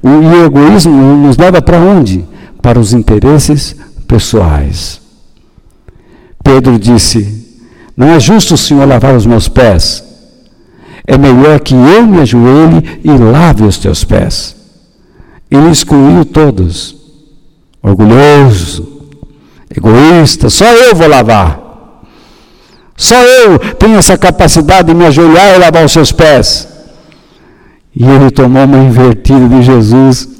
O, 0.00 0.08
e 0.08 0.26
o 0.26 0.44
egoísmo 0.44 1.16
nos 1.16 1.36
leva 1.36 1.60
para 1.60 1.78
onde? 1.78 2.24
Para 2.62 2.78
os 2.78 2.92
interesses 2.92 3.74
pessoais. 4.06 5.00
Pedro 6.44 6.78
disse: 6.78 7.45
Não 7.96 8.08
é 8.10 8.20
justo 8.20 8.54
o 8.54 8.58
Senhor 8.58 8.86
lavar 8.86 9.14
os 9.14 9.24
meus 9.24 9.48
pés. 9.48 10.04
É 11.06 11.16
melhor 11.16 11.60
que 11.60 11.74
eu 11.74 12.06
me 12.06 12.20
ajoelhe 12.20 13.00
e 13.02 13.10
lave 13.10 13.62
os 13.62 13.78
teus 13.78 14.04
pés. 14.04 14.54
Ele 15.50 15.70
excluiu 15.70 16.24
todos. 16.24 16.96
Orgulhoso, 17.82 19.08
egoísta, 19.74 20.50
só 20.50 20.66
eu 20.66 20.94
vou 20.94 21.08
lavar. 21.08 21.60
Só 22.96 23.14
eu 23.22 23.58
tenho 23.74 23.96
essa 23.96 24.18
capacidade 24.18 24.88
de 24.88 24.94
me 24.94 25.06
ajoelhar 25.06 25.54
e 25.54 25.58
lavar 25.58 25.84
os 25.84 25.92
seus 25.92 26.10
pés. 26.10 26.66
E 27.94 28.04
ele 28.04 28.30
tomou 28.30 28.64
uma 28.64 28.78
invertida 28.78 29.48
de 29.48 29.62
Jesus. 29.62 30.35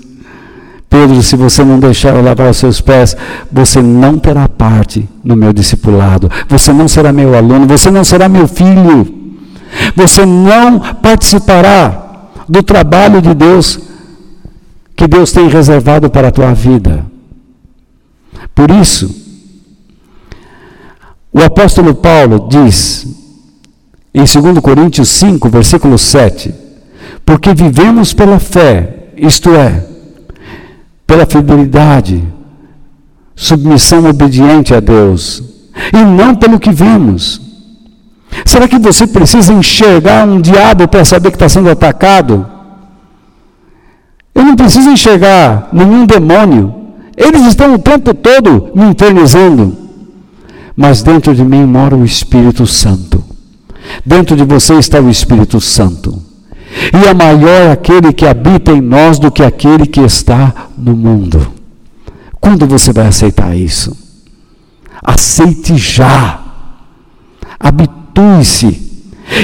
Pedro, 0.89 1.23
se 1.23 1.37
você 1.37 1.65
não 1.65 1.79
deixar 1.79 2.15
eu 2.15 2.23
lavar 2.23 2.51
os 2.51 2.57
seus 2.57 2.81
pés, 2.81 3.17
você 3.51 3.83
não 3.83 4.19
terá 4.19 4.49
parte 4.49 5.09
no 5.23 5.37
meu 5.37 5.53
discipulado. 5.53 6.31
Você 6.49 6.73
não 6.73 6.87
será 6.89 7.13
meu 7.13 7.35
aluno, 7.35 7.67
você 7.67 7.91
não 7.91 8.05
será 8.05 8.29
meu 8.29 8.47
filho. 8.47 9.15
Você 9.95 10.25
não 10.25 10.79
participará 10.79 12.29
do 12.49 12.63
trabalho 12.63 13.21
de 13.21 13.35
Deus 13.35 13.81
que 14.95 15.07
Deus 15.07 15.33
tem 15.33 15.49
reservado 15.49 16.09
para 16.09 16.29
a 16.29 16.33
tua 16.33 16.55
vida. 16.55 17.05
Por 18.55 18.71
isso, 18.71 19.15
o 21.33 21.41
apóstolo 21.41 21.95
Paulo 21.95 22.49
diz 22.49 23.07
em 24.15 24.25
2 24.25 24.61
Coríntios 24.61 25.11
5, 25.11 25.51
versículo 25.51 25.99
7, 25.99 26.55
porque 27.27 27.53
vivemos 27.53 28.15
pela 28.15 28.39
fé, 28.39 29.11
isto 29.17 29.51
é, 29.51 29.85
pela 31.07 31.27
fidelidade, 31.27 32.23
submissão 33.35 34.09
obediente 34.09 34.75
a 34.75 34.81
Deus, 34.81 35.43
e 35.93 36.05
não 36.05 36.35
pelo 36.35 36.59
que 36.59 36.71
vemos. 36.71 37.41
Será 38.45 38.67
que 38.69 38.79
você 38.79 39.07
precisa 39.07 39.53
enxergar 39.53 40.27
um 40.27 40.41
diabo 40.41 40.89
para 40.89 41.05
saber 41.05 41.31
que 41.31 41.37
está 41.37 41.49
sendo 41.49 41.71
atacado? 41.71 42.47
Eu 44.35 44.45
não 44.45 44.57
preciso 44.57 44.91
enxergar 44.91 45.69
nenhum 45.73 46.05
demônio. 46.05 46.75
Eles 47.17 47.47
estão 47.47 47.75
o 47.75 47.79
tempo 47.79 48.13
todo 48.13 48.71
me 48.75 48.85
infernizando. 48.91 49.75
Mas 50.77 51.03
dentro 51.03 51.35
de 51.35 51.43
mim 51.43 51.65
mora 51.65 51.97
o 51.97 52.05
Espírito 52.05 52.67
Santo. 52.67 53.25
Dentro 54.05 54.37
de 54.37 54.45
você 54.45 54.75
está 54.75 55.01
o 55.01 55.09
Espírito 55.09 55.59
Santo. 55.59 56.26
E 56.93 57.07
é 57.07 57.15
maior 57.15 57.71
aquele 57.71 58.13
que 58.13 58.27
habita 58.27 58.73
em 58.73 58.81
nós 58.81 59.19
do 59.19 59.31
que 59.31 59.43
aquele 59.43 59.87
que 59.87 60.01
está 60.01 60.53
no 60.77 60.97
mundo. 60.97 61.47
Quando 62.41 62.67
você 62.67 62.93
vai 62.93 63.07
aceitar 63.07 63.57
isso? 63.57 63.97
Aceite 65.03 65.77
já. 65.77 66.41
Habitue-se. 67.59 68.87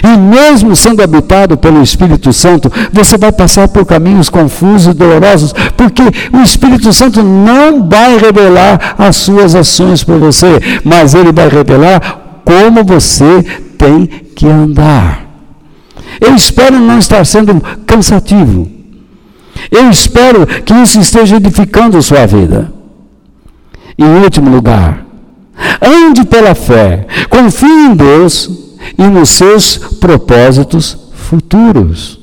E 0.03 0.17
mesmo 0.17 0.77
sendo 0.77 1.03
habitado 1.03 1.57
pelo 1.57 1.83
Espírito 1.83 2.33
Santo, 2.33 2.71
você 2.93 3.19
vai 3.19 3.33
passar 3.33 3.67
por 3.69 3.85
caminhos 3.85 4.29
confusos 4.29 4.95
e 4.95 4.97
dolorosos, 4.97 5.53
porque 5.77 6.03
o 6.33 6.41
Espírito 6.41 6.93
Santo 6.93 7.23
não 7.23 7.89
vai 7.89 8.17
revelar 8.17 8.95
as 8.97 9.17
suas 9.17 9.55
ações 9.55 10.05
por 10.05 10.19
você, 10.19 10.61
mas 10.85 11.15
ele 11.15 11.33
vai 11.33 11.49
revelar 11.49 12.41
como 12.45 12.85
você 12.85 13.43
tem 13.77 14.07
que 14.07 14.47
andar. 14.47 15.32
Eu 16.21 16.35
espero 16.35 16.79
não 16.79 16.99
estar 16.99 17.25
sendo 17.25 17.61
cansativo. 17.87 18.71
Eu 19.71 19.91
espero 19.91 20.47
que 20.47 20.75
isso 20.75 21.01
esteja 21.01 21.37
edificando 21.37 21.97
a 21.97 22.03
sua 22.03 22.27
vida. 22.27 22.73
Em 23.97 24.23
último 24.23 24.51
lugar, 24.51 25.07
ande 25.81 26.25
pela 26.25 26.55
fé, 26.55 27.07
confie 27.29 27.67
em 27.67 27.95
Deus 27.95 28.51
e 28.99 29.03
nos 29.05 29.31
seus 29.31 29.77
propósitos 29.77 30.97
futuros. 31.15 32.19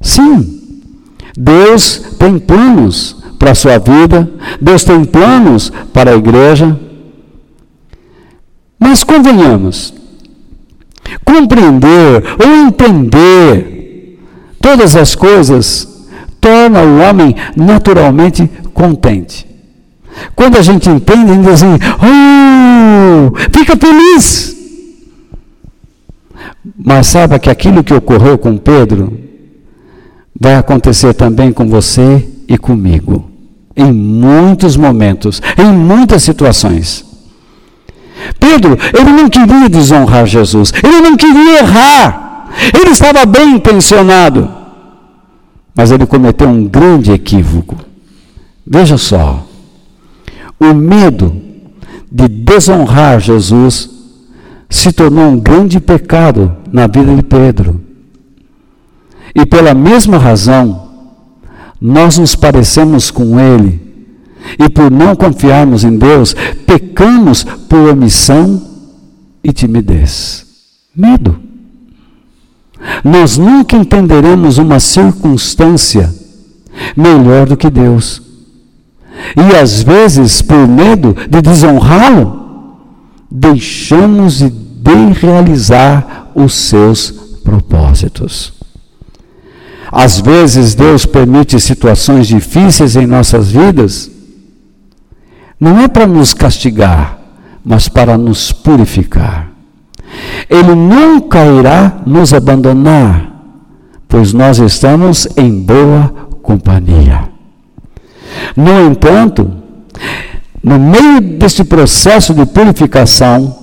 Sim, 0.00 0.82
Deus 1.36 2.02
tem 2.18 2.38
planos 2.38 3.16
para 3.38 3.50
a 3.50 3.54
sua 3.54 3.78
vida, 3.78 4.28
Deus 4.60 4.84
tem 4.84 5.04
planos 5.04 5.70
para 5.92 6.10
a 6.10 6.16
igreja. 6.16 6.78
Mas 8.78 9.04
convenhamos, 9.04 9.92
Compreender 11.24 12.22
ou 12.38 12.66
entender 12.66 14.18
todas 14.60 14.96
as 14.96 15.14
coisas 15.14 15.88
torna 16.40 16.80
o 16.80 16.98
homem 16.98 17.34
naturalmente 17.56 18.48
contente. 18.74 19.46
Quando 20.34 20.56
a 20.56 20.62
gente 20.62 20.88
entende, 20.88 21.30
a 21.30 21.34
gente 21.34 21.44
diz 21.44 21.62
assim, 21.62 21.78
oh, 22.02 23.36
fica 23.56 23.76
feliz. 23.76 24.56
Mas 26.76 27.06
saiba 27.06 27.38
que 27.38 27.50
aquilo 27.50 27.84
que 27.84 27.94
ocorreu 27.94 28.36
com 28.38 28.56
Pedro 28.56 29.18
vai 30.38 30.56
acontecer 30.56 31.14
também 31.14 31.52
com 31.52 31.68
você 31.68 32.26
e 32.48 32.58
comigo. 32.58 33.30
Em 33.76 33.92
muitos 33.92 34.76
momentos, 34.76 35.40
em 35.56 35.72
muitas 35.72 36.22
situações. 36.22 37.05
Pedro, 38.38 38.78
ele 38.98 39.10
não 39.10 39.28
queria 39.28 39.68
desonrar 39.68 40.26
Jesus, 40.26 40.72
ele 40.82 41.00
não 41.00 41.16
queria 41.16 41.60
errar, 41.60 42.48
Ele 42.74 42.90
estava 42.90 43.26
bem 43.26 43.54
intencionado, 43.54 44.48
mas 45.74 45.90
ele 45.90 46.06
cometeu 46.06 46.48
um 46.48 46.64
grande 46.66 47.12
equívoco. 47.12 47.76
Veja 48.66 48.96
só, 48.96 49.46
o 50.58 50.72
medo 50.72 51.36
de 52.10 52.28
desonrar 52.28 53.20
Jesus 53.20 53.90
se 54.68 54.90
tornou 54.92 55.26
um 55.26 55.38
grande 55.38 55.78
pecado 55.78 56.56
na 56.72 56.86
vida 56.86 57.14
de 57.14 57.22
Pedro. 57.22 57.80
E 59.34 59.44
pela 59.44 59.74
mesma 59.74 60.18
razão, 60.18 60.88
nós 61.80 62.16
nos 62.16 62.34
parecemos 62.34 63.10
com 63.10 63.38
ele. 63.38 63.85
E 64.58 64.68
por 64.68 64.90
não 64.90 65.14
confiarmos 65.16 65.84
em 65.84 65.96
Deus, 65.96 66.34
pecamos 66.66 67.44
por 67.44 67.88
omissão 67.90 68.62
e 69.42 69.52
timidez. 69.52 70.46
Medo. 70.94 71.38
Nós 73.04 73.36
nunca 73.36 73.76
entenderemos 73.76 74.58
uma 74.58 74.78
circunstância 74.80 76.12
melhor 76.96 77.46
do 77.46 77.56
que 77.56 77.70
Deus. 77.70 78.22
E 79.36 79.56
às 79.56 79.82
vezes, 79.82 80.42
por 80.42 80.68
medo 80.68 81.16
de 81.28 81.40
desonrá-lo, 81.40 82.78
deixamos 83.30 84.38
de 84.38 84.50
realizar 85.20 86.30
os 86.34 86.54
seus 86.54 87.10
propósitos. 87.42 88.52
Às 89.90 90.20
vezes, 90.20 90.74
Deus 90.74 91.06
permite 91.06 91.58
situações 91.60 92.26
difíceis 92.26 92.96
em 92.96 93.06
nossas 93.06 93.50
vidas, 93.50 94.10
não 95.58 95.80
é 95.80 95.88
para 95.88 96.06
nos 96.06 96.34
castigar, 96.34 97.18
mas 97.64 97.88
para 97.88 98.16
nos 98.16 98.52
purificar. 98.52 99.48
Ele 100.48 100.74
nunca 100.74 101.44
irá 101.44 102.00
nos 102.06 102.32
abandonar, 102.32 103.32
pois 104.08 104.32
nós 104.32 104.58
estamos 104.58 105.26
em 105.36 105.62
boa 105.62 106.12
companhia. 106.42 107.28
No 108.54 108.86
entanto, 108.86 109.50
no 110.62 110.78
meio 110.78 111.20
deste 111.20 111.64
processo 111.64 112.34
de 112.34 112.44
purificação, 112.46 113.56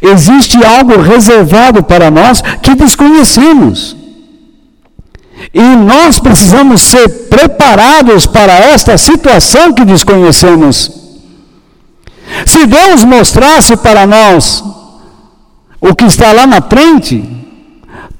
existe 0.00 0.62
algo 0.64 1.00
reservado 1.00 1.82
para 1.82 2.10
nós 2.10 2.42
que 2.62 2.74
desconhecemos. 2.74 3.96
E 5.54 5.62
nós 5.76 6.18
precisamos 6.18 6.82
ser 6.82 7.08
preparados 7.28 8.26
para 8.26 8.52
esta 8.52 8.98
situação 8.98 9.72
que 9.72 9.84
desconhecemos. 9.84 10.90
Se 12.46 12.66
Deus 12.66 13.04
mostrasse 13.04 13.76
para 13.76 14.06
nós 14.06 14.62
o 15.80 15.94
que 15.94 16.04
está 16.04 16.32
lá 16.32 16.46
na 16.46 16.60
frente, 16.60 17.24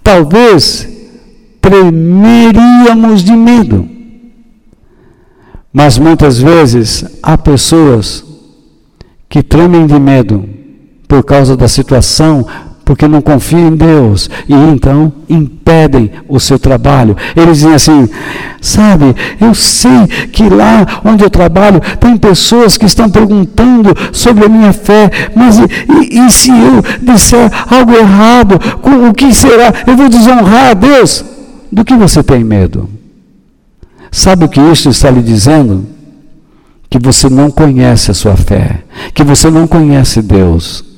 talvez 0.03 0.89
tremeríamos 1.61 3.23
de 3.23 3.33
medo. 3.33 3.89
Mas 5.73 5.99
muitas 5.99 6.39
vezes 6.39 7.05
há 7.23 7.39
pessoas 7.39 8.25
que 9.29 9.43
tremem 9.43 9.87
de 9.87 9.99
medo 9.99 10.49
por 11.07 11.23
causa 11.23 11.57
da 11.57 11.69
situação, 11.69 12.47
porque 12.91 13.07
não 13.07 13.23
confiam 13.23 13.69
em 13.69 13.77
Deus 13.77 14.29
e 14.49 14.53
então 14.53 15.13
impedem 15.29 16.11
o 16.29 16.41
seu 16.41 16.59
trabalho. 16.59 17.17
Eles 17.37 17.59
dizem 17.59 17.75
assim: 17.75 18.09
sabe, 18.61 19.15
eu 19.41 19.55
sei 19.55 20.09
que 20.33 20.49
lá 20.49 20.85
onde 21.05 21.23
eu 21.23 21.31
trabalho 21.31 21.81
tem 22.01 22.17
pessoas 22.17 22.77
que 22.77 22.87
estão 22.87 23.09
perguntando 23.09 23.95
sobre 24.13 24.45
a 24.45 24.49
minha 24.49 24.73
fé, 24.73 25.09
mas 25.37 25.57
e, 25.57 26.19
e, 26.19 26.31
se 26.33 26.51
eu 26.51 26.83
disser 27.01 27.49
algo 27.73 27.93
errado, 27.93 28.59
o 29.09 29.15
que 29.15 29.33
será? 29.33 29.73
Eu 29.87 29.97
vou 29.97 30.09
desonrar 30.09 30.71
a 30.71 30.75
Deus. 30.75 31.25
Do 31.71 31.85
que 31.85 31.95
você 31.95 32.25
tem 32.25 32.43
medo? 32.43 32.91
Sabe 34.11 34.47
o 34.47 34.49
que 34.49 34.61
isso 34.61 34.89
está 34.89 35.09
lhe 35.13 35.23
dizendo? 35.23 35.87
Que 36.91 36.99
você 36.99 37.31
não 37.31 37.53
conhece 37.53 38.11
a 38.11 38.15
sua 38.15 38.37
fé, 38.37 38.83
que 39.15 39.23
você 39.23 39.49
não 39.49 39.69
conhece 39.69 40.21
Deus. 40.21 40.90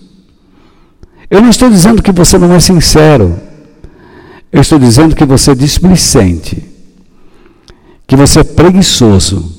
Eu 1.33 1.41
não 1.41 1.49
estou 1.49 1.71
dizendo 1.71 2.03
que 2.03 2.13
você 2.13 2.37
não 2.37 2.53
é 2.53 2.61
sincero. 2.61 3.41
Eu 4.53 4.61
estou 4.61 4.79
dizendo 4.79 5.17
que 5.17 5.25
você 5.25 5.53
é 5.53 5.55
displicente. 5.55 6.63
Que 8.07 8.15
você 8.15 8.41
é 8.41 8.45
preguiçoso. 8.45 9.51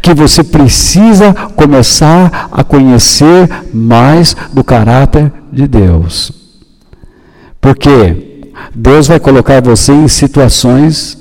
Que 0.00 0.14
você 0.14 0.42
precisa 0.42 1.34
começar 1.54 2.48
a 2.50 2.64
conhecer 2.64 3.50
mais 3.70 4.34
do 4.50 4.64
caráter 4.64 5.30
de 5.52 5.68
Deus. 5.68 6.32
Porque 7.60 8.50
Deus 8.74 9.06
vai 9.06 9.20
colocar 9.20 9.60
você 9.60 9.92
em 9.92 10.08
situações 10.08 11.18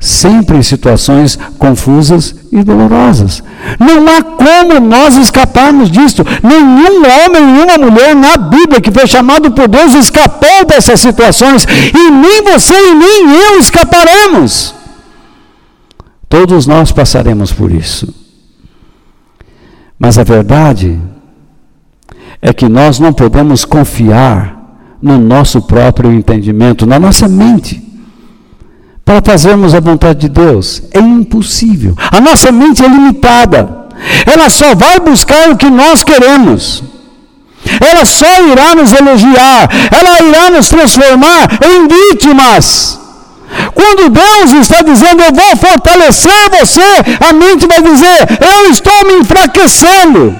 sempre 0.00 0.56
em 0.56 0.62
situações 0.62 1.38
confusas 1.58 2.34
e 2.50 2.64
dolorosas. 2.64 3.42
Não 3.78 4.08
há 4.08 4.22
como 4.22 4.80
nós 4.80 5.14
escaparmos 5.16 5.90
disso. 5.90 6.24
Nenhum 6.42 7.02
homem, 7.02 7.44
nenhuma 7.44 7.76
mulher 7.76 8.16
na 8.16 8.38
Bíblia 8.38 8.80
que 8.80 8.90
foi 8.90 9.06
chamado 9.06 9.50
por 9.52 9.68
Deus 9.68 9.92
escapou 9.92 10.64
dessas 10.66 11.00
situações. 11.00 11.64
E 11.64 12.10
nem 12.10 12.42
você 12.42 12.74
e 12.74 12.94
nem 12.94 13.36
eu 13.36 13.58
escaparemos. 13.60 14.74
Todos 16.30 16.66
nós 16.66 16.90
passaremos 16.90 17.52
por 17.52 17.70
isso. 17.70 18.14
Mas 19.98 20.16
a 20.16 20.24
verdade 20.24 20.98
é 22.40 22.54
que 22.54 22.70
nós 22.70 22.98
não 22.98 23.12
podemos 23.12 23.66
confiar 23.66 24.58
no 25.02 25.18
nosso 25.18 25.60
próprio 25.60 26.10
entendimento, 26.10 26.86
na 26.86 26.98
nossa 26.98 27.28
mente 27.28 27.89
para 29.04 29.20
fazermos 29.22 29.74
a 29.74 29.80
vontade 29.80 30.20
de 30.20 30.28
Deus. 30.28 30.82
É 30.92 31.00
impossível. 31.00 31.94
A 32.10 32.20
nossa 32.20 32.52
mente 32.52 32.84
é 32.84 32.88
limitada. 32.88 33.88
Ela 34.26 34.48
só 34.48 34.74
vai 34.74 35.00
buscar 35.00 35.50
o 35.50 35.56
que 35.56 35.68
nós 35.68 36.02
queremos. 36.02 36.82
Ela 37.80 38.04
só 38.04 38.48
irá 38.48 38.74
nos 38.74 38.92
elogiar. 38.92 39.68
Ela 39.90 40.22
irá 40.22 40.50
nos 40.50 40.68
transformar 40.68 41.48
em 41.64 41.88
vítimas. 41.88 42.98
Quando 43.74 44.10
Deus 44.10 44.52
está 44.52 44.80
dizendo, 44.82 45.22
eu 45.22 45.34
vou 45.34 45.56
fortalecer 45.56 46.50
você, 46.50 46.80
a 47.28 47.32
mente 47.32 47.66
vai 47.66 47.82
dizer, 47.82 48.28
eu 48.40 48.70
estou 48.70 49.06
me 49.06 49.14
enfraquecendo. 49.14 50.36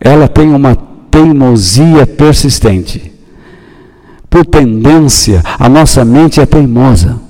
Ela 0.00 0.26
tem 0.26 0.48
uma 0.52 0.76
teimosia 1.10 2.06
persistente 2.06 3.11
por 4.32 4.46
tendência, 4.46 5.42
a 5.58 5.68
nossa 5.68 6.06
mente 6.06 6.40
é 6.40 6.46
teimosa. 6.46 7.20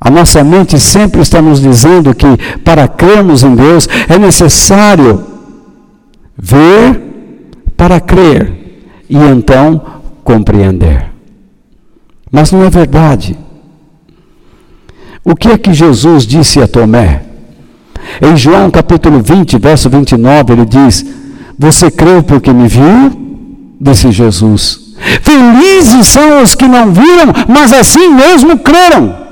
A 0.00 0.10
nossa 0.10 0.42
mente 0.42 0.76
sempre 0.80 1.20
está 1.20 1.40
nos 1.40 1.60
dizendo 1.60 2.12
que 2.12 2.26
para 2.64 2.88
crermos 2.88 3.44
em 3.44 3.54
Deus 3.54 3.88
é 4.08 4.18
necessário 4.18 5.24
ver 6.36 7.00
para 7.76 8.00
crer 8.00 8.82
e 9.08 9.16
então 9.16 9.80
compreender. 10.24 11.06
Mas 12.28 12.50
não 12.50 12.64
é 12.64 12.68
verdade. 12.68 13.38
O 15.24 15.36
que 15.36 15.48
é 15.48 15.58
que 15.58 15.72
Jesus 15.72 16.26
disse 16.26 16.60
a 16.60 16.66
Tomé? 16.66 17.22
Em 18.20 18.36
João 18.36 18.68
capítulo 18.68 19.22
20, 19.22 19.58
verso 19.58 19.88
29, 19.88 20.52
ele 20.54 20.64
diz: 20.64 21.06
Você 21.56 21.88
creu 21.88 22.20
porque 22.20 22.52
me 22.52 22.66
viu? 22.66 23.28
Disse 23.80 24.10
Jesus. 24.10 24.87
Felizes 25.22 26.06
são 26.06 26.42
os 26.42 26.54
que 26.54 26.66
não 26.66 26.92
viram, 26.92 27.32
mas 27.48 27.72
assim 27.72 28.08
mesmo 28.08 28.58
creram. 28.58 29.28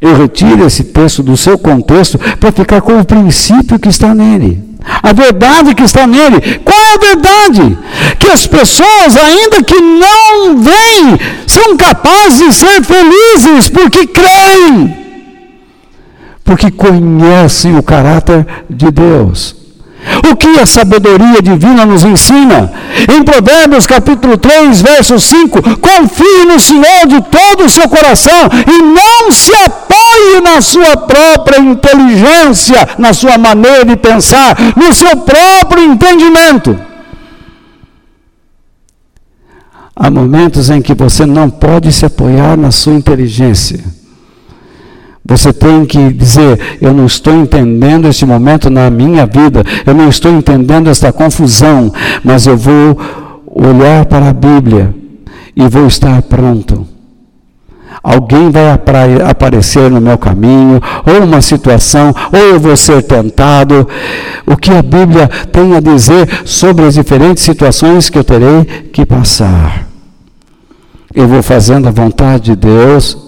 Eu 0.00 0.16
retiro 0.16 0.66
esse 0.66 0.84
texto 0.84 1.22
do 1.22 1.36
seu 1.36 1.56
contexto 1.56 2.18
para 2.38 2.52
ficar 2.52 2.80
com 2.82 2.98
o 2.98 3.04
princípio 3.04 3.78
que 3.78 3.88
está 3.88 4.14
nele. 4.14 4.62
A 5.02 5.12
verdade 5.12 5.74
que 5.74 5.82
está 5.82 6.06
nele. 6.06 6.60
Qual 6.62 6.78
é 6.78 6.94
a 6.94 6.98
verdade? 6.98 7.78
Que 8.18 8.28
as 8.28 8.46
pessoas, 8.46 9.16
ainda 9.16 9.62
que 9.62 9.80
não 9.80 10.58
veem, 10.58 11.18
são 11.46 11.76
capazes 11.76 12.38
de 12.38 12.52
ser 12.52 12.82
felizes 12.84 13.68
porque 13.70 14.06
creem. 14.06 15.04
Porque 16.44 16.70
conhecem 16.70 17.78
o 17.78 17.82
caráter 17.82 18.46
de 18.68 18.90
Deus. 18.90 19.63
O 20.30 20.36
que 20.36 20.58
a 20.60 20.66
sabedoria 20.66 21.40
divina 21.42 21.86
nos 21.86 22.04
ensina? 22.04 22.70
Em 23.08 23.22
Provérbios 23.22 23.86
capítulo 23.86 24.36
3, 24.36 24.82
verso 24.82 25.18
5, 25.18 25.78
confie 25.78 26.44
no 26.46 26.60
Senhor 26.60 27.06
de 27.06 27.22
todo 27.22 27.64
o 27.64 27.70
seu 27.70 27.88
coração 27.88 28.48
e 28.66 28.82
não 28.82 29.32
se 29.32 29.52
apoie 29.64 30.40
na 30.42 30.60
sua 30.60 30.96
própria 30.96 31.58
inteligência, 31.58 32.88
na 32.98 33.12
sua 33.12 33.38
maneira 33.38 33.84
de 33.84 33.96
pensar, 33.96 34.56
no 34.76 34.92
seu 34.92 35.16
próprio 35.18 35.82
entendimento. 35.84 36.78
Há 39.96 40.10
momentos 40.10 40.70
em 40.70 40.82
que 40.82 40.92
você 40.92 41.24
não 41.24 41.48
pode 41.48 41.92
se 41.92 42.04
apoiar 42.04 42.56
na 42.56 42.70
sua 42.70 42.94
inteligência. 42.94 44.03
Você 45.26 45.52
tem 45.52 45.86
que 45.86 46.12
dizer: 46.12 46.78
Eu 46.80 46.92
não 46.92 47.06
estou 47.06 47.34
entendendo 47.34 48.08
este 48.08 48.26
momento 48.26 48.68
na 48.68 48.90
minha 48.90 49.24
vida, 49.24 49.64
eu 49.86 49.94
não 49.94 50.08
estou 50.08 50.30
entendendo 50.30 50.90
esta 50.90 51.12
confusão, 51.12 51.92
mas 52.22 52.46
eu 52.46 52.56
vou 52.56 52.98
olhar 53.46 54.04
para 54.04 54.28
a 54.28 54.32
Bíblia 54.32 54.94
e 55.56 55.66
vou 55.66 55.86
estar 55.86 56.20
pronto. 56.22 56.86
Alguém 58.02 58.50
vai 58.50 58.70
aparecer 58.70 59.90
no 59.90 59.98
meu 59.98 60.18
caminho, 60.18 60.78
ou 61.06 61.24
uma 61.24 61.40
situação, 61.40 62.14
ou 62.30 62.38
eu 62.38 62.60
vou 62.60 62.76
ser 62.76 63.02
tentado. 63.02 63.88
O 64.46 64.58
que 64.58 64.70
a 64.70 64.82
Bíblia 64.82 65.26
tem 65.50 65.74
a 65.74 65.80
dizer 65.80 66.28
sobre 66.44 66.84
as 66.84 66.94
diferentes 66.94 67.42
situações 67.42 68.10
que 68.10 68.18
eu 68.18 68.24
terei 68.24 68.64
que 68.92 69.06
passar. 69.06 69.86
Eu 71.14 71.26
vou 71.26 71.42
fazendo 71.42 71.88
a 71.88 71.90
vontade 71.90 72.50
de 72.50 72.56
Deus 72.56 73.23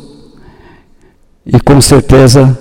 e 1.46 1.60
com 1.60 1.80
certeza 1.80 2.58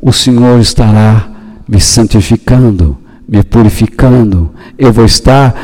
o 0.00 0.12
Senhor 0.12 0.58
estará 0.58 1.28
me 1.68 1.80
santificando, 1.80 2.96
me 3.28 3.42
purificando. 3.42 4.50
Eu 4.78 4.92
vou 4.92 5.04
estar 5.04 5.54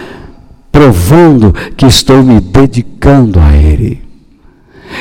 provando 0.71 1.53
que 1.77 1.87
estou 1.87 2.23
me 2.23 2.41
dedicando 2.41 3.41
a 3.41 3.57
Ele. 3.57 4.03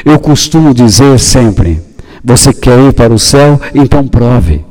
Eu 0.05 0.17
costumo 0.17 0.73
dizer 0.73 1.19
sempre: 1.19 1.81
você 2.23 2.53
quer 2.53 2.79
ir 2.79 2.93
para 2.93 3.13
o 3.13 3.19
céu? 3.19 3.59
Então 3.75 4.07
prove. 4.07 4.65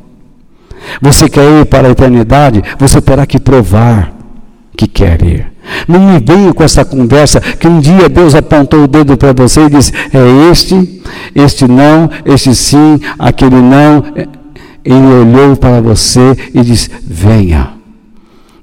Você 1.01 1.29
quer 1.29 1.61
ir 1.61 1.67
para 1.67 1.89
a 1.89 1.91
eternidade? 1.91 2.63
Você 2.79 3.01
terá 3.01 3.27
que 3.27 3.39
provar 3.39 4.13
que 4.77 4.87
quer 4.87 5.23
ir. 5.23 5.53
Não 5.87 6.01
me 6.01 6.19
venha 6.19 6.53
com 6.53 6.63
essa 6.63 6.85
conversa 6.85 7.41
que 7.41 7.67
um 7.67 7.81
dia 7.81 8.09
Deus 8.09 8.35
apontou 8.35 8.85
o 8.85 8.89
dedo 8.89 9.17
para 9.17 9.33
você 9.33 9.63
e 9.67 9.71
disse: 9.71 9.93
é 10.13 10.51
este, 10.51 11.03
este 11.35 11.67
não, 11.67 12.11
este 12.25 12.55
sim, 12.55 13.01
aquele 13.19 13.61
não. 13.61 14.05
Ele 14.85 15.07
olhou 15.07 15.57
para 15.57 15.81
você 15.81 16.37
e 16.55 16.63
disse: 16.63 16.91
venha. 17.05 17.77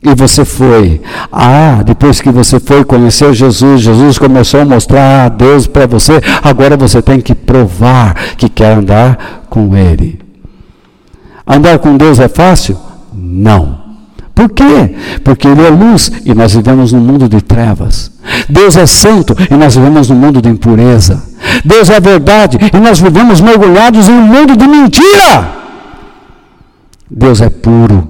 E 0.06 0.14
você 0.16 0.44
foi. 0.44 1.02
Ah, 1.32 1.82
depois 1.86 2.20
que 2.20 2.30
você 2.30 2.60
foi 2.60 2.84
conhecer 2.84 3.34
Jesus, 3.34 3.82
Jesus 3.82 4.18
começou 4.18 4.60
a 4.60 4.66
mostrar 4.66 5.26
a 5.26 5.30
Deus 5.30 5.66
para 5.66 5.88
você. 5.88 6.20
Agora 6.44 6.76
você 6.76 7.02
tem 7.02 7.22
que 7.22 7.34
provar 7.34 8.14
que 8.36 8.50
quer 8.50 8.78
andar 8.78 9.46
com 9.50 9.76
Ele. 9.76 10.20
Andar 11.48 11.80
com 11.80 11.96
Deus 11.96 12.20
é 12.20 12.28
fácil? 12.28 12.78
Não. 13.14 13.83
Por 14.36 14.50
quê? 14.50 14.96
Porque 15.24 15.48
Ele 15.48 15.62
é 15.62 15.70
luz 15.70 16.12
e 16.26 16.34
nós 16.34 16.54
vivemos 16.54 16.92
num 16.92 17.00
mundo 17.00 17.30
de 17.30 17.42
trevas. 17.42 18.12
Deus 18.50 18.76
é 18.76 18.86
santo 18.86 19.36
e 19.50 19.54
nós 19.56 19.76
vivemos 19.76 20.10
num 20.10 20.16
mundo 20.16 20.42
de 20.42 20.50
impureza. 20.50 21.24
Deus 21.64 21.90
é 21.90 22.00
verdade 22.00 22.58
e 22.74 22.78
nós 22.80 23.00
vivemos 23.00 23.42
mergulhados 23.42 24.10
em 24.10 24.14
um 24.14 24.26
mundo 24.26 24.58
de 24.58 24.68
mentira. 24.68 25.50
Deus 27.10 27.42
é 27.42 27.50
puro 27.50 28.10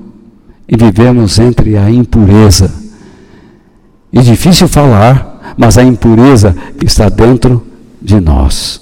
e 0.67 0.77
vivemos 0.77 1.39
entre 1.39 1.77
a 1.77 1.89
impureza. 1.89 2.71
E 4.11 4.21
difícil 4.21 4.67
falar, 4.67 5.55
mas 5.57 5.77
a 5.77 5.83
impureza 5.83 6.55
está 6.81 7.09
dentro 7.09 7.65
de 8.01 8.19
nós. 8.21 8.81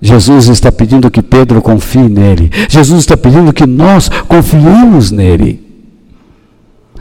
Jesus 0.00 0.48
está 0.48 0.70
pedindo 0.70 1.10
que 1.10 1.22
Pedro 1.22 1.62
confie 1.62 2.08
nele. 2.08 2.50
Jesus 2.68 3.00
está 3.00 3.16
pedindo 3.16 3.54
que 3.54 3.66
nós 3.66 4.10
confiemos 4.28 5.10
nele. 5.10 5.63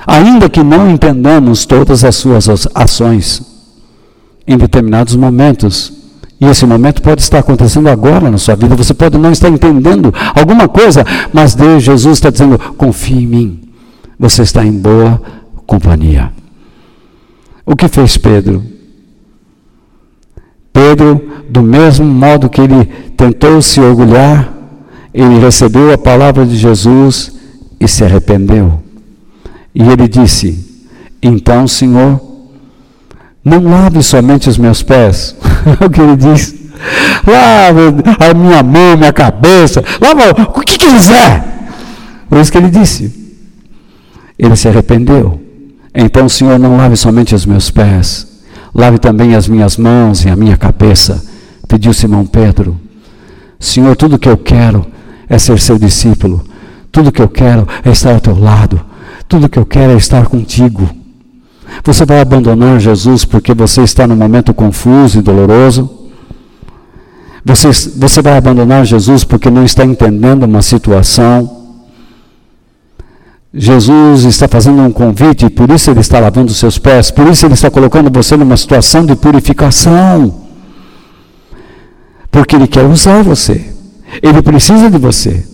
Ainda 0.05 0.49
que 0.49 0.63
não 0.63 0.89
entendamos 0.89 1.65
todas 1.65 2.03
as 2.03 2.15
suas 2.15 2.47
ações, 2.73 3.41
em 4.45 4.57
determinados 4.57 5.15
momentos, 5.15 5.93
e 6.43 6.45
esse 6.45 6.65
momento 6.65 7.01
pode 7.01 7.21
estar 7.21 7.39
acontecendo 7.39 7.87
agora 7.87 8.29
na 8.29 8.37
sua 8.37 8.55
vida. 8.55 8.75
Você 8.75 8.93
pode 8.93 9.17
não 9.17 9.31
estar 9.31 9.47
entendendo 9.47 10.13
alguma 10.35 10.67
coisa, 10.67 11.05
mas 11.31 11.55
Deus, 11.55 11.83
Jesus 11.83 12.17
está 12.17 12.29
dizendo: 12.29 12.59
confie 12.77 13.23
em 13.23 13.27
mim. 13.27 13.61
Você 14.19 14.41
está 14.41 14.65
em 14.65 14.73
boa 14.73 15.21
companhia. 15.65 16.33
O 17.65 17.77
que 17.77 17.87
fez 17.87 18.17
Pedro? 18.17 18.61
Pedro, 20.73 21.21
do 21.49 21.61
mesmo 21.61 22.05
modo 22.05 22.49
que 22.49 22.59
ele 22.59 22.85
tentou 23.15 23.61
se 23.61 23.79
orgulhar, 23.79 24.51
ele 25.13 25.39
recebeu 25.39 25.93
a 25.93 25.97
palavra 25.97 26.45
de 26.45 26.57
Jesus 26.57 27.31
e 27.79 27.87
se 27.87 28.03
arrependeu. 28.03 28.82
E 29.73 29.81
ele 29.81 30.07
disse: 30.07 30.87
Então, 31.21 31.67
Senhor, 31.67 32.19
não 33.43 33.63
lave 33.63 34.01
somente 34.01 34.49
os 34.49 34.57
meus 34.57 34.81
pés. 34.81 35.35
o 35.83 35.89
que 35.89 36.01
ele 36.01 36.15
diz? 36.15 36.55
Lave 37.25 37.81
a 38.19 38.33
minha 38.33 38.63
mão, 38.63 38.97
minha 38.97 39.13
cabeça, 39.13 39.83
lava 40.01 40.31
o 40.41 40.61
que 40.61 40.77
quiser. 40.77 41.43
Foi 42.29 42.41
isso 42.41 42.51
que 42.51 42.57
ele 42.57 42.69
disse. 42.69 43.23
Ele 44.37 44.55
se 44.55 44.67
arrependeu. 44.67 45.41
Então, 45.93 46.27
Senhor, 46.27 46.57
não 46.57 46.77
lave 46.77 46.95
somente 46.95 47.35
os 47.35 47.45
meus 47.45 47.69
pés, 47.69 48.27
lave 48.73 48.97
também 48.97 49.35
as 49.35 49.47
minhas 49.47 49.77
mãos 49.77 50.25
e 50.25 50.29
a 50.29 50.35
minha 50.35 50.57
cabeça. 50.57 51.23
Pediu 51.67 51.93
Simão 51.93 52.25
Pedro. 52.25 52.79
Senhor, 53.59 53.95
tudo 53.95 54.19
que 54.19 54.27
eu 54.27 54.37
quero 54.37 54.85
é 55.29 55.37
ser 55.37 55.59
seu 55.59 55.77
discípulo. 55.77 56.43
Tudo 56.91 57.11
que 57.11 57.21
eu 57.21 57.29
quero 57.29 57.67
é 57.83 57.91
estar 57.91 58.13
ao 58.13 58.19
teu 58.19 58.37
lado. 58.37 58.83
Tudo 59.27 59.49
que 59.49 59.57
eu 59.57 59.65
quero 59.65 59.93
é 59.93 59.97
estar 59.97 60.25
contigo. 60.27 60.89
Você 61.83 62.05
vai 62.05 62.21
abandonar 62.21 62.79
Jesus 62.79 63.25
porque 63.25 63.53
você 63.53 63.81
está 63.83 64.05
num 64.05 64.15
momento 64.15 64.53
confuso 64.53 65.19
e 65.19 65.21
doloroso? 65.21 65.89
Você, 67.45 67.71
você 67.97 68.21
vai 68.21 68.37
abandonar 68.37 68.85
Jesus 68.85 69.23
porque 69.23 69.49
não 69.49 69.65
está 69.65 69.83
entendendo 69.83 70.43
uma 70.43 70.61
situação? 70.61 71.63
Jesus 73.53 74.23
está 74.23 74.47
fazendo 74.47 74.81
um 74.81 74.91
convite, 74.91 75.45
e 75.45 75.49
por 75.49 75.69
isso 75.69 75.91
ele 75.91 75.99
está 75.99 76.19
lavando 76.19 76.51
os 76.51 76.57
seus 76.57 76.79
pés, 76.79 77.11
por 77.11 77.27
isso 77.27 77.45
ele 77.45 77.53
está 77.53 77.69
colocando 77.69 78.09
você 78.11 78.35
numa 78.35 78.57
situação 78.57 79.05
de 79.05 79.15
purificação. 79.15 80.41
Porque 82.31 82.55
ele 82.55 82.67
quer 82.67 82.83
usar 82.83 83.21
você. 83.21 83.63
Ele 84.23 84.41
precisa 84.41 84.89
de 84.89 84.97
você. 84.97 85.45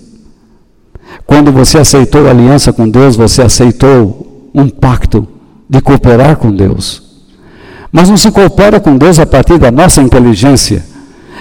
Quando 1.25 1.51
você 1.51 1.77
aceitou 1.77 2.27
a 2.27 2.31
aliança 2.31 2.73
com 2.73 2.89
Deus, 2.89 3.15
você 3.15 3.41
aceitou 3.41 4.49
um 4.53 4.67
pacto 4.67 5.27
de 5.69 5.79
cooperar 5.81 6.37
com 6.37 6.51
Deus. 6.51 7.03
Mas 7.91 8.09
não 8.09 8.17
se 8.17 8.31
coopera 8.31 8.79
com 8.79 8.97
Deus 8.97 9.19
a 9.19 9.25
partir 9.25 9.57
da 9.57 9.71
nossa 9.71 10.01
inteligência, 10.01 10.83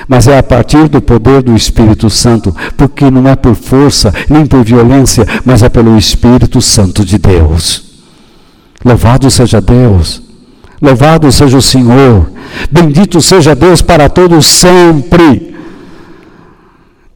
mas 0.06 0.26
é 0.26 0.38
a 0.38 0.42
partir 0.42 0.88
do 0.88 1.00
poder 1.00 1.42
do 1.42 1.54
Espírito 1.54 2.08
Santo, 2.08 2.54
porque 2.76 3.10
não 3.10 3.28
é 3.28 3.36
por 3.36 3.54
força 3.54 4.12
nem 4.28 4.46
por 4.46 4.64
violência, 4.64 5.26
mas 5.44 5.62
é 5.62 5.68
pelo 5.68 5.96
Espírito 5.98 6.60
Santo 6.62 7.04
de 7.04 7.18
Deus. 7.18 7.84
Louvado 8.84 9.30
seja 9.30 9.60
Deus, 9.60 10.22
louvado 10.80 11.30
seja 11.32 11.58
o 11.58 11.62
Senhor, 11.62 12.30
bendito 12.70 13.20
seja 13.20 13.54
Deus 13.54 13.82
para 13.82 14.08
todos 14.08 14.46
sempre. 14.46 15.57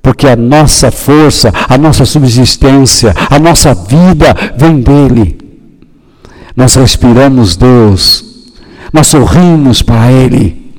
Porque 0.02 0.26
a 0.26 0.34
nossa 0.34 0.90
força, 0.90 1.52
a 1.68 1.78
nossa 1.78 2.04
subsistência, 2.04 3.14
a 3.30 3.38
nossa 3.38 3.72
vida 3.72 4.34
vem 4.56 4.80
dele. 4.80 5.38
Nós 6.56 6.74
respiramos 6.74 7.56
Deus, 7.56 8.52
nós 8.92 9.06
sorrimos 9.06 9.80
para 9.80 10.10
Ele, 10.10 10.74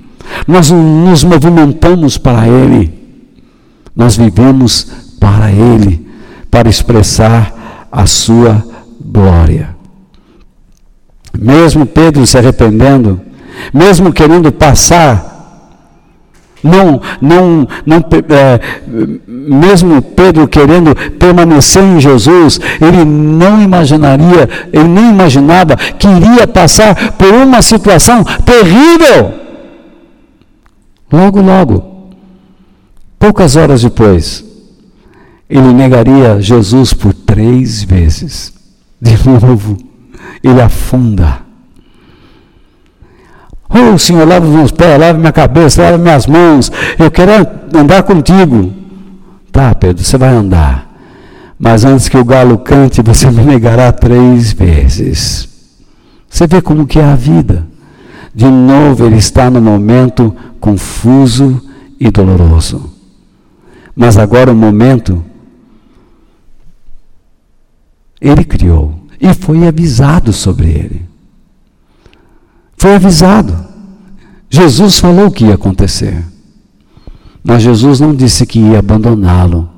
nós 0.48 0.70
nos 0.70 1.24
movimentamos 1.24 2.18
para 2.18 2.48
Ele, 2.48 2.94
nós 3.96 4.18
vivemos 4.18 4.88
para 5.20 5.52
Ele, 5.52 6.06
para 6.52 6.70
expressar 6.70 7.88
a 7.92 8.06
Sua 8.06 8.64
glória. 9.04 9.76
Mesmo 11.36 11.86
Pedro 11.86 12.28
se 12.28 12.38
arrependendo, 12.38 13.20
mesmo 13.74 14.14
querendo 14.14 14.52
passar 14.52 15.33
não, 16.64 17.02
não, 17.22 17.68
não 17.86 17.98
é, 17.98 18.60
mesmo 19.28 20.02
Pedro 20.02 20.48
querendo 20.48 20.96
permanecer 21.20 21.84
em 21.84 22.00
Jesus, 22.00 22.60
ele 22.82 23.04
não 23.04 23.62
imaginaria, 23.62 24.50
ele 24.72 24.88
nem 24.88 25.10
imaginava 25.10 25.76
que 25.76 26.08
iria 26.08 26.48
passar 26.48 27.14
por 27.14 27.34
uma 27.34 27.62
situação 27.62 28.24
terrível. 28.46 29.34
Logo, 31.12 31.42
logo, 31.42 32.10
poucas 33.20 33.56
horas 33.56 33.84
depois, 33.84 34.44
ele 35.50 35.74
negaria 35.74 36.42
Jesus 36.42 36.94
por 36.94 37.14
três 37.14 37.84
vezes. 37.84 38.54
De 39.02 39.12
novo, 39.30 39.78
ele 40.42 40.62
afunda 40.62 41.43
Oh, 43.74 43.98
Senhor, 43.98 44.28
lava 44.28 44.46
os 44.46 44.54
meus 44.54 44.72
pés, 44.72 45.00
lava 45.00 45.18
minha 45.18 45.32
cabeça, 45.32 45.82
lava 45.82 45.98
minhas 45.98 46.28
mãos. 46.28 46.72
Eu 47.00 47.10
quero 47.10 47.32
andar 47.74 48.04
contigo. 48.04 48.72
Tá, 49.52 49.74
Pedro, 49.74 50.04
você 50.04 50.18
vai 50.18 50.30
andar. 50.30 50.94
Mas 51.58 51.84
antes 51.84 52.08
que 52.08 52.18
o 52.18 52.26
galo 52.26 52.60
cante, 52.60 53.02
você 53.02 53.32
me 53.32 53.44
negará 53.44 53.92
três 53.92 54.54
vezes. 54.54 55.50
Você 56.30 56.46
vê 56.46 56.62
como 56.62 56.86
que 56.86 57.00
é 57.00 57.04
a 57.04 57.16
vida. 57.16 57.66
De 58.34 58.46
novo 58.46 59.06
ele 59.06 59.18
está 59.18 59.50
no 59.50 59.62
momento 59.62 60.36
confuso 60.60 61.62
e 62.00 62.10
doloroso. 62.10 62.92
Mas 63.96 64.18
agora 64.18 64.52
o 64.52 64.56
momento 64.56 65.24
ele 68.20 68.44
criou 68.44 68.96
e 69.22 69.34
foi 69.34 69.68
avisado 69.68 70.34
sobre 70.34 70.68
ele. 70.68 71.13
Foi 72.84 72.96
avisado. 72.96 73.56
Jesus 74.50 75.00
falou 75.00 75.28
o 75.28 75.32
que 75.32 75.46
ia 75.46 75.54
acontecer. 75.54 76.22
Mas 77.42 77.64
Jesus 77.64 78.02
não 78.02 78.14
disse 78.14 78.46
que 78.46 78.60
ia 78.60 78.80
abandoná-lo. 78.80 79.70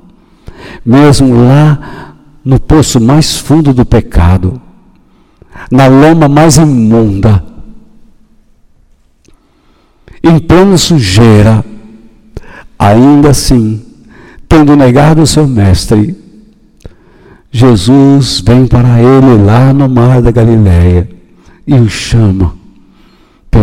Mesmo 0.84 1.32
lá 1.32 2.16
no 2.44 2.58
poço 2.58 3.00
mais 3.00 3.36
fundo 3.36 3.72
do 3.72 3.84
pecado, 3.84 4.60
na 5.70 5.86
lama 5.86 6.26
mais 6.26 6.56
imunda, 6.56 7.44
em 10.20 10.40
plena 10.40 10.76
sujeira, 10.76 11.64
ainda 12.76 13.30
assim, 13.30 13.84
tendo 14.48 14.74
negado 14.74 15.22
o 15.22 15.26
seu 15.28 15.46
mestre, 15.46 16.20
Jesus 17.52 18.40
vem 18.40 18.66
para 18.66 19.00
ele 19.00 19.44
lá 19.44 19.72
no 19.72 19.88
mar 19.88 20.20
da 20.20 20.32
Galileia 20.32 21.08
e 21.64 21.74
o 21.74 21.88
chama: 21.88 22.55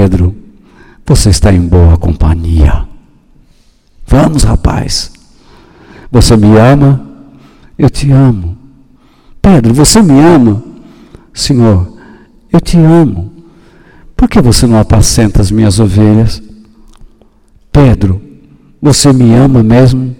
Pedro, 0.04 0.36
você 1.06 1.30
está 1.30 1.54
em 1.54 1.62
boa 1.62 1.98
companhia. 1.98 2.86
Vamos, 4.06 4.44
rapaz. 4.44 5.14
Você 6.12 6.36
me 6.36 6.58
ama? 6.58 7.08
Eu 7.78 7.90
te 7.90 8.12
amo. 8.12 8.58
Pedro, 9.42 9.74
você 9.74 10.02
me 10.02 10.20
ama? 10.20 10.62
Senhor, 11.34 11.98
eu 12.52 12.60
te 12.60 12.78
amo. 12.78 13.32
Por 14.14 14.28
que 14.28 14.42
você 14.42 14.68
não 14.68 14.78
apacenta 14.78 15.42
as 15.42 15.50
minhas 15.50 15.80
ovelhas? 15.80 16.44
Pedro, 17.72 18.22
você 18.82 19.14
me 19.14 19.34
ama 19.34 19.64
mesmo? 19.64 20.14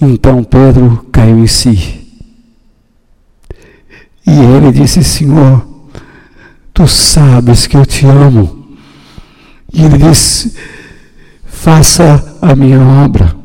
Então 0.00 0.42
Pedro 0.42 1.06
caiu 1.12 1.38
em 1.38 1.46
si. 1.46 2.04
E 4.26 4.40
ele 4.56 4.72
disse: 4.72 5.04
Senhor, 5.04 5.67
tu 6.78 6.86
sabes 6.86 7.66
que 7.66 7.76
eu 7.76 7.84
te 7.84 8.06
amo. 8.06 8.68
E 9.72 9.82
ele 9.82 9.98
disse: 9.98 10.54
faça 11.44 12.38
a 12.40 12.54
minha 12.54 12.80
obra. 13.04 13.36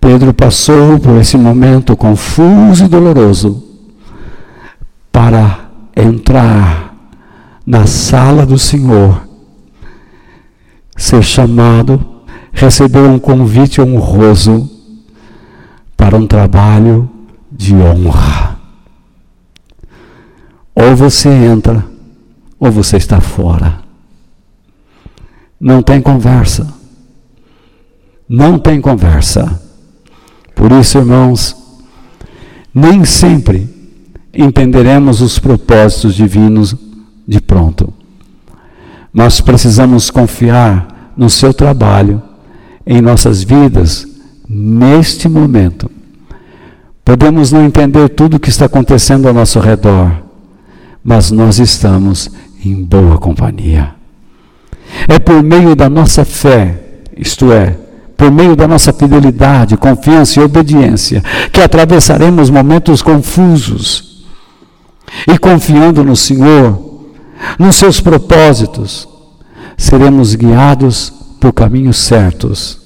Pedro 0.00 0.32
passou 0.32 0.96
por 1.00 1.20
esse 1.20 1.36
momento 1.36 1.96
confuso 1.96 2.84
e 2.84 2.88
doloroso 2.88 3.64
para 5.10 5.68
entrar 5.96 6.94
na 7.66 7.84
sala 7.84 8.46
do 8.46 8.56
Senhor, 8.56 9.20
ser 10.96 11.24
chamado, 11.24 12.22
receber 12.52 13.00
um 13.00 13.18
convite 13.18 13.80
honroso 13.80 14.70
para 15.96 16.16
um 16.16 16.28
trabalho 16.28 17.10
de 17.50 17.74
honra. 17.74 18.57
Ou 20.80 20.94
você 20.94 21.28
entra, 21.28 21.84
ou 22.56 22.70
você 22.70 22.98
está 22.98 23.20
fora. 23.20 23.80
Não 25.60 25.82
tem 25.82 26.00
conversa. 26.00 26.72
Não 28.28 28.60
tem 28.60 28.80
conversa. 28.80 29.60
Por 30.54 30.70
isso, 30.70 30.98
irmãos, 30.98 31.56
nem 32.72 33.04
sempre 33.04 33.68
entenderemos 34.32 35.20
os 35.20 35.36
propósitos 35.40 36.14
divinos 36.14 36.76
de 37.26 37.40
pronto. 37.40 37.92
Nós 39.12 39.40
precisamos 39.40 40.12
confiar 40.12 41.12
no 41.16 41.28
seu 41.28 41.52
trabalho 41.52 42.22
em 42.86 43.00
nossas 43.00 43.42
vidas 43.42 44.06
neste 44.48 45.28
momento. 45.28 45.90
Podemos 47.04 47.50
não 47.50 47.64
entender 47.64 48.10
tudo 48.10 48.36
o 48.36 48.40
que 48.40 48.48
está 48.48 48.66
acontecendo 48.66 49.26
ao 49.26 49.34
nosso 49.34 49.58
redor, 49.58 50.27
mas 51.02 51.30
nós 51.30 51.58
estamos 51.58 52.30
em 52.64 52.84
boa 52.84 53.18
companhia. 53.18 53.94
É 55.08 55.18
por 55.18 55.42
meio 55.42 55.74
da 55.76 55.88
nossa 55.88 56.24
fé, 56.24 56.80
isto 57.16 57.52
é, 57.52 57.76
por 58.16 58.30
meio 58.30 58.56
da 58.56 58.66
nossa 58.66 58.92
fidelidade, 58.92 59.76
confiança 59.76 60.40
e 60.40 60.42
obediência, 60.42 61.22
que 61.52 61.60
atravessaremos 61.60 62.50
momentos 62.50 63.02
confusos. 63.02 64.26
E 65.26 65.38
confiando 65.38 66.04
no 66.04 66.16
Senhor, 66.16 67.06
nos 67.58 67.76
seus 67.76 68.00
propósitos, 68.00 69.08
seremos 69.76 70.34
guiados 70.34 71.12
por 71.40 71.52
caminhos 71.52 71.98
certos 71.98 72.80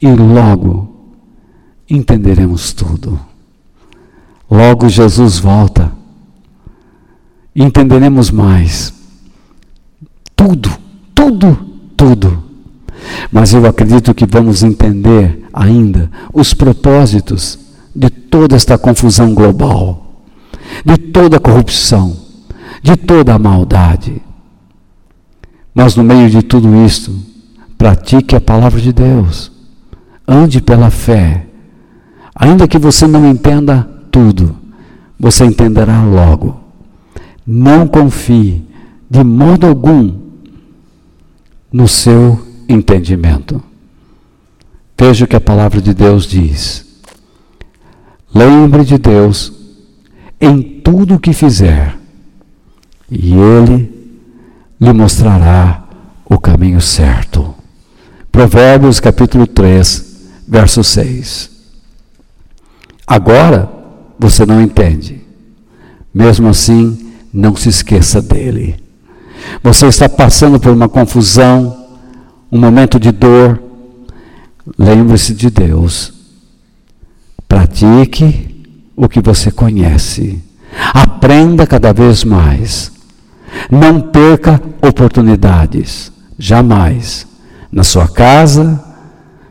e 0.00 0.08
logo 0.08 1.12
entenderemos 1.88 2.72
tudo. 2.72 3.18
Logo 4.50 4.88
Jesus 4.88 5.38
volta 5.38 5.92
e 7.54 7.62
entenderemos 7.62 8.30
mais 8.30 8.92
tudo 10.34 10.84
tudo, 11.14 11.56
tudo. 11.96 12.44
Mas 13.30 13.52
eu 13.54 13.66
acredito 13.66 14.14
que 14.14 14.26
vamos 14.26 14.62
entender 14.62 15.46
ainda 15.52 16.10
os 16.32 16.52
propósitos 16.52 17.58
de 17.94 18.10
toda 18.10 18.56
esta 18.56 18.76
confusão 18.76 19.34
global, 19.34 20.22
de 20.84 20.96
toda 20.96 21.36
a 21.36 21.40
corrupção, 21.40 22.16
de 22.82 22.96
toda 22.96 23.34
a 23.34 23.38
maldade. 23.38 24.20
Mas 25.74 25.96
no 25.96 26.04
meio 26.04 26.30
de 26.30 26.42
tudo 26.42 26.84
isto, 26.84 27.14
pratique 27.76 28.36
a 28.36 28.40
palavra 28.40 28.80
de 28.80 28.92
Deus. 28.92 29.50
Ande 30.26 30.60
pela 30.60 30.90
fé. 30.90 31.46
Ainda 32.34 32.68
que 32.68 32.78
você 32.78 33.06
não 33.06 33.28
entenda 33.28 33.88
tudo, 34.10 34.56
você 35.18 35.44
entenderá 35.44 36.02
logo. 36.02 36.63
Não 37.46 37.86
confie 37.86 38.64
de 39.08 39.22
modo 39.22 39.66
algum 39.66 40.18
no 41.72 41.86
seu 41.86 42.40
entendimento. 42.68 43.62
Veja 44.98 45.24
o 45.24 45.28
que 45.28 45.36
a 45.36 45.40
palavra 45.40 45.80
de 45.80 45.92
Deus 45.92 46.24
diz. 46.24 46.86
Lembre 48.34 48.84
de 48.84 48.98
Deus 48.98 49.52
em 50.40 50.80
tudo 50.80 51.14
o 51.14 51.20
que 51.20 51.32
fizer, 51.32 51.96
e 53.10 53.34
Ele 53.34 53.92
lhe 54.80 54.92
mostrará 54.92 55.84
o 56.24 56.38
caminho 56.38 56.80
certo. 56.80 57.54
Provérbios 58.32 58.98
capítulo 58.98 59.46
3, 59.46 60.16
verso 60.48 60.82
6. 60.82 61.50
Agora 63.06 63.70
você 64.18 64.44
não 64.44 64.60
entende. 64.60 65.22
Mesmo 66.12 66.48
assim, 66.48 67.03
não 67.34 67.56
se 67.56 67.68
esqueça 67.68 68.22
dele. 68.22 68.76
Você 69.62 69.86
está 69.86 70.08
passando 70.08 70.60
por 70.60 70.70
uma 70.70 70.88
confusão, 70.88 71.84
um 72.50 72.58
momento 72.58 73.00
de 73.00 73.10
dor. 73.10 73.60
Lembre-se 74.78 75.34
de 75.34 75.50
Deus. 75.50 76.12
Pratique 77.48 78.64
o 78.96 79.08
que 79.08 79.20
você 79.20 79.50
conhece. 79.50 80.40
Aprenda 80.92 81.66
cada 81.66 81.92
vez 81.92 82.22
mais. 82.22 82.92
Não 83.70 84.00
perca 84.00 84.60
oportunidades. 84.80 86.12
Jamais. 86.38 87.26
Na 87.70 87.82
sua 87.82 88.06
casa, 88.06 88.82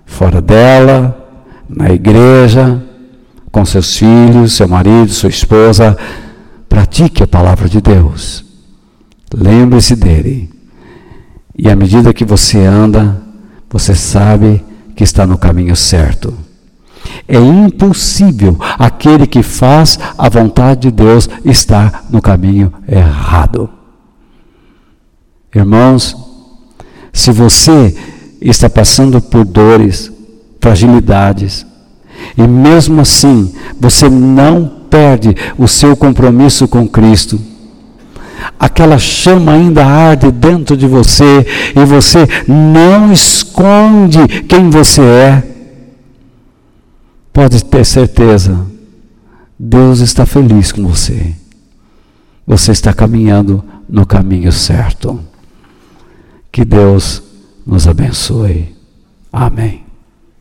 fora 0.05 0.41
dela, 0.41 1.17
na 1.67 1.91
igreja, 1.91 2.81
com 3.51 3.65
seus 3.65 3.97
filhos, 3.97 4.53
seu 4.53 4.67
marido, 4.67 5.09
sua 5.09 5.29
esposa. 5.29 5.97
Pratique 6.73 7.21
a 7.21 7.27
palavra 7.27 7.69
de 7.69 7.79
Deus. 7.79 8.43
Lembre-se 9.31 9.95
dele. 9.95 10.49
E 11.55 11.69
à 11.69 11.75
medida 11.75 12.11
que 12.11 12.25
você 12.25 12.65
anda, 12.65 13.21
você 13.69 13.93
sabe 13.93 14.65
que 14.95 15.03
está 15.03 15.27
no 15.27 15.37
caminho 15.37 15.75
certo. 15.75 16.33
É 17.27 17.37
impossível 17.37 18.57
aquele 18.79 19.27
que 19.27 19.43
faz 19.43 19.99
a 20.17 20.27
vontade 20.27 20.89
de 20.89 20.91
Deus 20.91 21.29
estar 21.45 22.05
no 22.09 22.19
caminho 22.19 22.73
errado. 22.87 23.69
Irmãos, 25.53 26.17
se 27.13 27.31
você 27.31 27.95
está 28.41 28.67
passando 28.67 29.21
por 29.21 29.45
dores, 29.45 30.11
fragilidades, 30.59 31.67
e 32.35 32.47
mesmo 32.47 33.01
assim 33.01 33.53
você 33.79 34.09
não 34.09 34.82
perde 34.93 35.35
o 35.57 35.67
seu 35.67 35.97
compromisso 35.97 36.67
com 36.67 36.87
Cristo, 36.87 37.41
aquela 38.59 38.99
chama 38.99 39.53
ainda 39.53 39.83
arde 39.83 40.31
dentro 40.31 40.77
de 40.77 40.85
você 40.85 41.47
e 41.75 41.83
você 41.83 42.27
não 42.47 43.11
esconde 43.11 44.19
quem 44.47 44.69
você 44.69 45.01
é, 45.01 45.43
pode 47.33 47.65
ter 47.65 47.83
certeza, 47.83 48.67
Deus 49.57 49.99
está 49.99 50.27
feliz 50.27 50.71
com 50.71 50.87
você. 50.87 51.33
Você 52.45 52.71
está 52.71 52.93
caminhando 52.93 53.63
no 53.89 54.05
caminho 54.05 54.51
certo. 54.51 55.19
Que 56.51 56.63
Deus 56.63 57.23
nos 57.65 57.87
abençoe. 57.87 58.75
Amém. 59.31 59.82